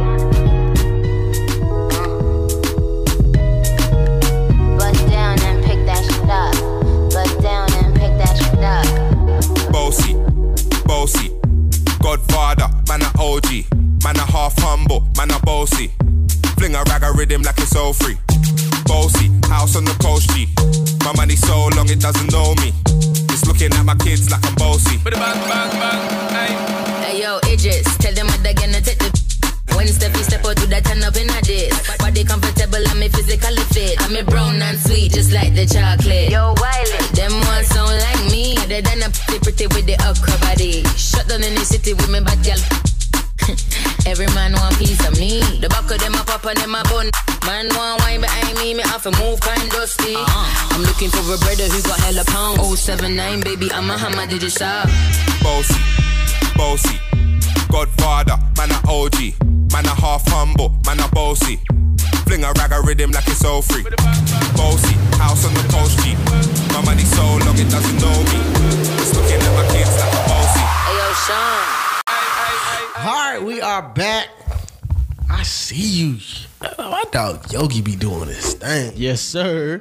Man 12.88 13.02
a 13.02 13.10
OG. 13.20 13.68
Man 14.02 14.16
a 14.16 14.24
half 14.24 14.56
humble, 14.58 15.06
man 15.16 15.30
a 15.30 15.38
bossy. 15.40 15.92
Fling 16.56 16.74
a 16.74 16.82
rag 16.88 17.02
a 17.02 17.12
rhythm 17.12 17.42
like 17.42 17.58
it's 17.58 17.76
all 17.76 17.92
free. 17.92 18.16
Bossy, 18.86 19.30
house 19.46 19.76
on 19.76 19.84
the 19.84 19.94
coast 20.00 20.30
G. 20.30 20.48
My 21.04 21.12
money 21.14 21.36
so 21.36 21.68
long 21.76 21.88
it 21.90 22.00
doesn't 22.00 22.32
know 22.32 22.54
me. 22.56 22.72
It's 23.28 23.46
looking 23.46 23.72
at 23.74 23.84
my 23.84 23.94
kids 23.96 24.30
like 24.30 24.44
I'm 24.46 24.54
bossy. 24.54 24.96
Hey 27.04 27.22
yo, 27.22 27.38
Idris, 27.44 27.96
tell 27.98 28.14
them 28.14 28.26
what 28.26 28.42
they're 28.42 28.54
gonna 28.54 28.80
take 28.80 28.98
the. 28.98 29.28
When 29.76 29.86
Steffi 29.86 30.24
step 30.24 30.44
out, 30.44 30.56
do 30.56 30.66
that 30.66 30.84
turn 30.84 31.04
up 31.04 31.14
in 31.14 31.30
a 31.30 31.40
dish. 31.42 31.70
Body 31.98 32.24
comfortable, 32.24 32.82
I'm 32.88 33.02
a 33.02 33.08
physically 33.08 33.62
fit. 33.70 34.00
I'm 34.02 34.16
a 34.16 34.24
brown 34.24 34.60
and 34.60 34.78
sweet, 34.78 35.12
just 35.12 35.30
like 35.30 35.54
the 35.54 35.66
chocolate. 35.66 36.30
Yo, 36.30 36.54
Wiley, 36.58 36.98
them 37.14 37.30
ones 37.46 37.70
sound 38.82 39.00
like 39.00 39.08
me. 39.08 39.08
Other 39.08 39.10
than 39.10 39.10
a 39.10 39.10
pretty 39.10 39.38
pretty 39.38 39.66
with 39.74 39.86
the 39.86 39.96
okra 40.06 40.38
body. 40.40 40.82
Shut 40.96 41.28
down 41.28 41.42
in 41.42 41.54
the 41.54 41.64
city 41.64 41.94
with 41.94 42.10
me 42.10 42.20
bad 42.20 42.42
girl. 42.44 42.60
Every 44.06 44.26
man 44.34 44.52
want 44.52 44.76
piece 44.78 45.00
of 45.06 45.18
me. 45.18 45.40
The 45.60 45.68
back 45.68 45.90
of 45.90 45.98
them 45.98 46.14
a 46.14 46.24
pop 46.24 46.44
and 46.44 46.58
them 46.58 46.74
a 46.74 46.82
bun. 46.84 47.10
Man 47.46 47.68
want 47.74 48.00
wine 48.02 48.20
behind 48.20 48.58
me, 48.58 48.74
me 48.74 48.82
have 48.82 49.02
to 49.02 49.10
move 49.22 49.40
kind 49.40 49.70
dusty. 49.70 50.14
Uh-huh. 50.14 50.74
I'm 50.74 50.82
looking 50.82 51.10
for 51.10 51.22
a 51.22 51.38
brother 51.38 51.64
who 51.64 51.82
got 51.82 52.00
hella 52.00 52.24
pound. 52.24 52.60
079, 52.60 53.40
baby, 53.40 53.70
I'm 53.72 53.90
a 53.90 53.96
hammer, 53.98 54.26
did 54.26 54.42
you 54.42 54.50
shop? 54.50 54.88
Bossy, 55.42 55.80
bossy. 56.56 56.98
Godfather, 57.70 58.36
man 58.56 58.70
a 58.72 58.78
OG. 58.88 59.34
Man 59.72 59.84
a 59.86 59.94
half 59.94 60.26
humble, 60.28 60.74
man 60.86 61.00
a 61.00 61.08
bossy. 61.08 61.60
Fling 62.28 62.44
a 62.44 62.52
rag 62.58 62.72
a 62.72 62.82
rhythm 62.82 63.10
like 63.10 63.26
it's 63.26 63.42
all 63.42 63.62
free. 63.62 63.84
Bossy, 64.54 64.92
house 65.16 65.46
on 65.46 65.54
the 65.54 65.66
coast 65.72 65.98
G. 66.04 66.14
My 66.74 66.84
money 66.84 67.00
so 67.00 67.22
long 67.22 67.56
it 67.56 67.70
doesn't 67.70 67.96
know 68.02 68.12
me. 68.28 68.38
It's 69.00 69.16
looking 69.16 69.40
at 69.40 69.54
my 69.56 69.66
kids 69.72 69.96
like 69.96 70.12
a 70.12 70.28
bossy. 70.28 70.60
Hey 70.60 70.96
yo, 70.98 71.08
Sean. 71.24 71.64
All 72.98 73.32
right, 73.32 73.42
we 73.42 73.62
are 73.62 73.80
back. 73.80 74.28
I 75.30 75.42
see 75.42 75.76
you. 75.76 76.18
My 76.76 77.04
dog 77.12 77.50
Yogi 77.50 77.80
be 77.80 77.96
doing 77.96 78.26
this 78.26 78.52
thing. 78.52 78.92
Yes, 78.94 79.22
sir. 79.22 79.80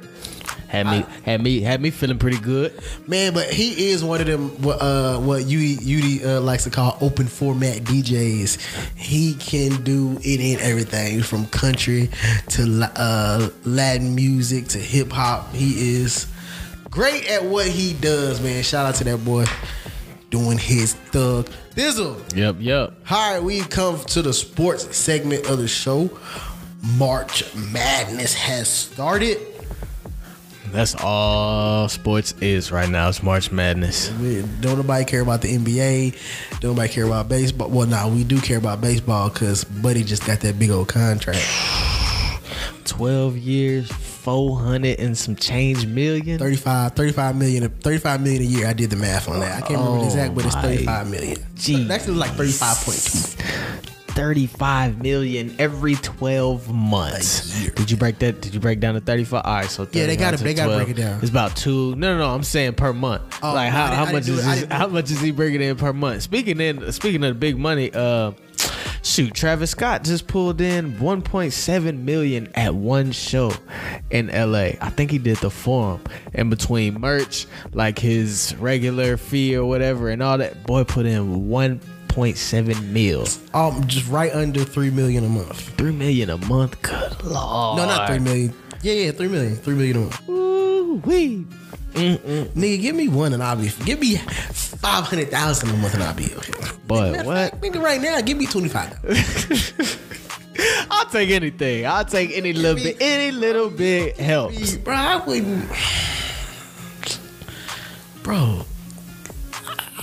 Had 0.68 0.86
me, 0.86 1.04
had 1.24 1.42
me, 1.42 1.60
had 1.62 1.80
me 1.80 1.90
feeling 1.90 2.18
pretty 2.18 2.38
good. 2.38 2.78
Man, 3.06 3.32
but 3.32 3.50
he 3.50 3.90
is 3.90 4.04
one 4.04 4.20
of 4.20 4.26
them 4.26 4.50
what 4.62 4.82
uh 4.82 5.18
what 5.18 5.44
Udi 5.44 6.24
uh, 6.24 6.40
likes 6.42 6.64
to 6.64 6.70
call 6.70 6.98
open 7.00 7.26
format 7.26 7.78
DJs. 7.78 8.94
He 8.94 9.34
can 9.34 9.82
do 9.82 10.18
it 10.22 10.40
in 10.40 10.60
everything 10.60 11.22
from 11.22 11.46
country 11.46 12.10
to 12.50 12.90
uh 12.96 13.48
Latin 13.64 14.14
music 14.14 14.68
to 14.68 14.78
hip 14.78 15.10
hop. 15.10 15.54
He 15.54 15.96
is 16.02 16.26
great 16.90 17.30
at 17.30 17.44
what 17.44 17.66
he 17.66 17.94
does, 17.94 18.40
man. 18.42 18.62
Shout 18.62 18.86
out 18.86 18.94
to 18.96 19.04
that 19.04 19.24
boy 19.24 19.46
doing 20.30 20.58
his 20.58 20.94
thug 20.94 21.48
thizzle. 21.74 22.36
Yep, 22.36 22.56
yep. 22.58 22.94
All 23.10 23.32
right, 23.32 23.42
we 23.42 23.60
come 23.60 23.98
to 24.00 24.20
the 24.20 24.32
sports 24.32 24.96
segment 24.96 25.48
of 25.48 25.58
the 25.58 25.68
show. 25.68 26.10
March 26.96 27.54
Madness 27.54 28.34
has 28.34 28.68
started. 28.68 29.38
That's 30.72 30.94
all 31.02 31.88
sports 31.88 32.34
is 32.40 32.70
right 32.70 32.88
now. 32.88 33.08
It's 33.08 33.22
March 33.22 33.50
Madness. 33.50 34.12
We, 34.18 34.42
don't 34.60 34.76
nobody 34.76 35.04
care 35.04 35.22
about 35.22 35.40
the 35.40 35.56
NBA. 35.56 36.60
Don't 36.60 36.72
nobody 36.72 36.92
care 36.92 37.04
about 37.04 37.28
baseball. 37.28 37.68
Well, 37.70 37.86
nah, 37.86 38.08
we 38.08 38.24
do 38.24 38.40
care 38.40 38.58
about 38.58 38.80
baseball 38.80 39.30
because 39.30 39.64
Buddy 39.64 40.04
just 40.04 40.26
got 40.26 40.40
that 40.40 40.58
big 40.58 40.70
old 40.70 40.88
contract. 40.88 41.44
12 42.84 43.36
years, 43.36 43.90
400 43.90 44.98
and 44.98 45.16
some 45.16 45.36
change 45.36 45.86
million. 45.86 46.38
35, 46.38 46.92
35 46.92 47.36
million, 47.36 47.68
35 47.68 48.20
million 48.22 48.42
a 48.42 48.46
year. 48.46 48.66
I 48.66 48.72
did 48.72 48.90
the 48.90 48.96
math 48.96 49.28
on 49.28 49.40
that. 49.40 49.62
I 49.62 49.66
can't 49.66 49.78
remember 49.80 49.98
the 49.98 50.04
Oh 50.04 50.06
exact, 50.06 50.34
but 50.34 50.46
it's 50.46 50.54
oh 50.54 50.58
my 50.58 50.76
35 50.76 51.10
million. 51.10 51.38
Gee. 51.54 51.90
Actually, 51.90 52.14
like 52.14 52.32
35.2. 52.32 53.97
35 54.18 55.00
million 55.00 55.54
every 55.60 55.94
12 55.94 56.74
months. 56.74 57.66
Did 57.70 57.88
you 57.88 57.96
break 57.96 58.18
that? 58.18 58.40
Did 58.40 58.52
you 58.52 58.58
break 58.58 58.80
down 58.80 58.94
to 58.94 59.00
35? 59.00 59.42
All 59.44 59.54
right, 59.54 59.70
so 59.70 59.86
Yeah, 59.92 60.06
they 60.06 60.16
gotta- 60.16 60.36
to 60.38 60.42
they 60.42 60.54
gotta 60.54 60.74
break 60.76 60.88
it 60.88 60.96
down. 61.00 61.20
It's 61.20 61.30
about 61.30 61.54
two. 61.54 61.94
No, 61.94 62.14
no, 62.14 62.18
no. 62.18 62.34
I'm 62.34 62.42
saying 62.42 62.74
per 62.74 62.92
month. 62.92 63.22
Oh, 63.44 63.54
like 63.54 63.70
how, 63.70 63.86
how 63.86 64.10
much 64.10 64.26
is 64.26 64.44
it. 64.44 64.58
His, 64.58 64.64
how 64.72 64.88
much 64.88 65.12
is 65.12 65.20
he 65.20 65.30
bringing 65.30 65.62
in 65.62 65.76
per 65.76 65.92
month? 65.92 66.22
Speaking 66.24 66.60
in 66.60 66.90
speaking 66.90 67.22
of 67.22 67.28
the 67.34 67.38
big 67.38 67.56
money, 67.56 67.92
uh, 67.94 68.32
shoot, 69.04 69.34
Travis 69.34 69.70
Scott 69.70 70.02
just 70.02 70.26
pulled 70.26 70.60
in 70.60 70.94
1.7 70.94 71.98
million 72.02 72.48
at 72.56 72.74
one 72.74 73.12
show 73.12 73.52
in 74.10 74.26
LA. 74.32 74.70
I 74.80 74.90
think 74.90 75.12
he 75.12 75.18
did 75.18 75.36
the 75.36 75.50
forum 75.50 76.02
in 76.34 76.50
between 76.50 77.00
merch, 77.00 77.46
like 77.72 78.00
his 78.00 78.56
regular 78.58 79.16
fee 79.16 79.54
or 79.54 79.64
whatever, 79.64 80.08
and 80.08 80.24
all 80.24 80.38
that. 80.38 80.66
Boy 80.66 80.82
put 80.82 81.06
in 81.06 81.48
1.7 82.08 82.90
mil. 82.90 83.26
Um, 83.54 83.86
just 83.86 84.08
right 84.08 84.32
under 84.34 84.64
three 84.64 84.90
million 84.90 85.24
a 85.24 85.28
month. 85.28 85.60
Three 85.76 85.92
million 85.92 86.30
a 86.30 86.38
month. 86.38 86.80
Good 86.82 87.22
lord. 87.24 87.78
No, 87.78 87.86
not 87.86 88.08
three 88.08 88.18
million. 88.18 88.54
Yeah, 88.82 88.94
yeah, 88.94 89.12
three 89.12 89.28
million. 89.28 89.56
Three 89.56 89.74
million 89.74 89.96
a 89.96 90.00
month. 90.00 90.28
Ooh 90.28 90.58
wee. 91.04 91.44
Nigga, 91.94 92.80
give 92.80 92.94
me 92.94 93.08
one 93.08 93.32
and 93.32 93.42
I'll 93.42 93.56
be. 93.56 93.70
Give 93.84 93.98
me 93.98 94.16
five 94.16 95.04
hundred 95.04 95.30
thousand 95.30 95.70
a 95.70 95.72
month 95.74 95.94
and 95.94 96.02
I'll 96.02 96.14
be 96.14 96.32
okay. 96.36 96.52
But 96.86 97.26
what? 97.26 97.60
Nigga, 97.60 97.82
right 97.82 98.00
now, 98.00 98.20
give 98.20 98.36
me 98.36 98.46
twenty 98.46 98.68
five. 98.68 98.96
I'll 100.90 101.06
take 101.06 101.30
anything. 101.30 101.86
I'll 101.86 102.04
take 102.04 102.36
any 102.36 102.52
little 102.52 102.82
bit. 102.82 102.96
Any 103.00 103.32
little 103.32 103.70
bit 103.70 104.16
helps. 104.16 104.76
Bro, 104.76 104.94
I 104.94 105.16
wouldn't. 105.24 105.70
Bro, 108.22 108.64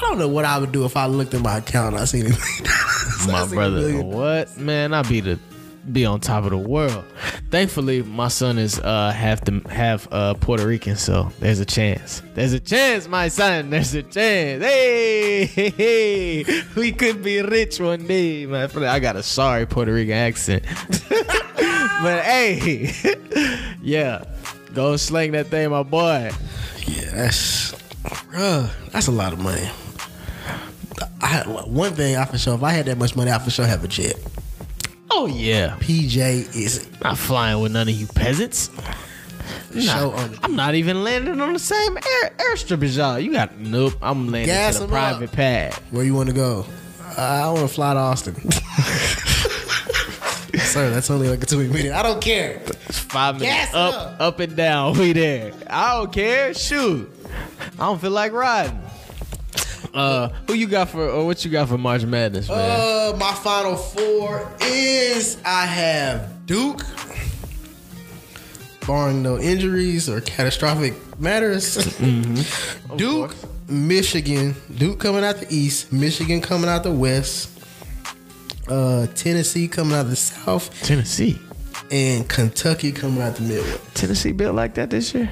don't 0.10 0.20
know 0.20 0.28
what 0.28 0.46
I 0.46 0.58
would 0.58 0.72
do 0.72 0.86
if 0.86 0.98
I 0.98 1.06
looked 1.06 1.34
at 1.34 1.42
my 1.42 1.58
account 1.58 1.94
and 1.94 2.02
I 2.02 2.06
seen 2.06 2.28
it. 2.28 2.36
My 3.28 3.48
brother, 3.48 4.04
what 4.04 4.56
man? 4.58 4.94
I 4.94 5.02
be 5.02 5.20
the 5.20 5.40
be 5.92 6.06
on 6.06 6.20
top 6.20 6.44
of 6.44 6.50
the 6.50 6.58
world. 6.58 7.04
Thankfully, 7.50 8.02
my 8.04 8.28
son 8.28 8.58
is 8.58 8.80
uh 8.80 9.12
half 9.12 9.44
the 9.46 9.62
half 9.70 10.08
uh 10.12 10.34
Puerto 10.36 10.66
Rican, 10.66 10.96
so 10.96 11.32
there's 11.40 11.60
a 11.60 11.66
chance. 11.66 12.22
There's 12.34 12.54
a 12.54 12.60
chance, 12.60 13.08
my 13.08 13.28
son. 13.28 13.70
There's 13.70 13.94
a 13.94 14.04
chance. 14.04 14.64
Hey, 14.64 15.46
hey, 15.46 15.70
hey. 16.44 16.64
we 16.76 16.92
could 16.92 17.24
be 17.24 17.42
rich 17.42 17.80
one 17.80 18.06
day, 18.06 18.46
my 18.46 18.68
friend. 18.68 18.88
I 18.88 19.00
got 19.00 19.16
a 19.16 19.24
sorry 19.24 19.66
Puerto 19.66 19.94
Rican 19.94 20.14
accent, 20.14 20.64
but 21.10 22.24
hey, 22.24 22.94
yeah, 23.82 24.24
go 24.74 24.96
sling 24.98 25.32
that 25.34 25.48
thing, 25.48 25.70
my 25.70 25.84
boy. 25.84 26.32
Yeah, 26.86 27.12
that's 27.12 27.74
bruh, 28.04 28.70
that's 28.92 29.08
a 29.08 29.12
lot 29.12 29.34
of 29.34 29.40
money. 29.40 29.70
I, 31.22 31.44
one 31.66 31.94
thing 31.94 32.16
I 32.16 32.26
for 32.26 32.38
sure, 32.38 32.56
if 32.56 32.64
I 32.64 32.72
had 32.72 32.86
that 32.86 32.98
much 32.98 33.16
money, 33.16 33.32
I 33.32 33.40
for 33.40 33.50
sure 33.50 33.66
have 33.66 33.84
a 33.84 33.88
jet. 33.88 34.16
Oh 35.12 35.26
yeah, 35.28 35.78
PJ 35.80 36.56
is 36.56 36.90
not 37.02 37.18
flying 37.18 37.62
with 37.62 37.72
none 37.72 37.88
of 37.88 37.96
you 37.96 38.08
peasants. 38.08 38.70
Nah, 39.74 40.10
on 40.10 40.38
I'm 40.42 40.56
not 40.56 40.76
even 40.76 41.04
landing 41.04 41.40
on 41.42 41.54
the 41.54 41.60
same 41.60 41.98
air 41.98 42.32
airstrip 42.38 42.82
as 42.84 42.96
y'all. 42.98 43.20
You 43.20 43.32
got 43.32 43.58
nope. 43.58 43.94
I'm 44.02 44.28
landing 44.32 44.48
Gas 44.48 44.80
them 44.80 44.90
private 44.90 45.32
pad. 45.32 45.74
Where 45.92 46.04
you 46.06 46.16
want 46.16 46.30
to 46.30 46.36
go? 46.36 46.66
Uh, 47.18 47.22
I 47.22 47.48
want 47.50 47.68
to 47.68 47.74
fly 47.74 47.94
to 47.94 48.00
Austin. 48.00 48.36
Sir, 50.60 50.90
that's 50.90 51.10
only 51.12 51.30
like 51.30 51.44
a 51.44 51.46
two 51.46 51.68
minute. 51.70 51.92
I 51.94 52.02
don't 52.02 52.22
care. 52.22 52.60
Five 52.60 53.40
minutes 53.40 53.72
Gas 53.72 53.74
up, 53.74 53.94
up. 53.94 54.16
up 54.22 54.40
and 54.40 54.56
down. 54.56 54.98
We 54.98 55.14
there. 55.14 55.52
I 55.70 55.98
don't 55.98 56.12
care. 56.12 56.54
Shoot, 56.54 57.12
I 57.74 57.86
don't 57.86 58.00
feel 58.02 58.12
like 58.12 58.32
riding. 58.32 58.82
Uh, 59.96 60.28
who 60.48 60.54
you 60.54 60.68
got 60.68 60.90
for 60.90 61.10
or 61.10 61.26
what 61.26 61.44
you 61.46 61.50
got 61.50 61.70
for 61.70 61.78
March 61.78 62.04
Madness, 62.04 62.50
man? 62.50 62.60
Uh, 62.60 63.16
my 63.18 63.32
final 63.34 63.78
four 63.78 64.52
is 64.62 65.38
I 65.46 65.66
have 65.66 66.46
Duke, 66.46 66.82
barring 68.86 69.24
no 69.24 69.40
injuries 69.40 70.10
or 70.10 70.20
catastrophic 70.22 70.94
matters. 71.20 71.78
Mm-hmm. 71.96 72.98
Duke, 72.98 73.34
Michigan, 73.70 74.54
Duke 74.78 75.00
coming 75.00 75.24
out 75.24 75.38
the 75.38 75.48
east, 75.50 75.92
Michigan 75.94 76.42
coming 76.42 76.70
out 76.70 76.84
the 76.84 76.92
west, 76.92 77.50
uh, 78.68 79.08
Tennessee 79.16 79.68
coming 79.68 79.96
out 79.96 80.04
the 80.08 80.16
south, 80.16 80.70
Tennessee, 80.84 81.40
and 81.90 82.28
Kentucky 82.28 82.92
coming 82.92 83.22
out 83.22 83.36
the 83.38 83.44
Midwest. 83.44 83.96
Tennessee 83.96 84.34
built 84.34 84.56
like 84.56 84.74
that 84.76 84.90
this 84.90 85.14
year. 85.14 85.30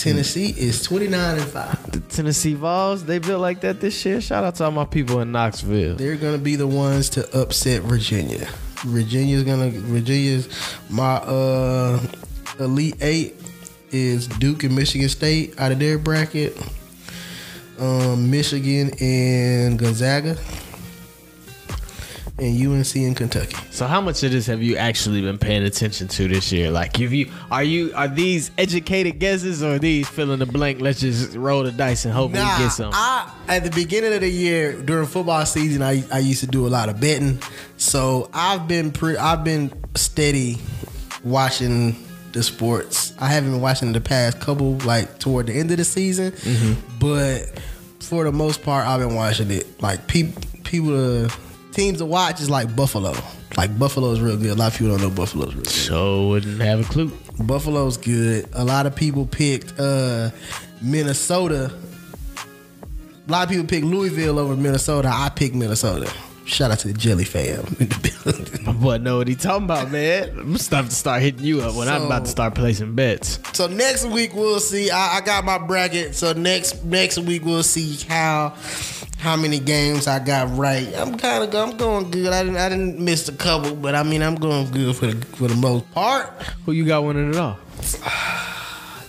Tennessee 0.00 0.54
is 0.56 0.82
twenty 0.82 1.08
nine 1.08 1.38
and 1.38 1.46
five. 1.46 1.92
The 1.92 2.00
Tennessee 2.00 2.54
Vols, 2.54 3.04
they 3.04 3.18
built 3.18 3.40
like 3.40 3.60
that 3.60 3.80
this 3.80 4.04
year. 4.06 4.20
Shout 4.22 4.44
out 4.44 4.54
to 4.56 4.64
all 4.64 4.70
my 4.70 4.86
people 4.86 5.20
in 5.20 5.30
Knoxville. 5.30 5.96
They're 5.96 6.16
gonna 6.16 6.38
be 6.38 6.56
the 6.56 6.66
ones 6.66 7.10
to 7.10 7.38
upset 7.38 7.82
Virginia. 7.82 8.48
Virginia's 8.78 9.44
gonna 9.44 9.70
Virginia's 9.70 10.48
my 10.88 11.16
uh 11.16 12.00
elite 12.58 12.96
eight 13.02 13.34
is 13.90 14.26
Duke 14.26 14.64
and 14.64 14.74
Michigan 14.74 15.08
State 15.10 15.60
out 15.60 15.70
of 15.70 15.78
their 15.78 15.98
bracket. 15.98 16.56
Um, 17.78 18.30
Michigan 18.30 18.92
and 19.00 19.78
Gonzaga. 19.78 20.36
And 22.40 22.58
UNC 22.66 22.96
in 22.96 23.14
Kentucky. 23.14 23.54
So 23.70 23.86
how 23.86 24.00
much 24.00 24.22
of 24.22 24.32
this 24.32 24.46
have 24.46 24.62
you 24.62 24.76
actually 24.76 25.20
been 25.20 25.36
paying 25.36 25.62
attention 25.62 26.08
to 26.08 26.26
this 26.26 26.50
year? 26.50 26.70
Like, 26.70 26.98
if 26.98 27.12
you 27.12 27.30
are 27.50 27.62
you 27.62 27.92
are 27.94 28.08
these 28.08 28.50
educated 28.56 29.18
guesses 29.18 29.62
or 29.62 29.74
are 29.74 29.78
these 29.78 30.08
fill 30.08 30.32
in 30.32 30.38
the 30.38 30.46
blank? 30.46 30.80
Let's 30.80 31.00
just 31.00 31.36
roll 31.36 31.62
the 31.64 31.72
dice 31.72 32.06
and 32.06 32.14
hope 32.14 32.32
Nah, 32.32 32.56
we 32.58 32.64
get 32.64 32.70
some. 32.70 32.92
I 32.94 33.30
at 33.48 33.64
the 33.64 33.70
beginning 33.70 34.14
of 34.14 34.22
the 34.22 34.28
year 34.30 34.72
during 34.80 35.06
football 35.06 35.44
season, 35.44 35.82
I, 35.82 36.02
I 36.10 36.20
used 36.20 36.40
to 36.40 36.46
do 36.46 36.66
a 36.66 36.70
lot 36.70 36.88
of 36.88 36.98
betting. 37.00 37.40
So 37.76 38.30
I've 38.32 38.66
been 38.66 38.90
pre, 38.90 39.16
I've 39.18 39.44
been 39.44 39.70
steady 39.94 40.58
watching 41.22 41.94
the 42.32 42.42
sports. 42.42 43.12
I 43.18 43.26
haven't 43.26 43.50
been 43.52 43.60
watching 43.60 43.92
the 43.92 44.00
past 44.00 44.40
couple 44.40 44.74
like 44.78 45.18
toward 45.18 45.48
the 45.48 45.52
end 45.52 45.70
of 45.72 45.76
the 45.76 45.84
season, 45.84 46.32
but 46.98 47.50
for 48.00 48.24
the 48.24 48.32
most 48.32 48.62
part, 48.62 48.86
I've 48.86 49.00
been 49.00 49.14
watching 49.14 49.50
it. 49.50 49.82
Like 49.82 50.06
people, 50.06 50.40
people, 50.64 51.24
uh, 51.26 51.28
teams 51.72 51.98
to 51.98 52.06
watch 52.06 52.40
is 52.40 52.50
like 52.50 52.74
Buffalo. 52.74 53.14
Like 53.56 53.76
Buffalo 53.78 54.10
is 54.12 54.20
real 54.20 54.36
good. 54.36 54.50
A 54.50 54.54
lot 54.54 54.72
of 54.72 54.78
people 54.78 54.96
don't 54.96 55.00
know 55.08 55.14
Buffalo's 55.14 55.54
real 55.54 55.64
good. 55.64 55.72
So 55.72 56.28
wouldn't 56.28 56.60
have 56.60 56.80
a 56.80 56.84
clue. 56.84 57.12
Buffalo's 57.40 57.96
good. 57.96 58.48
A 58.52 58.64
lot 58.64 58.86
of 58.86 58.94
people 58.94 59.26
picked 59.26 59.78
uh, 59.78 60.30
Minnesota. 60.80 61.72
A 63.28 63.30
lot 63.30 63.44
of 63.44 63.50
people 63.50 63.66
picked 63.66 63.86
Louisville 63.86 64.38
over 64.38 64.56
Minnesota. 64.56 65.08
I 65.12 65.30
picked 65.30 65.54
Minnesota. 65.54 66.12
Shout 66.44 66.72
out 66.72 66.80
to 66.80 66.88
the 66.88 66.94
Jelly 66.94 67.24
fam. 67.24 67.76
My 68.64 68.72
boy 68.72 68.96
know 69.00 69.18
what 69.18 69.28
he 69.28 69.36
talking 69.36 69.64
about, 69.64 69.92
man. 69.92 70.36
I'm 70.36 70.58
stuff 70.58 70.88
to 70.88 70.94
start 70.94 71.22
hitting 71.22 71.44
you 71.44 71.60
up 71.60 71.76
when 71.76 71.88
I'm 71.88 72.06
about 72.06 72.24
to 72.24 72.30
start 72.30 72.56
placing 72.56 72.94
bets. 72.96 73.38
So 73.52 73.68
next 73.68 74.06
week 74.06 74.34
we'll 74.34 74.58
see. 74.58 74.90
I, 74.90 75.18
I 75.18 75.20
got 75.20 75.44
my 75.44 75.58
bracket. 75.58 76.16
So 76.16 76.32
next 76.32 76.82
next 76.84 77.18
week 77.18 77.44
we'll 77.44 77.62
see 77.62 77.96
how 78.08 78.56
how 79.20 79.36
many 79.36 79.58
games 79.58 80.06
I 80.06 80.18
got 80.18 80.56
right. 80.56 80.88
I'm 80.96 81.18
kind 81.18 81.44
of 81.44 81.54
I'm 81.54 81.76
going 81.76 82.10
good. 82.10 82.32
I 82.32 82.42
didn't 82.42 82.56
I 82.56 82.70
didn't 82.70 82.98
miss 82.98 83.28
a 83.28 83.32
couple, 83.32 83.74
but 83.74 83.94
I 83.94 84.02
mean 84.02 84.22
I'm 84.22 84.34
going 84.34 84.70
good 84.70 84.96
for 84.96 85.08
the 85.08 85.26
for 85.36 85.46
the 85.46 85.54
most 85.56 85.90
part. 85.92 86.30
Who 86.64 86.72
you 86.72 86.86
got 86.86 87.04
winning 87.04 87.30
it 87.30 87.36
all? 87.36 87.58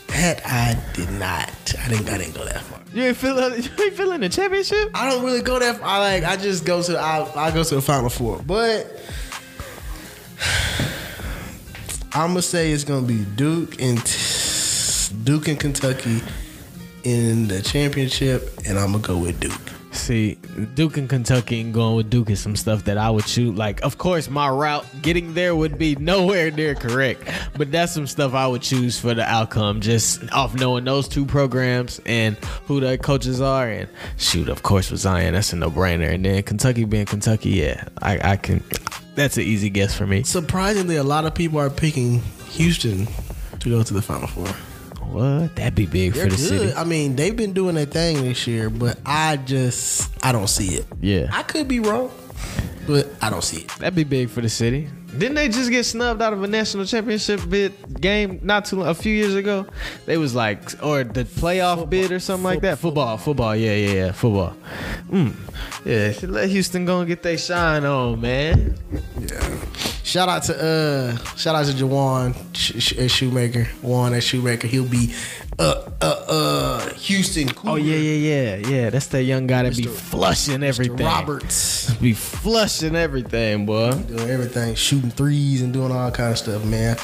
That 0.07 0.45
I 0.45 0.78
did 0.93 1.09
not. 1.12 1.49
I 1.80 1.88
didn't 1.88 2.09
I 2.09 2.18
didn't 2.18 2.36
go 2.36 2.43
that 2.43 2.62
far. 2.62 2.82
You 2.93 3.03
ain't 3.03 3.18
feeling 3.18 3.53
you 3.64 3.70
ain't 3.84 3.93
feeling 3.93 4.20
the 4.20 4.28
championship? 4.28 4.91
I 4.93 5.09
don't 5.09 5.24
really 5.24 5.41
go 5.41 5.57
that 5.57 5.78
far. 5.78 5.88
I 5.88 5.99
like 5.99 6.24
I 6.26 6.36
just 6.36 6.66
go 6.66 6.84
to 6.84 6.99
I 6.99 7.47
I 7.47 7.49
go 7.51 7.64
to 7.64 7.76
the 7.76 7.82
final 7.82 8.09
four. 8.09 8.41
But 8.45 8.91
I'm 12.14 12.32
gonna 12.32 12.41
say 12.41 12.74
it's 12.74 12.84
gonna 12.84 13.07
be 13.07 13.24
Duke 13.24 13.82
and 13.82 14.03
Duke 15.24 15.47
and 15.47 15.57
Kentucky 15.57 16.22
in 17.05 17.47
the 17.47 17.62
championship, 17.62 18.59
and 18.68 18.78
I'm 18.78 18.91
gonna 18.91 19.03
go 19.03 19.18
with 19.18 19.39
Duke. 19.39 19.70
See, 19.91 20.35
Duke 20.73 20.97
and 20.97 21.09
Kentucky 21.09 21.59
and 21.59 21.73
going 21.73 21.95
with 21.97 22.09
Duke 22.09 22.29
is 22.29 22.39
some 22.39 22.55
stuff 22.55 22.85
that 22.85 22.97
I 22.97 23.09
would 23.09 23.27
shoot. 23.27 23.55
Like, 23.55 23.81
of 23.83 23.97
course, 23.97 24.29
my 24.29 24.49
route 24.49 24.85
getting 25.01 25.33
there 25.33 25.55
would 25.55 25.77
be 25.77 25.95
nowhere 25.95 26.49
near 26.49 26.75
correct, 26.75 27.29
but 27.57 27.71
that's 27.71 27.91
some 27.91 28.07
stuff 28.07 28.33
I 28.33 28.47
would 28.47 28.61
choose 28.61 28.99
for 28.99 29.13
the 29.13 29.23
outcome, 29.23 29.81
just 29.81 30.31
off 30.31 30.55
knowing 30.55 30.85
those 30.85 31.07
two 31.07 31.25
programs 31.25 31.99
and 32.05 32.37
who 32.67 32.79
the 32.79 32.97
coaches 32.97 33.41
are. 33.41 33.67
And 33.67 33.89
shoot, 34.17 34.47
of 34.47 34.63
course, 34.63 34.91
with 34.91 35.01
Zion, 35.01 35.33
that's 35.33 35.51
a 35.51 35.57
no 35.57 35.69
brainer. 35.69 36.13
And 36.13 36.23
then 36.23 36.41
Kentucky 36.43 36.85
being 36.85 37.05
Kentucky, 37.05 37.49
yeah, 37.49 37.85
I, 38.01 38.31
I 38.31 38.37
can. 38.37 38.63
That's 39.15 39.35
an 39.35 39.43
easy 39.43 39.69
guess 39.69 39.93
for 39.93 40.07
me. 40.07 40.23
Surprisingly, 40.23 40.95
a 40.95 41.03
lot 41.03 41.25
of 41.25 41.35
people 41.35 41.59
are 41.59 41.69
picking 41.69 42.19
Houston 42.51 43.07
to 43.59 43.69
go 43.69 43.83
to 43.83 43.93
the 43.93 44.01
final 44.01 44.27
four. 44.27 44.47
What? 45.12 45.55
That'd 45.55 45.76
be 45.76 45.86
big 45.86 46.14
They're 46.14 46.26
for 46.26 46.30
the 46.32 46.38
good. 46.38 46.47
city. 46.70 46.74
I 46.74 46.84
mean, 46.86 47.16
they've 47.16 47.36
been 47.36 47.53
doing 47.53 47.76
their 47.76 47.86
thing 47.86 48.24
this 48.24 48.47
year, 48.47 48.70
but 48.70 48.97
I 49.05 49.38
just 49.38 50.09
I 50.26 50.32
don't 50.32 50.47
see 50.47 50.76
it. 50.76 50.86
Yeah. 51.01 51.30
I 51.34 51.43
could 51.43 51.68
be 51.68 51.80
wrong, 51.82 52.12
but 52.88 53.09
I 53.22 53.30
don't 53.30 53.43
see 53.43 53.62
it. 53.64 53.70
That'd 53.80 53.95
be 53.95 54.03
big 54.05 54.30
for 54.30 54.41
the 54.41 54.49
city. 54.49 54.88
Didn't 55.18 55.36
they 55.36 55.49
just 55.49 55.70
get 55.70 55.84
snubbed 55.86 56.22
out 56.22 56.32
of 56.34 56.41
a 56.41 56.47
national 56.47 56.86
championship 56.86 57.41
bid 57.49 57.99
game 57.99 58.39
not 58.43 58.66
too 58.66 58.82
a 58.84 58.93
few 58.93 59.14
years 59.14 59.36
ago? 59.36 59.66
They 60.05 60.18
was 60.18 60.34
like, 60.34 60.59
or 60.84 61.03
the 61.03 61.26
playoff 61.26 61.89
bid 61.89 62.12
or 62.12 62.20
something 62.20 62.43
like 62.45 62.62
that. 62.62 62.80
Football, 62.80 63.18
football, 63.18 63.55
yeah, 63.55 63.76
yeah, 63.76 63.93
yeah, 63.93 64.12
football. 64.14 64.55
Mm. 65.09 65.34
Yeah, 65.86 66.14
let 66.30 66.49
Houston 66.49 66.86
go 66.86 66.99
and 66.99 67.07
get 67.07 67.24
their 67.24 67.38
shine 67.38 67.84
on, 67.86 68.22
man. 68.22 68.78
Yeah. 69.20 69.57
Shout 70.03 70.30
out 70.30 70.43
to 70.43 70.55
uh, 70.62 71.18
shout 71.36 71.55
out 71.55 71.66
to 71.68 71.72
Jawan 71.74 72.36
Sh- 72.53 72.82
Sh- 72.82 73.12
Shoemaker. 73.12 73.66
Juan 73.82 74.14
at 74.14 74.24
Shoemaker. 74.24 74.68
He'll 74.68 74.88
be 74.88 75.14
uh 75.62 75.91
uh 76.01 76.26
uh 76.28 76.93
Houston. 76.95 77.49
Oh 77.64 77.76
yeah, 77.76 77.95
yeah, 77.95 78.55
yeah, 78.57 78.68
yeah. 78.68 78.89
That's 78.89 79.07
that 79.07 79.24
young 79.24 79.47
guy 79.47 79.64
that 79.64 79.78
be 79.78 79.84
flushing 79.84 80.64
everything. 80.64 81.05
Roberts 81.05 81.93
be 82.01 82.14
flushing 82.14 82.95
everything, 82.95 83.66
boy. 83.66 83.91
doing 83.91 84.30
everything, 84.30 84.76
shooting 84.76 85.12
threes 85.12 85.62
and 85.62 85.72
doing 85.72 85.91
all 85.91 86.09
kind 86.12 86.32
of 86.32 86.38
stuff, 86.38 86.66
man. 86.66 86.97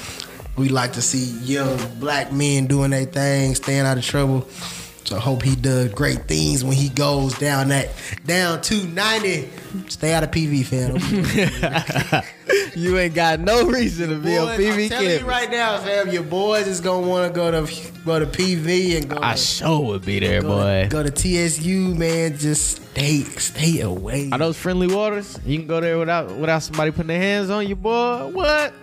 We 0.57 0.69
like 0.69 0.93
to 0.93 1.01
see 1.03 1.37
young 1.45 1.77
black 1.99 2.31
men 2.31 2.65
doing 2.65 2.89
their 2.89 3.05
thing, 3.05 3.53
staying 3.53 3.85
out 3.85 3.97
of 3.97 4.03
trouble. 4.03 4.47
So 5.03 5.15
I 5.15 5.19
hope 5.19 5.43
he 5.43 5.55
does 5.55 5.93
great 5.93 6.27
things 6.27 6.63
when 6.63 6.73
he 6.73 6.89
goes 6.89 7.37
down 7.37 7.69
that 7.69 7.89
down 8.25 8.61
290. 8.61 9.49
Stay 9.89 10.13
out 10.13 10.23
of 10.23 10.31
PV, 10.31 10.65
fam. 10.65 12.23
you 12.75 12.97
ain't 12.97 13.13
got 13.13 13.39
no 13.39 13.65
reason 13.67 14.09
to 14.09 14.15
be 14.15 14.37
on 14.37 14.47
Boys, 14.47 14.59
PV 14.59 14.83
I'm 14.83 14.89
telling 14.89 15.09
you 15.09 15.17
campus. 15.17 15.23
right 15.23 15.51
now, 15.51 15.79
fam, 15.79 16.09
your 16.09 16.23
boys 16.23 16.67
is 16.67 16.81
gonna 16.81 17.07
want 17.07 17.31
to 17.31 17.35
go 17.35 17.51
to 17.51 17.71
go 18.05 18.19
to 18.19 18.25
PV 18.25 18.97
and 18.97 19.09
go. 19.09 19.19
I 19.21 19.33
to, 19.33 19.37
sure 19.37 19.81
would 19.81 20.05
be 20.05 20.19
there, 20.19 20.41
go 20.41 20.49
boy. 20.49 20.83
To, 20.83 20.89
go 20.89 21.03
to 21.03 21.11
TSU, 21.11 21.95
man. 21.95 22.37
Just 22.37 22.81
stay 22.91 23.23
stay 23.23 23.81
away. 23.81 24.29
Are 24.31 24.39
those 24.39 24.57
friendly 24.57 24.87
waters? 24.87 25.39
You 25.45 25.57
can 25.57 25.67
go 25.67 25.79
there 25.79 25.97
without 25.97 26.35
without 26.35 26.63
somebody 26.63 26.91
putting 26.91 27.07
their 27.07 27.19
hands 27.19 27.49
on 27.49 27.67
you, 27.67 27.75
boy. 27.75 28.27
What? 28.27 28.73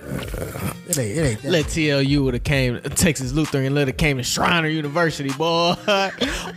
It 0.87 0.99
ain't, 0.99 1.17
it 1.17 1.23
ain't 1.23 1.43
that. 1.43 1.51
Let 1.51 1.65
TLU 1.67 2.25
would 2.25 2.35
have 2.35 2.45
came 2.45 2.79
Texas 2.81 3.33
Lutheran 3.33 3.75
let 3.75 3.89
it 3.89 3.97
came 3.97 4.19
to 4.19 4.23
Schreiner 4.23 4.69
University, 4.69 5.33
boy. 5.33 5.75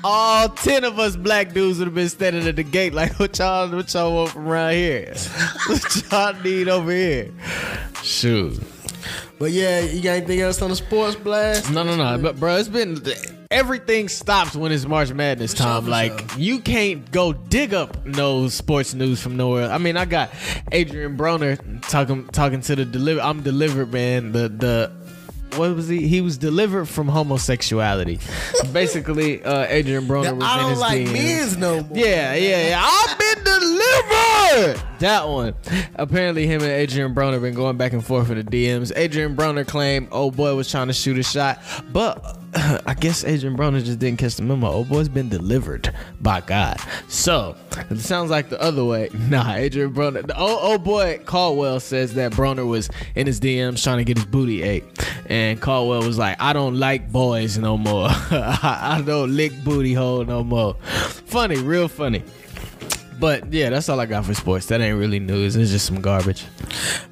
All 0.03 0.49
ten 0.49 0.83
of 0.83 0.99
us 0.99 1.15
black 1.15 1.53
dudes 1.53 1.79
would 1.79 1.87
have 1.87 1.95
been 1.95 2.09
standing 2.09 2.45
at 2.47 2.57
the 2.57 2.63
gate 2.63 2.93
like 2.93 3.17
what 3.19 3.37
y'all 3.39 3.69
what 3.69 3.93
y'all 3.93 4.13
want 4.13 4.31
from 4.31 4.47
around 4.47 4.73
here? 4.73 5.13
what 5.67 6.11
y'all 6.11 6.33
need 6.41 6.67
over 6.67 6.91
here? 6.91 6.96
Shoot. 8.03 8.61
But 9.39 9.51
yeah, 9.51 9.81
you 9.81 10.01
got 10.01 10.11
anything 10.17 10.41
else 10.41 10.61
on 10.61 10.69
the 10.69 10.75
sports 10.75 11.15
blast? 11.15 11.71
No, 11.71 11.83
no, 11.83 11.95
no. 11.95 12.17
But 12.21 12.39
bro, 12.39 12.55
it's 12.55 12.69
been 12.69 13.01
everything 13.51 14.09
stops 14.09 14.55
when 14.55 14.71
it's 14.71 14.85
March 14.85 15.11
Madness 15.13 15.53
time. 15.53 15.83
for 15.83 15.89
like 15.89 16.23
you 16.37 16.59
can't 16.59 17.09
go 17.11 17.33
dig 17.33 17.73
up 17.73 18.05
no 18.05 18.47
sports 18.47 18.93
news 18.93 19.21
from 19.21 19.37
nowhere. 19.37 19.69
I 19.69 19.77
mean, 19.77 19.95
I 19.95 20.05
got 20.05 20.31
Adrien 20.73 21.17
Broner 21.17 21.87
talking 21.87 22.25
talking 22.27 22.61
to 22.61 22.75
the 22.75 22.85
deliver. 22.85 23.21
I'm 23.21 23.43
delivered, 23.43 23.93
man. 23.93 24.31
The 24.31 24.49
the 24.49 24.91
what 25.55 25.75
was 25.75 25.87
he? 25.87 26.07
He 26.07 26.21
was 26.21 26.37
delivered 26.37 26.85
from 26.87 27.07
homosexuality. 27.07 28.19
Basically, 28.73 29.43
uh, 29.43 29.65
Adrien 29.65 30.05
Broner 30.05 30.35
was 30.35 30.43
I 30.43 30.55
in 30.55 30.61
don't 30.61 30.69
his 30.71 30.79
like 30.79 31.07
men's 31.11 31.57
no 31.57 31.83
more. 31.83 31.97
Yeah, 31.97 32.33
yeah, 32.35 32.69
yeah. 32.69 32.83
I've 32.83 33.17
been 33.17 33.43
delivered. 33.43 34.81
That 34.99 35.27
one. 35.27 35.53
Apparently, 35.95 36.47
him 36.47 36.61
and 36.61 36.71
Adrien 36.71 37.13
Broner 37.13 37.39
been 37.39 37.53
going 37.53 37.77
back 37.77 37.93
and 37.93 38.03
forth 38.03 38.31
in 38.31 38.37
the 38.37 38.43
DMs. 38.43 38.95
Adrien 38.97 39.35
Broner 39.35 39.67
claimed 39.67 40.07
old 40.11 40.35
boy 40.35 40.55
was 40.55 40.71
trying 40.71 40.87
to 40.87 40.93
shoot 40.93 41.19
a 41.19 41.23
shot, 41.23 41.61
but 41.91 42.37
I 42.55 42.95
guess 42.99 43.23
Adrien 43.23 43.55
Broner 43.55 43.83
just 43.83 43.99
didn't 43.99 44.17
catch 44.17 44.37
the 44.37 44.41
memo. 44.41 44.71
Old 44.71 44.89
boy's 44.89 45.07
been 45.09 45.29
delivered 45.29 45.93
by 46.21 46.41
God. 46.41 46.77
So 47.07 47.55
it 47.91 47.99
sounds 47.99 48.31
like 48.31 48.49
the 48.49 48.59
other 48.61 48.83
way. 48.85 49.09
Nah, 49.27 49.55
Adrien 49.55 49.93
Broner. 49.93 50.25
The 50.25 50.39
old, 50.39 50.59
old 50.61 50.83
boy 50.85 51.19
Caldwell 51.25 51.81
says 51.81 52.13
that 52.13 52.31
Broner 52.31 52.65
was 52.65 52.89
in 53.13 53.27
his 53.27 53.41
DMs 53.41 53.83
trying 53.83 53.97
to 53.97 54.05
get 54.05 54.17
his 54.17 54.25
booty 54.25 54.63
ate, 54.63 54.85
and 55.25 55.59
Caldwell 55.59 56.01
was 56.03 56.17
like, 56.17 56.41
"I 56.41 56.53
don't 56.53 56.79
like 56.79 57.11
boys 57.11 57.57
no 57.57 57.77
more. 57.77 58.07
I 58.31 59.03
don't 59.05 59.35
lick 59.35 59.51
booty 59.65 59.93
hole 59.93 60.23
no 60.23 60.45
more." 60.45 60.75
Funny, 61.25 61.57
real 61.57 61.89
funny. 61.89 62.23
But 63.19 63.51
yeah, 63.51 63.69
that's 63.69 63.89
all 63.89 63.99
I 63.99 64.05
got 64.05 64.25
for 64.25 64.33
sports. 64.33 64.67
That 64.67 64.81
ain't 64.81 64.97
really 64.97 65.19
news. 65.19 65.55
It's 65.55 65.71
just 65.71 65.85
some 65.85 66.01
garbage. 66.01 66.45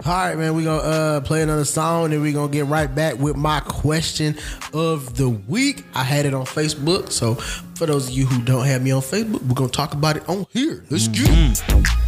All 0.06 0.14
right, 0.14 0.38
man. 0.38 0.56
We're 0.56 0.66
gonna 0.66 0.82
uh, 0.82 1.22
play 1.22 1.41
another 1.41 1.66
song, 1.66 2.14
and 2.14 2.22
we're 2.22 2.34
gonna 2.34 2.51
get 2.51 2.66
right 2.66 2.93
back 2.93 3.18
with 3.18 3.36
my 3.36 3.60
question 3.62 4.36
of 4.74 5.18
the 5.18 5.30
week. 5.30 5.84
I 5.93 6.03
had 6.03 6.26
it 6.26 6.34
on 6.34 6.45
Facebook, 6.45 7.12
so 7.12 7.36
for 7.76 7.86
those 7.86 8.08
of 8.08 8.14
you 8.14 8.26
who 8.26 8.43
don't 8.43 8.66
have 8.66 8.84
me 8.84 8.91
on 8.91 9.01
Facebook, 9.01 9.41
we're 9.43 9.56
gonna 9.56 9.70
talk 9.70 9.93
about 9.93 10.18
it 10.18 10.28
on 10.30 10.45
here. 10.51 10.84
Let's 10.89 11.08
get 11.08 11.28
it. 11.30 12.05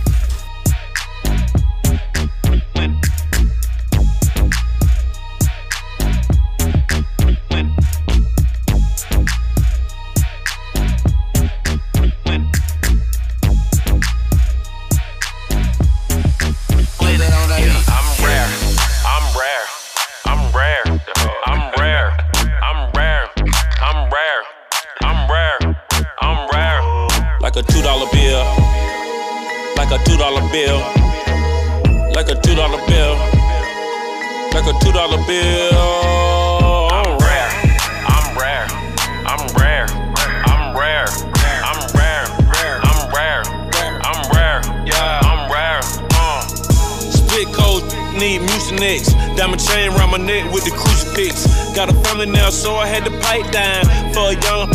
So 52.68 52.76
I 52.76 52.86
had 52.86 53.08
to 53.08 53.14
pipe 53.24 53.48
down. 53.56 53.88
For 54.12 54.28
a 54.28 54.36
young, 54.44 54.68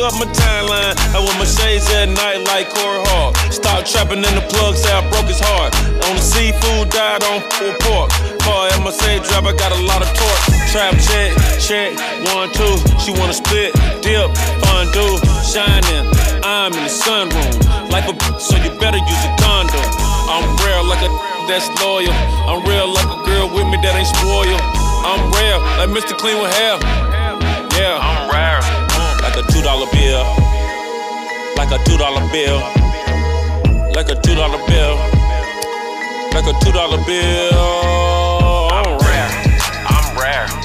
up 0.00 0.16
my 0.16 0.24
timeline. 0.32 0.96
I 1.12 1.20
wear 1.20 1.36
my 1.36 1.44
shades 1.44 1.84
at 1.92 2.08
night 2.08 2.40
like 2.48 2.72
Corey 2.72 3.04
Hart. 3.12 3.36
Stop 3.52 3.84
trapping 3.84 4.24
in 4.24 4.32
the 4.32 4.44
plug, 4.48 4.80
say 4.80 4.88
I 4.88 5.04
broke 5.12 5.28
his 5.28 5.44
heart. 5.44 5.76
On 6.08 6.16
the 6.16 6.24
seafood, 6.24 6.88
died 6.88 7.20
on 7.28 7.44
full 7.52 7.76
pork. 7.84 8.08
For 8.40 8.56
MSA 8.80 9.20
I 9.20 9.52
got 9.60 9.76
a 9.76 9.80
lot 9.84 10.00
of 10.00 10.08
torque. 10.16 10.44
Trap 10.72 10.96
check, 11.04 11.36
check, 11.60 11.92
one, 12.32 12.48
two. 12.56 12.80
She 12.96 13.12
wanna 13.12 13.36
split, 13.36 13.76
dip, 14.00 14.32
fondue, 14.64 15.20
shining. 15.44 16.04
I'm 16.40 16.72
in 16.72 16.88
the 16.88 16.92
sunroom. 16.92 17.52
Like 17.92 18.08
a 18.08 18.14
so 18.40 18.56
you 18.56 18.72
better 18.80 19.00
use 19.04 19.24
a 19.28 19.32
condom. 19.36 19.84
I'm 20.32 20.48
rare 20.64 20.80
like 20.80 21.04
a 21.04 21.12
that's 21.44 21.68
loyal. 21.76 22.08
I'm 22.48 22.64
real 22.64 22.88
like 22.88 23.04
a 23.04 23.20
girl 23.28 23.52
with 23.52 23.68
me 23.68 23.76
that 23.84 23.92
ain't 23.92 24.08
spoiled. 24.08 24.64
I'm 25.04 25.20
rare 25.36 25.60
like 25.76 25.92
Mr. 25.92 26.16
Clean 26.16 26.40
with 26.40 26.48
hair. 26.56 27.03
Yeah, 27.76 27.98
I'm 28.00 28.30
rare. 28.30 28.60
Like 29.22 29.36
a 29.36 29.42
two 29.52 29.62
dollar 29.62 29.86
bill. 29.92 30.24
Like 31.56 31.70
a 31.72 31.78
two 31.84 31.96
dollar 31.98 32.22
bill. 32.30 32.60
Like 33.94 34.08
a 34.08 34.14
two 34.20 34.34
dollar 34.34 34.58
bill. 34.66 34.96
Like 36.34 36.46
a 36.46 36.54
two 36.64 36.72
dollar 36.72 36.98
bill. 37.04 38.70
I'm 38.70 38.98
rare. 38.98 39.30
I'm 39.86 40.16
rare. 40.18 40.63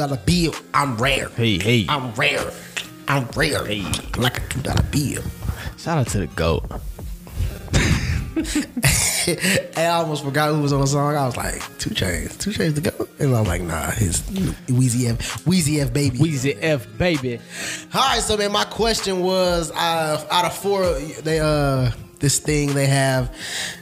Dollar 0.00 0.16
bill. 0.24 0.54
I'm 0.72 0.96
rare. 0.96 1.28
Hey, 1.36 1.58
hey. 1.58 1.84
I'm 1.86 2.10
rare. 2.14 2.50
I'm 3.06 3.26
rare. 3.36 3.66
Hey. 3.66 3.82
Like 4.16 4.38
a 4.38 4.48
two 4.48 4.62
dollar 4.62 4.82
bill. 4.84 5.22
Shout 5.76 5.98
out 5.98 6.06
to 6.06 6.20
the 6.20 6.26
goat. 6.28 6.64
I 9.76 9.88
almost 9.88 10.24
forgot 10.24 10.54
who 10.54 10.62
was 10.62 10.72
on 10.72 10.80
the 10.80 10.86
song. 10.86 11.14
I 11.14 11.26
was 11.26 11.36
like, 11.36 11.60
2 11.76 11.90
Chainz, 11.90 12.38
2 12.38 12.50
Chainz 12.50 12.74
to 12.76 12.80
go. 12.80 13.08
And 13.18 13.36
I'm 13.36 13.44
like, 13.44 13.60
nah, 13.60 13.90
his 13.90 14.22
Weezy 14.22 15.10
F, 15.10 15.44
Weezy 15.44 15.82
F 15.82 15.92
baby. 15.92 16.16
Weezy 16.16 16.56
F 16.62 16.86
baby. 16.96 17.38
All 17.92 18.00
right, 18.00 18.22
so 18.22 18.38
man, 18.38 18.52
my 18.52 18.64
question 18.64 19.20
was, 19.20 19.70
uh, 19.72 20.26
out 20.30 20.46
of 20.46 20.56
four, 20.56 20.82
they 21.22 21.40
uh, 21.40 21.90
this 22.20 22.38
thing 22.38 22.72
they 22.72 22.86
have 22.86 23.34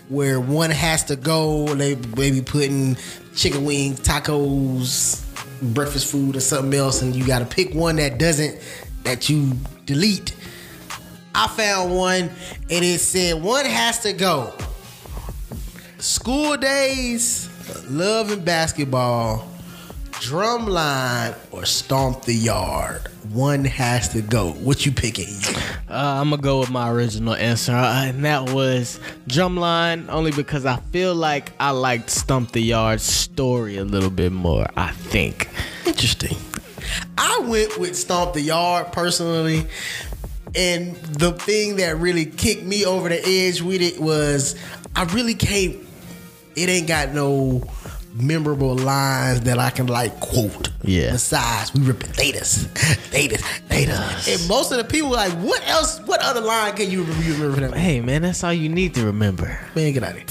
where 0.08 0.40
one 0.40 0.70
has 0.70 1.04
to 1.04 1.14
go. 1.14 1.72
They 1.74 1.94
maybe 2.16 2.42
putting 2.42 2.96
chicken 3.36 3.64
wings, 3.64 4.00
tacos, 4.00 5.24
breakfast 5.62 6.10
food, 6.10 6.36
or 6.36 6.40
something 6.40 6.78
else, 6.78 7.02
and 7.02 7.14
you 7.14 7.26
got 7.26 7.40
to 7.40 7.44
pick 7.44 7.74
one 7.74 7.96
that 7.96 8.18
doesn't 8.18 8.58
that 9.04 9.28
you 9.28 9.52
delete. 9.86 10.34
I 11.34 11.48
found 11.48 11.94
one, 11.94 12.30
and 12.70 12.84
it 12.84 13.00
said 13.00 13.42
one 13.42 13.64
has 13.64 14.00
to 14.00 14.12
go. 14.12 14.52
School 15.98 16.56
days, 16.56 17.48
love 17.88 18.30
and 18.30 18.44
basketball, 18.44 19.48
drumline, 20.20 21.36
or 21.50 21.64
stomp 21.64 22.22
the 22.22 22.34
yard. 22.34 23.02
One 23.32 23.64
has 23.64 24.08
to 24.10 24.22
go. 24.22 24.52
What 24.52 24.86
you 24.86 24.92
picking? 24.92 25.34
Uh, 25.90 26.20
I'm 26.20 26.30
gonna 26.30 26.42
go 26.42 26.60
with 26.60 26.70
my 26.70 26.90
original 26.90 27.34
answer, 27.34 27.72
uh, 27.72 28.04
and 28.04 28.24
that 28.24 28.50
was 28.52 29.00
Drumline, 29.28 30.08
only 30.08 30.32
because 30.32 30.66
I 30.66 30.76
feel 30.92 31.14
like 31.14 31.52
I 31.60 31.70
liked 31.70 32.10
Stomp 32.10 32.52
the 32.52 32.60
Yard 32.60 33.00
story 33.00 33.76
a 33.76 33.84
little 33.84 34.10
bit 34.10 34.32
more. 34.32 34.66
I 34.76 34.92
think. 34.92 35.48
Interesting. 35.86 36.36
I 37.16 37.40
went 37.40 37.78
with 37.78 37.96
Stomp 37.96 38.34
the 38.34 38.40
Yard 38.40 38.92
personally. 38.92 39.66
And 40.54 40.96
the 40.96 41.32
thing 41.32 41.76
that 41.76 41.98
really 41.98 42.24
kicked 42.24 42.64
me 42.64 42.84
over 42.84 43.10
the 43.10 43.22
edge 43.22 43.60
with 43.60 43.82
it 43.82 44.00
was 44.00 44.56
I 44.96 45.04
really 45.04 45.34
can't 45.34 45.76
it 46.56 46.68
ain't 46.68 46.88
got 46.88 47.12
no 47.12 47.62
memorable 48.20 48.76
lines 48.76 49.42
that 49.42 49.58
I 49.58 49.70
can 49.70 49.86
like 49.86 50.18
quote. 50.20 50.70
Yeah. 50.82 51.12
Besides, 51.12 51.74
we 51.74 51.82
ripping 51.82 52.10
Thetas. 52.10 52.66
Thetas. 53.10 53.42
Thetas. 53.68 54.34
And 54.34 54.48
most 54.48 54.72
of 54.72 54.78
the 54.78 54.84
people 54.84 55.10
like, 55.10 55.32
what 55.34 55.66
else, 55.68 56.00
what 56.00 56.20
other 56.22 56.40
line 56.40 56.74
can 56.76 56.90
you 56.90 57.02
remember, 57.02 57.24
you 57.24 57.32
remember 57.34 57.54
from 57.54 57.70
that? 57.70 57.76
Hey 57.78 58.00
man, 58.00 58.22
that's 58.22 58.42
all 58.44 58.52
you 58.52 58.68
need 58.68 58.94
to 58.94 59.06
remember. 59.06 59.60
Man, 59.74 59.92
get 59.92 60.02
out 60.02 60.12
of 60.12 60.16
here. 60.18 60.28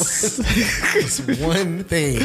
it's 0.00 1.20
one 1.40 1.84
thing. 1.84 2.20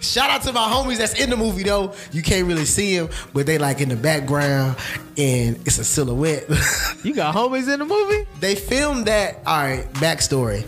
Shout 0.00 0.30
out 0.30 0.42
to 0.42 0.52
my 0.52 0.68
homies 0.68 0.98
that's 0.98 1.14
in 1.14 1.30
the 1.30 1.36
movie 1.36 1.62
though. 1.62 1.94
You 2.10 2.22
can't 2.22 2.46
really 2.48 2.64
see 2.64 2.98
them, 2.98 3.08
but 3.32 3.46
they 3.46 3.56
like 3.56 3.80
in 3.80 3.88
the 3.88 3.96
background 3.96 4.76
and 5.16 5.56
it's 5.64 5.78
a 5.78 5.84
silhouette. 5.84 6.48
you 7.04 7.14
got 7.14 7.34
homies 7.34 7.72
in 7.72 7.78
the 7.78 7.84
movie? 7.84 8.26
They 8.40 8.56
filmed 8.56 9.06
that. 9.06 9.36
All 9.46 9.62
right, 9.62 9.92
backstory. 9.94 10.66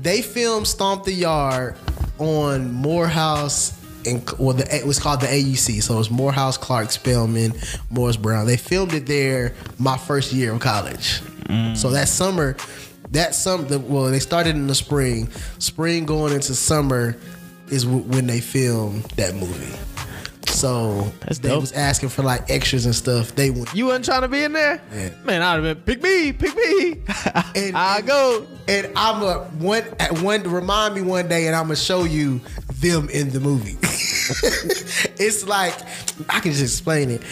They 0.00 0.22
filmed 0.22 0.68
Stomp 0.68 1.04
the 1.04 1.12
Yard 1.12 1.74
on 2.18 2.72
Morehouse 2.72 3.78
and 4.06 4.28
well, 4.38 4.54
the, 4.54 4.74
it 4.74 4.86
was 4.86 4.98
called 4.98 5.20
the 5.20 5.26
AUC. 5.26 5.82
So 5.82 5.94
it 5.94 5.98
was 5.98 6.10
Morehouse, 6.10 6.56
Clark, 6.56 6.90
Spelman, 6.90 7.52
Morris 7.90 8.16
Brown. 8.16 8.46
They 8.46 8.56
filmed 8.56 8.94
it 8.94 9.06
there 9.06 9.52
my 9.78 9.96
first 9.96 10.32
year 10.32 10.52
of 10.52 10.60
college. 10.60 11.20
Mm. 11.48 11.76
So 11.76 11.90
that 11.90 12.08
summer, 12.08 12.56
that 13.10 13.34
summer, 13.34 13.64
the, 13.64 13.78
well, 13.78 14.04
they 14.04 14.20
started 14.20 14.56
in 14.56 14.66
the 14.66 14.74
spring. 14.74 15.28
Spring 15.58 16.06
going 16.06 16.32
into 16.32 16.54
summer 16.54 17.16
is 17.68 17.84
w- 17.84 18.04
when 18.04 18.26
they 18.26 18.40
filmed 18.40 19.02
that 19.16 19.34
movie. 19.34 19.76
So 20.48 21.12
they 21.26 21.48
dope. 21.48 21.60
was 21.60 21.72
asking 21.72 22.08
for 22.10 22.22
like 22.22 22.50
extras 22.50 22.86
and 22.86 22.94
stuff. 22.94 23.34
They 23.34 23.50
went. 23.50 23.74
You 23.74 23.86
wasn't 23.86 24.04
trying 24.06 24.22
to 24.22 24.28
be 24.28 24.42
in 24.44 24.52
there? 24.52 24.80
Man, 25.24 25.42
I'd 25.42 25.54
have 25.54 25.62
been 25.62 25.76
pick 25.76 26.02
me, 26.02 26.32
pick 26.32 26.54
me. 26.54 26.92
and 27.54 27.76
I 27.76 28.00
go. 28.00 28.46
And 28.68 28.90
I'm 28.96 29.22
a 29.22 29.44
one 29.58 29.84
at 30.00 30.20
one 30.20 30.42
remind 30.42 30.94
me 30.94 31.02
one 31.02 31.28
day, 31.28 31.46
and 31.46 31.54
I'm 31.54 31.64
gonna 31.64 31.76
show 31.76 32.04
you 32.04 32.40
them 32.80 33.08
in 33.10 33.30
the 33.30 33.40
movie. 33.40 33.76
it's 35.18 35.46
like 35.46 35.74
I 36.28 36.40
can 36.40 36.52
just 36.52 36.62
explain 36.62 37.10
it. 37.10 37.22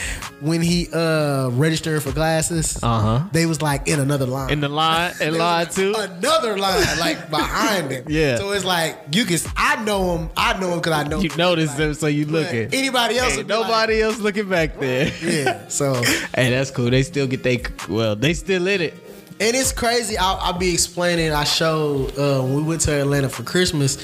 When 0.41 0.61
he 0.61 0.89
uh 0.93 1.49
registered 1.53 2.03
for 2.03 2.13
glasses, 2.13 2.79
Uh 2.83 3.01
huh. 3.01 3.29
they 3.33 3.47
was 3.47 3.63
like 3.63 3.89
in 3.89 4.01
another 4.01 4.27
line. 4.27 4.51
In 4.51 4.61
the 4.61 4.69
line, 4.69 5.13
in 5.21 5.33
They 5.33 5.39
line 5.39 5.67
was 5.67 5.75
two. 5.75 5.95
Another 5.97 6.57
line, 6.59 6.85
like 6.99 7.31
behind 7.31 7.91
him. 7.91 8.05
Yeah. 8.15 8.37
So 8.37 8.53
it's 8.53 8.65
like 8.65 8.99
you 9.13 9.25
can. 9.25 9.39
I 9.57 9.83
know 9.85 10.17
him. 10.19 10.31
I 10.37 10.59
know 10.59 10.73
him 10.73 10.79
because 10.79 10.93
I 10.93 11.09
know. 11.09 11.21
You 11.21 11.31
notice 11.37 11.73
them, 11.75 11.95
so 11.95 12.07
you 12.07 12.27
looking. 12.27 12.69
Anybody 12.73 13.19
else? 13.19 13.37
Ain't 13.37 13.49
would 13.49 13.49
like- 13.49 13.61
nobody 13.69 14.03
else 14.03 14.19
looking 14.19 14.49
back 14.49 14.79
there. 14.79 15.11
Yeah. 15.23 15.69
So 15.69 15.95
hey, 16.35 16.51
that's 16.51 16.71
cool. 16.71 16.91
They 16.91 17.03
still 17.03 17.27
get 17.27 17.43
they 17.43 17.63
well, 17.89 18.15
they 18.17 18.35
still 18.35 18.67
in 18.67 18.81
it. 18.83 18.95
And 19.41 19.57
it's 19.57 19.73
crazy. 19.73 20.17
I'll, 20.17 20.37
I'll 20.41 20.59
be 20.59 20.73
explaining. 20.73 21.33
I 21.33 21.43
showed 21.43 22.17
uh, 22.17 22.41
when 22.43 22.55
we 22.55 22.63
went 22.63 22.83
to 22.83 22.93
Atlanta 23.01 23.29
for 23.29 23.43
Christmas. 23.43 23.99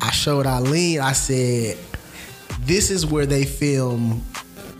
I 0.00 0.10
showed 0.10 0.44
Eileen. 0.44 0.98
I 0.98 1.12
said, 1.12 1.78
"This 2.66 2.90
is 2.90 3.04
where 3.06 3.26
they 3.26 3.44
film 3.44 4.22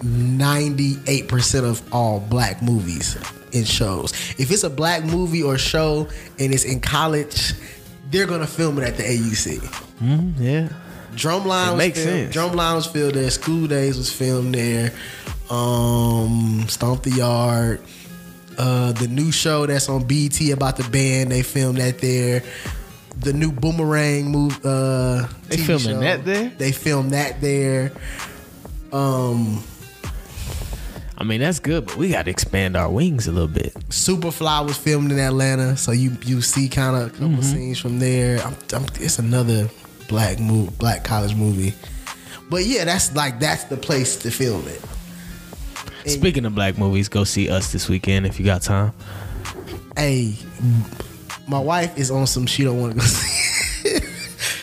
ninety 0.02 0.96
eight 1.06 1.28
percent 1.28 1.64
of 1.66 1.82
all 1.92 2.20
black 2.20 2.62
movies 2.62 3.16
and 3.54 3.66
shows. 3.66 4.12
If 4.38 4.50
it's 4.50 4.64
a 4.64 4.70
black 4.70 5.04
movie 5.04 5.42
or 5.42 5.58
show 5.58 6.08
and 6.38 6.52
it's 6.54 6.64
in 6.64 6.80
college, 6.80 7.52
they're 8.10 8.26
gonna 8.26 8.46
film 8.46 8.78
it 8.78 8.84
at 8.84 8.96
the 8.96 9.02
AUC. 9.04 9.58
Mm, 10.02 10.34
yeah. 10.38 10.68
Drumline 11.14 11.68
It 11.68 11.70
was 11.72 11.78
makes 11.78 12.02
filmed, 12.02 12.32
sense. 12.32 12.34
Drumline 12.36 12.74
was 12.76 12.86
filmed 12.86 13.14
there. 13.14 13.30
School 13.30 13.66
Days 13.66 13.98
was 13.98 14.10
filmed 14.10 14.54
there. 14.54 14.92
Um, 15.50 16.64
Stomp 16.68 17.02
the 17.02 17.10
Yard. 17.10 17.80
Uh, 18.58 18.92
the 18.92 19.08
new 19.08 19.30
show 19.32 19.66
that's 19.66 19.88
on 19.88 20.04
BT 20.04 20.50
about 20.52 20.76
the 20.76 20.84
band, 20.84 21.30
they 21.32 21.42
filmed 21.42 21.78
that 21.78 21.98
there. 22.00 22.42
The 23.22 23.32
new 23.32 23.52
Boomerang 23.52 24.30
move. 24.30 24.64
Uh, 24.64 25.26
They 25.48 25.56
TV 25.56 25.66
filming 25.66 25.86
show. 25.86 26.00
that 26.00 26.24
there? 26.24 26.52
They 26.58 26.72
filmed 26.72 27.10
that 27.12 27.40
there. 27.40 27.92
Um, 28.92 29.62
I 31.18 31.24
mean, 31.24 31.40
that's 31.40 31.60
good, 31.60 31.86
but 31.86 31.96
we 31.96 32.10
got 32.10 32.24
to 32.24 32.30
expand 32.30 32.76
our 32.76 32.90
wings 32.90 33.26
a 33.28 33.32
little 33.32 33.48
bit. 33.48 33.74
Superfly 33.90 34.66
was 34.66 34.76
filmed 34.76 35.12
in 35.12 35.18
Atlanta, 35.18 35.76
so 35.76 35.92
you 35.92 36.16
you 36.24 36.42
see 36.42 36.68
kind 36.68 36.96
of 36.96 37.06
a 37.08 37.10
couple 37.10 37.28
Mhm. 37.28 37.44
scenes 37.44 37.78
from 37.78 37.98
there. 38.00 38.40
I'm, 38.44 38.56
I'm, 38.72 38.84
it's 39.00 39.18
another 39.18 39.70
black 40.08 40.40
move, 40.40 40.76
black 40.78 41.04
college 41.04 41.34
movie. 41.36 41.74
But 42.50 42.64
yeah, 42.66 42.84
that's 42.84 43.14
like 43.14 43.38
that's 43.40 43.64
the 43.64 43.76
place 43.76 44.16
to 44.16 44.30
film 44.30 44.66
it. 44.66 44.80
Speaking 46.10 46.44
of 46.44 46.54
black 46.56 46.76
movies, 46.76 47.08
go 47.08 47.22
see 47.24 47.48
us 47.48 47.70
this 47.72 47.88
weekend 47.88 48.26
if 48.26 48.40
you 48.40 48.44
got 48.44 48.62
time. 48.62 48.92
Hey, 49.96 50.34
my 51.52 51.60
wife 51.60 51.96
is 51.98 52.10
on 52.10 52.26
some. 52.26 52.46
She 52.46 52.64
don't 52.64 52.80
want 52.80 52.94
to 52.94 52.98
go 52.98 53.04
see. 53.06 54.00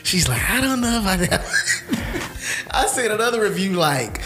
She's 0.04 0.28
like, 0.28 0.42
I 0.50 0.60
don't 0.60 0.82
know 0.82 1.02
if 1.02 1.32
I. 2.72 2.82
I 2.84 2.88
seen 2.88 3.12
another 3.12 3.42
review 3.42 3.74
like 3.74 4.22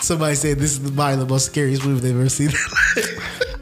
somebody 0.00 0.34
said 0.34 0.58
this 0.58 0.78
is 0.78 0.90
probably 0.90 1.16
the 1.16 1.26
most 1.26 1.46
scariest 1.46 1.84
movie 1.84 2.00
they've 2.00 2.16
ever 2.16 2.28
seen. 2.28 2.50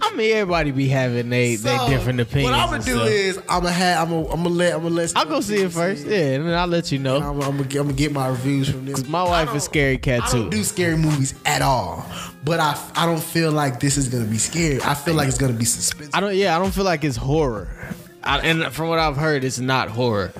I 0.00 0.14
mean, 0.14 0.36
everybody 0.36 0.72
be 0.72 0.88
having 0.88 1.30
they 1.30 1.56
they 1.56 1.88
different 1.88 2.20
opinions. 2.20 2.50
What 2.50 2.60
I'm 2.60 2.70
gonna 2.70 2.84
do 2.84 2.96
stuff. 2.96 3.08
is 3.08 3.38
I'm 3.48 3.62
gonna 3.62 3.70
have 3.72 4.02
I'm 4.06 4.10
gonna 4.10 4.28
I'm 4.28 4.42
gonna 4.42 4.54
let 4.54 4.74
I'm 4.74 4.82
gonna 4.82 4.94
let. 4.94 5.12
I'll 5.16 5.24
go 5.24 5.40
see 5.40 5.62
it 5.62 5.72
first. 5.72 6.06
Yeah, 6.06 6.16
and 6.18 6.46
then 6.46 6.54
I'll 6.58 6.66
let 6.66 6.92
you 6.92 6.98
know. 6.98 7.16
I'm, 7.16 7.40
I'm, 7.40 7.56
gonna, 7.56 7.64
get, 7.64 7.80
I'm 7.80 7.86
gonna 7.86 7.96
get 7.96 8.12
my 8.12 8.28
reviews 8.28 8.68
from 8.68 8.84
this. 8.84 9.08
My 9.08 9.22
wife 9.22 9.54
is 9.54 9.64
scary 9.64 9.98
cat 9.98 10.22
I 10.24 10.30
too. 10.30 10.38
don't 10.42 10.50
do 10.50 10.64
scary 10.64 10.96
movies 10.96 11.34
at 11.46 11.62
all, 11.62 12.04
but 12.44 12.60
I 12.60 12.78
I 12.94 13.06
don't 13.06 13.22
feel 13.22 13.52
like 13.52 13.80
this 13.80 13.96
is 13.96 14.08
gonna 14.08 14.26
be 14.26 14.38
scary. 14.38 14.82
I 14.82 14.94
feel 14.94 15.14
like 15.14 15.28
it's 15.28 15.38
gonna 15.38 15.54
be 15.54 15.64
suspense. 15.64 16.10
I 16.12 16.20
don't. 16.20 16.36
Yeah, 16.36 16.54
I 16.54 16.58
don't 16.58 16.72
feel 16.72 16.84
like 16.84 17.04
it's 17.04 17.16
horror. 17.16 17.68
I, 18.24 18.38
and 18.40 18.72
from 18.72 18.88
what 18.88 18.98
I've 18.98 19.16
heard, 19.16 19.44
it's 19.44 19.58
not 19.58 19.88
horror. 19.88 20.32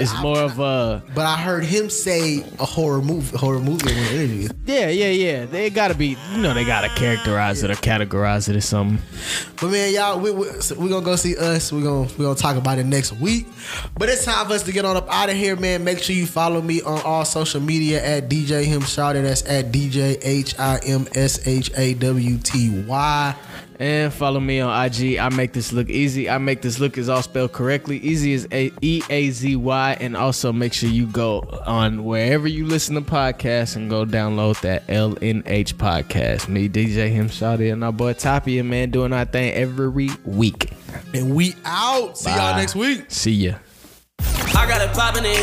It's 0.00 0.20
more 0.20 0.38
of 0.38 0.58
a. 0.58 1.02
But 1.14 1.26
I 1.26 1.36
heard 1.36 1.64
him 1.64 1.90
say 1.90 2.44
a 2.58 2.64
horror 2.64 3.02
movie, 3.02 3.36
horror 3.36 3.60
movie 3.60 3.90
in 3.90 3.96
one 3.96 4.06
interview. 4.14 4.48
Yeah, 4.66 4.88
yeah, 4.88 5.08
yeah. 5.08 5.44
They 5.46 5.70
gotta 5.70 5.94
be. 5.94 6.16
You 6.32 6.42
know, 6.42 6.54
they 6.54 6.64
gotta 6.64 6.88
characterize 6.90 7.62
it 7.62 7.70
or 7.70 7.74
categorize 7.74 8.48
it 8.48 8.56
or 8.56 8.60
something. 8.60 8.98
But 9.60 9.70
man, 9.70 9.92
y'all, 9.92 10.20
we, 10.20 10.30
we 10.30 10.88
gonna 10.88 11.04
go 11.04 11.16
see 11.16 11.36
us. 11.36 11.72
We 11.72 11.82
gonna 11.82 12.08
we 12.18 12.24
gonna 12.24 12.34
talk 12.34 12.56
about 12.56 12.78
it 12.78 12.84
next 12.84 13.12
week. 13.14 13.46
But 13.96 14.08
it's 14.08 14.24
time 14.24 14.46
for 14.46 14.54
us 14.54 14.62
to 14.64 14.72
get 14.72 14.84
on 14.84 14.96
up 14.96 15.08
out 15.12 15.30
of 15.30 15.36
here, 15.36 15.56
man. 15.56 15.84
Make 15.84 15.98
sure 16.00 16.14
you 16.14 16.26
follow 16.26 16.60
me 16.60 16.82
on 16.82 17.00
all 17.02 17.24
social 17.24 17.60
media 17.60 18.04
at 18.04 18.28
DJ 18.28 18.64
Him 18.64 18.82
Shawty. 18.82 19.22
That's 19.22 19.42
at 19.46 19.72
DJ 19.72 20.18
H 20.22 20.58
I 20.58 20.78
M 20.84 21.08
S 21.14 21.46
H 21.46 21.70
A 21.76 21.94
W 21.94 22.38
T 22.38 22.84
Y. 22.86 23.36
And 23.80 24.12
follow 24.12 24.40
me 24.40 24.58
on 24.58 24.86
IG. 24.86 25.18
I 25.18 25.28
make 25.28 25.52
this 25.52 25.72
look 25.72 25.88
easy. 25.88 26.28
I 26.28 26.38
make 26.38 26.62
this 26.62 26.80
look 26.80 26.98
is 26.98 27.08
all 27.08 27.22
spelled 27.22 27.52
correctly. 27.52 27.98
Easy 27.98 28.32
is 28.32 28.48
A 28.50 28.72
E 28.80 29.02
A 29.08 29.30
Z 29.30 29.54
Y. 29.54 29.87
And 29.94 30.16
also 30.16 30.52
make 30.52 30.72
sure 30.72 30.88
you 30.88 31.06
go 31.06 31.40
on 31.66 32.04
wherever 32.04 32.46
you 32.46 32.66
listen 32.66 32.94
to 32.94 33.00
podcasts 33.00 33.76
and 33.76 33.88
go 33.88 34.04
download 34.04 34.60
that 34.62 34.86
LNH 34.86 35.74
podcast. 35.74 36.48
Me, 36.48 36.68
DJ 36.68 37.10
Him 37.10 37.28
Shawty, 37.28 37.72
and 37.72 37.82
our 37.84 37.92
boy 37.92 38.12
Tapia, 38.12 38.64
man, 38.64 38.90
doing 38.90 39.12
our 39.12 39.24
thing 39.24 39.52
every 39.52 40.10
week. 40.24 40.70
And 41.14 41.34
we 41.34 41.54
out. 41.64 42.18
See 42.18 42.30
y'all 42.30 42.56
next 42.56 42.74
week. 42.74 43.04
See 43.08 43.32
ya. 43.32 43.54
I 44.20 44.66
got 44.66 44.80
it 44.80 44.92
poppin' 44.94 45.24
in 45.24 45.36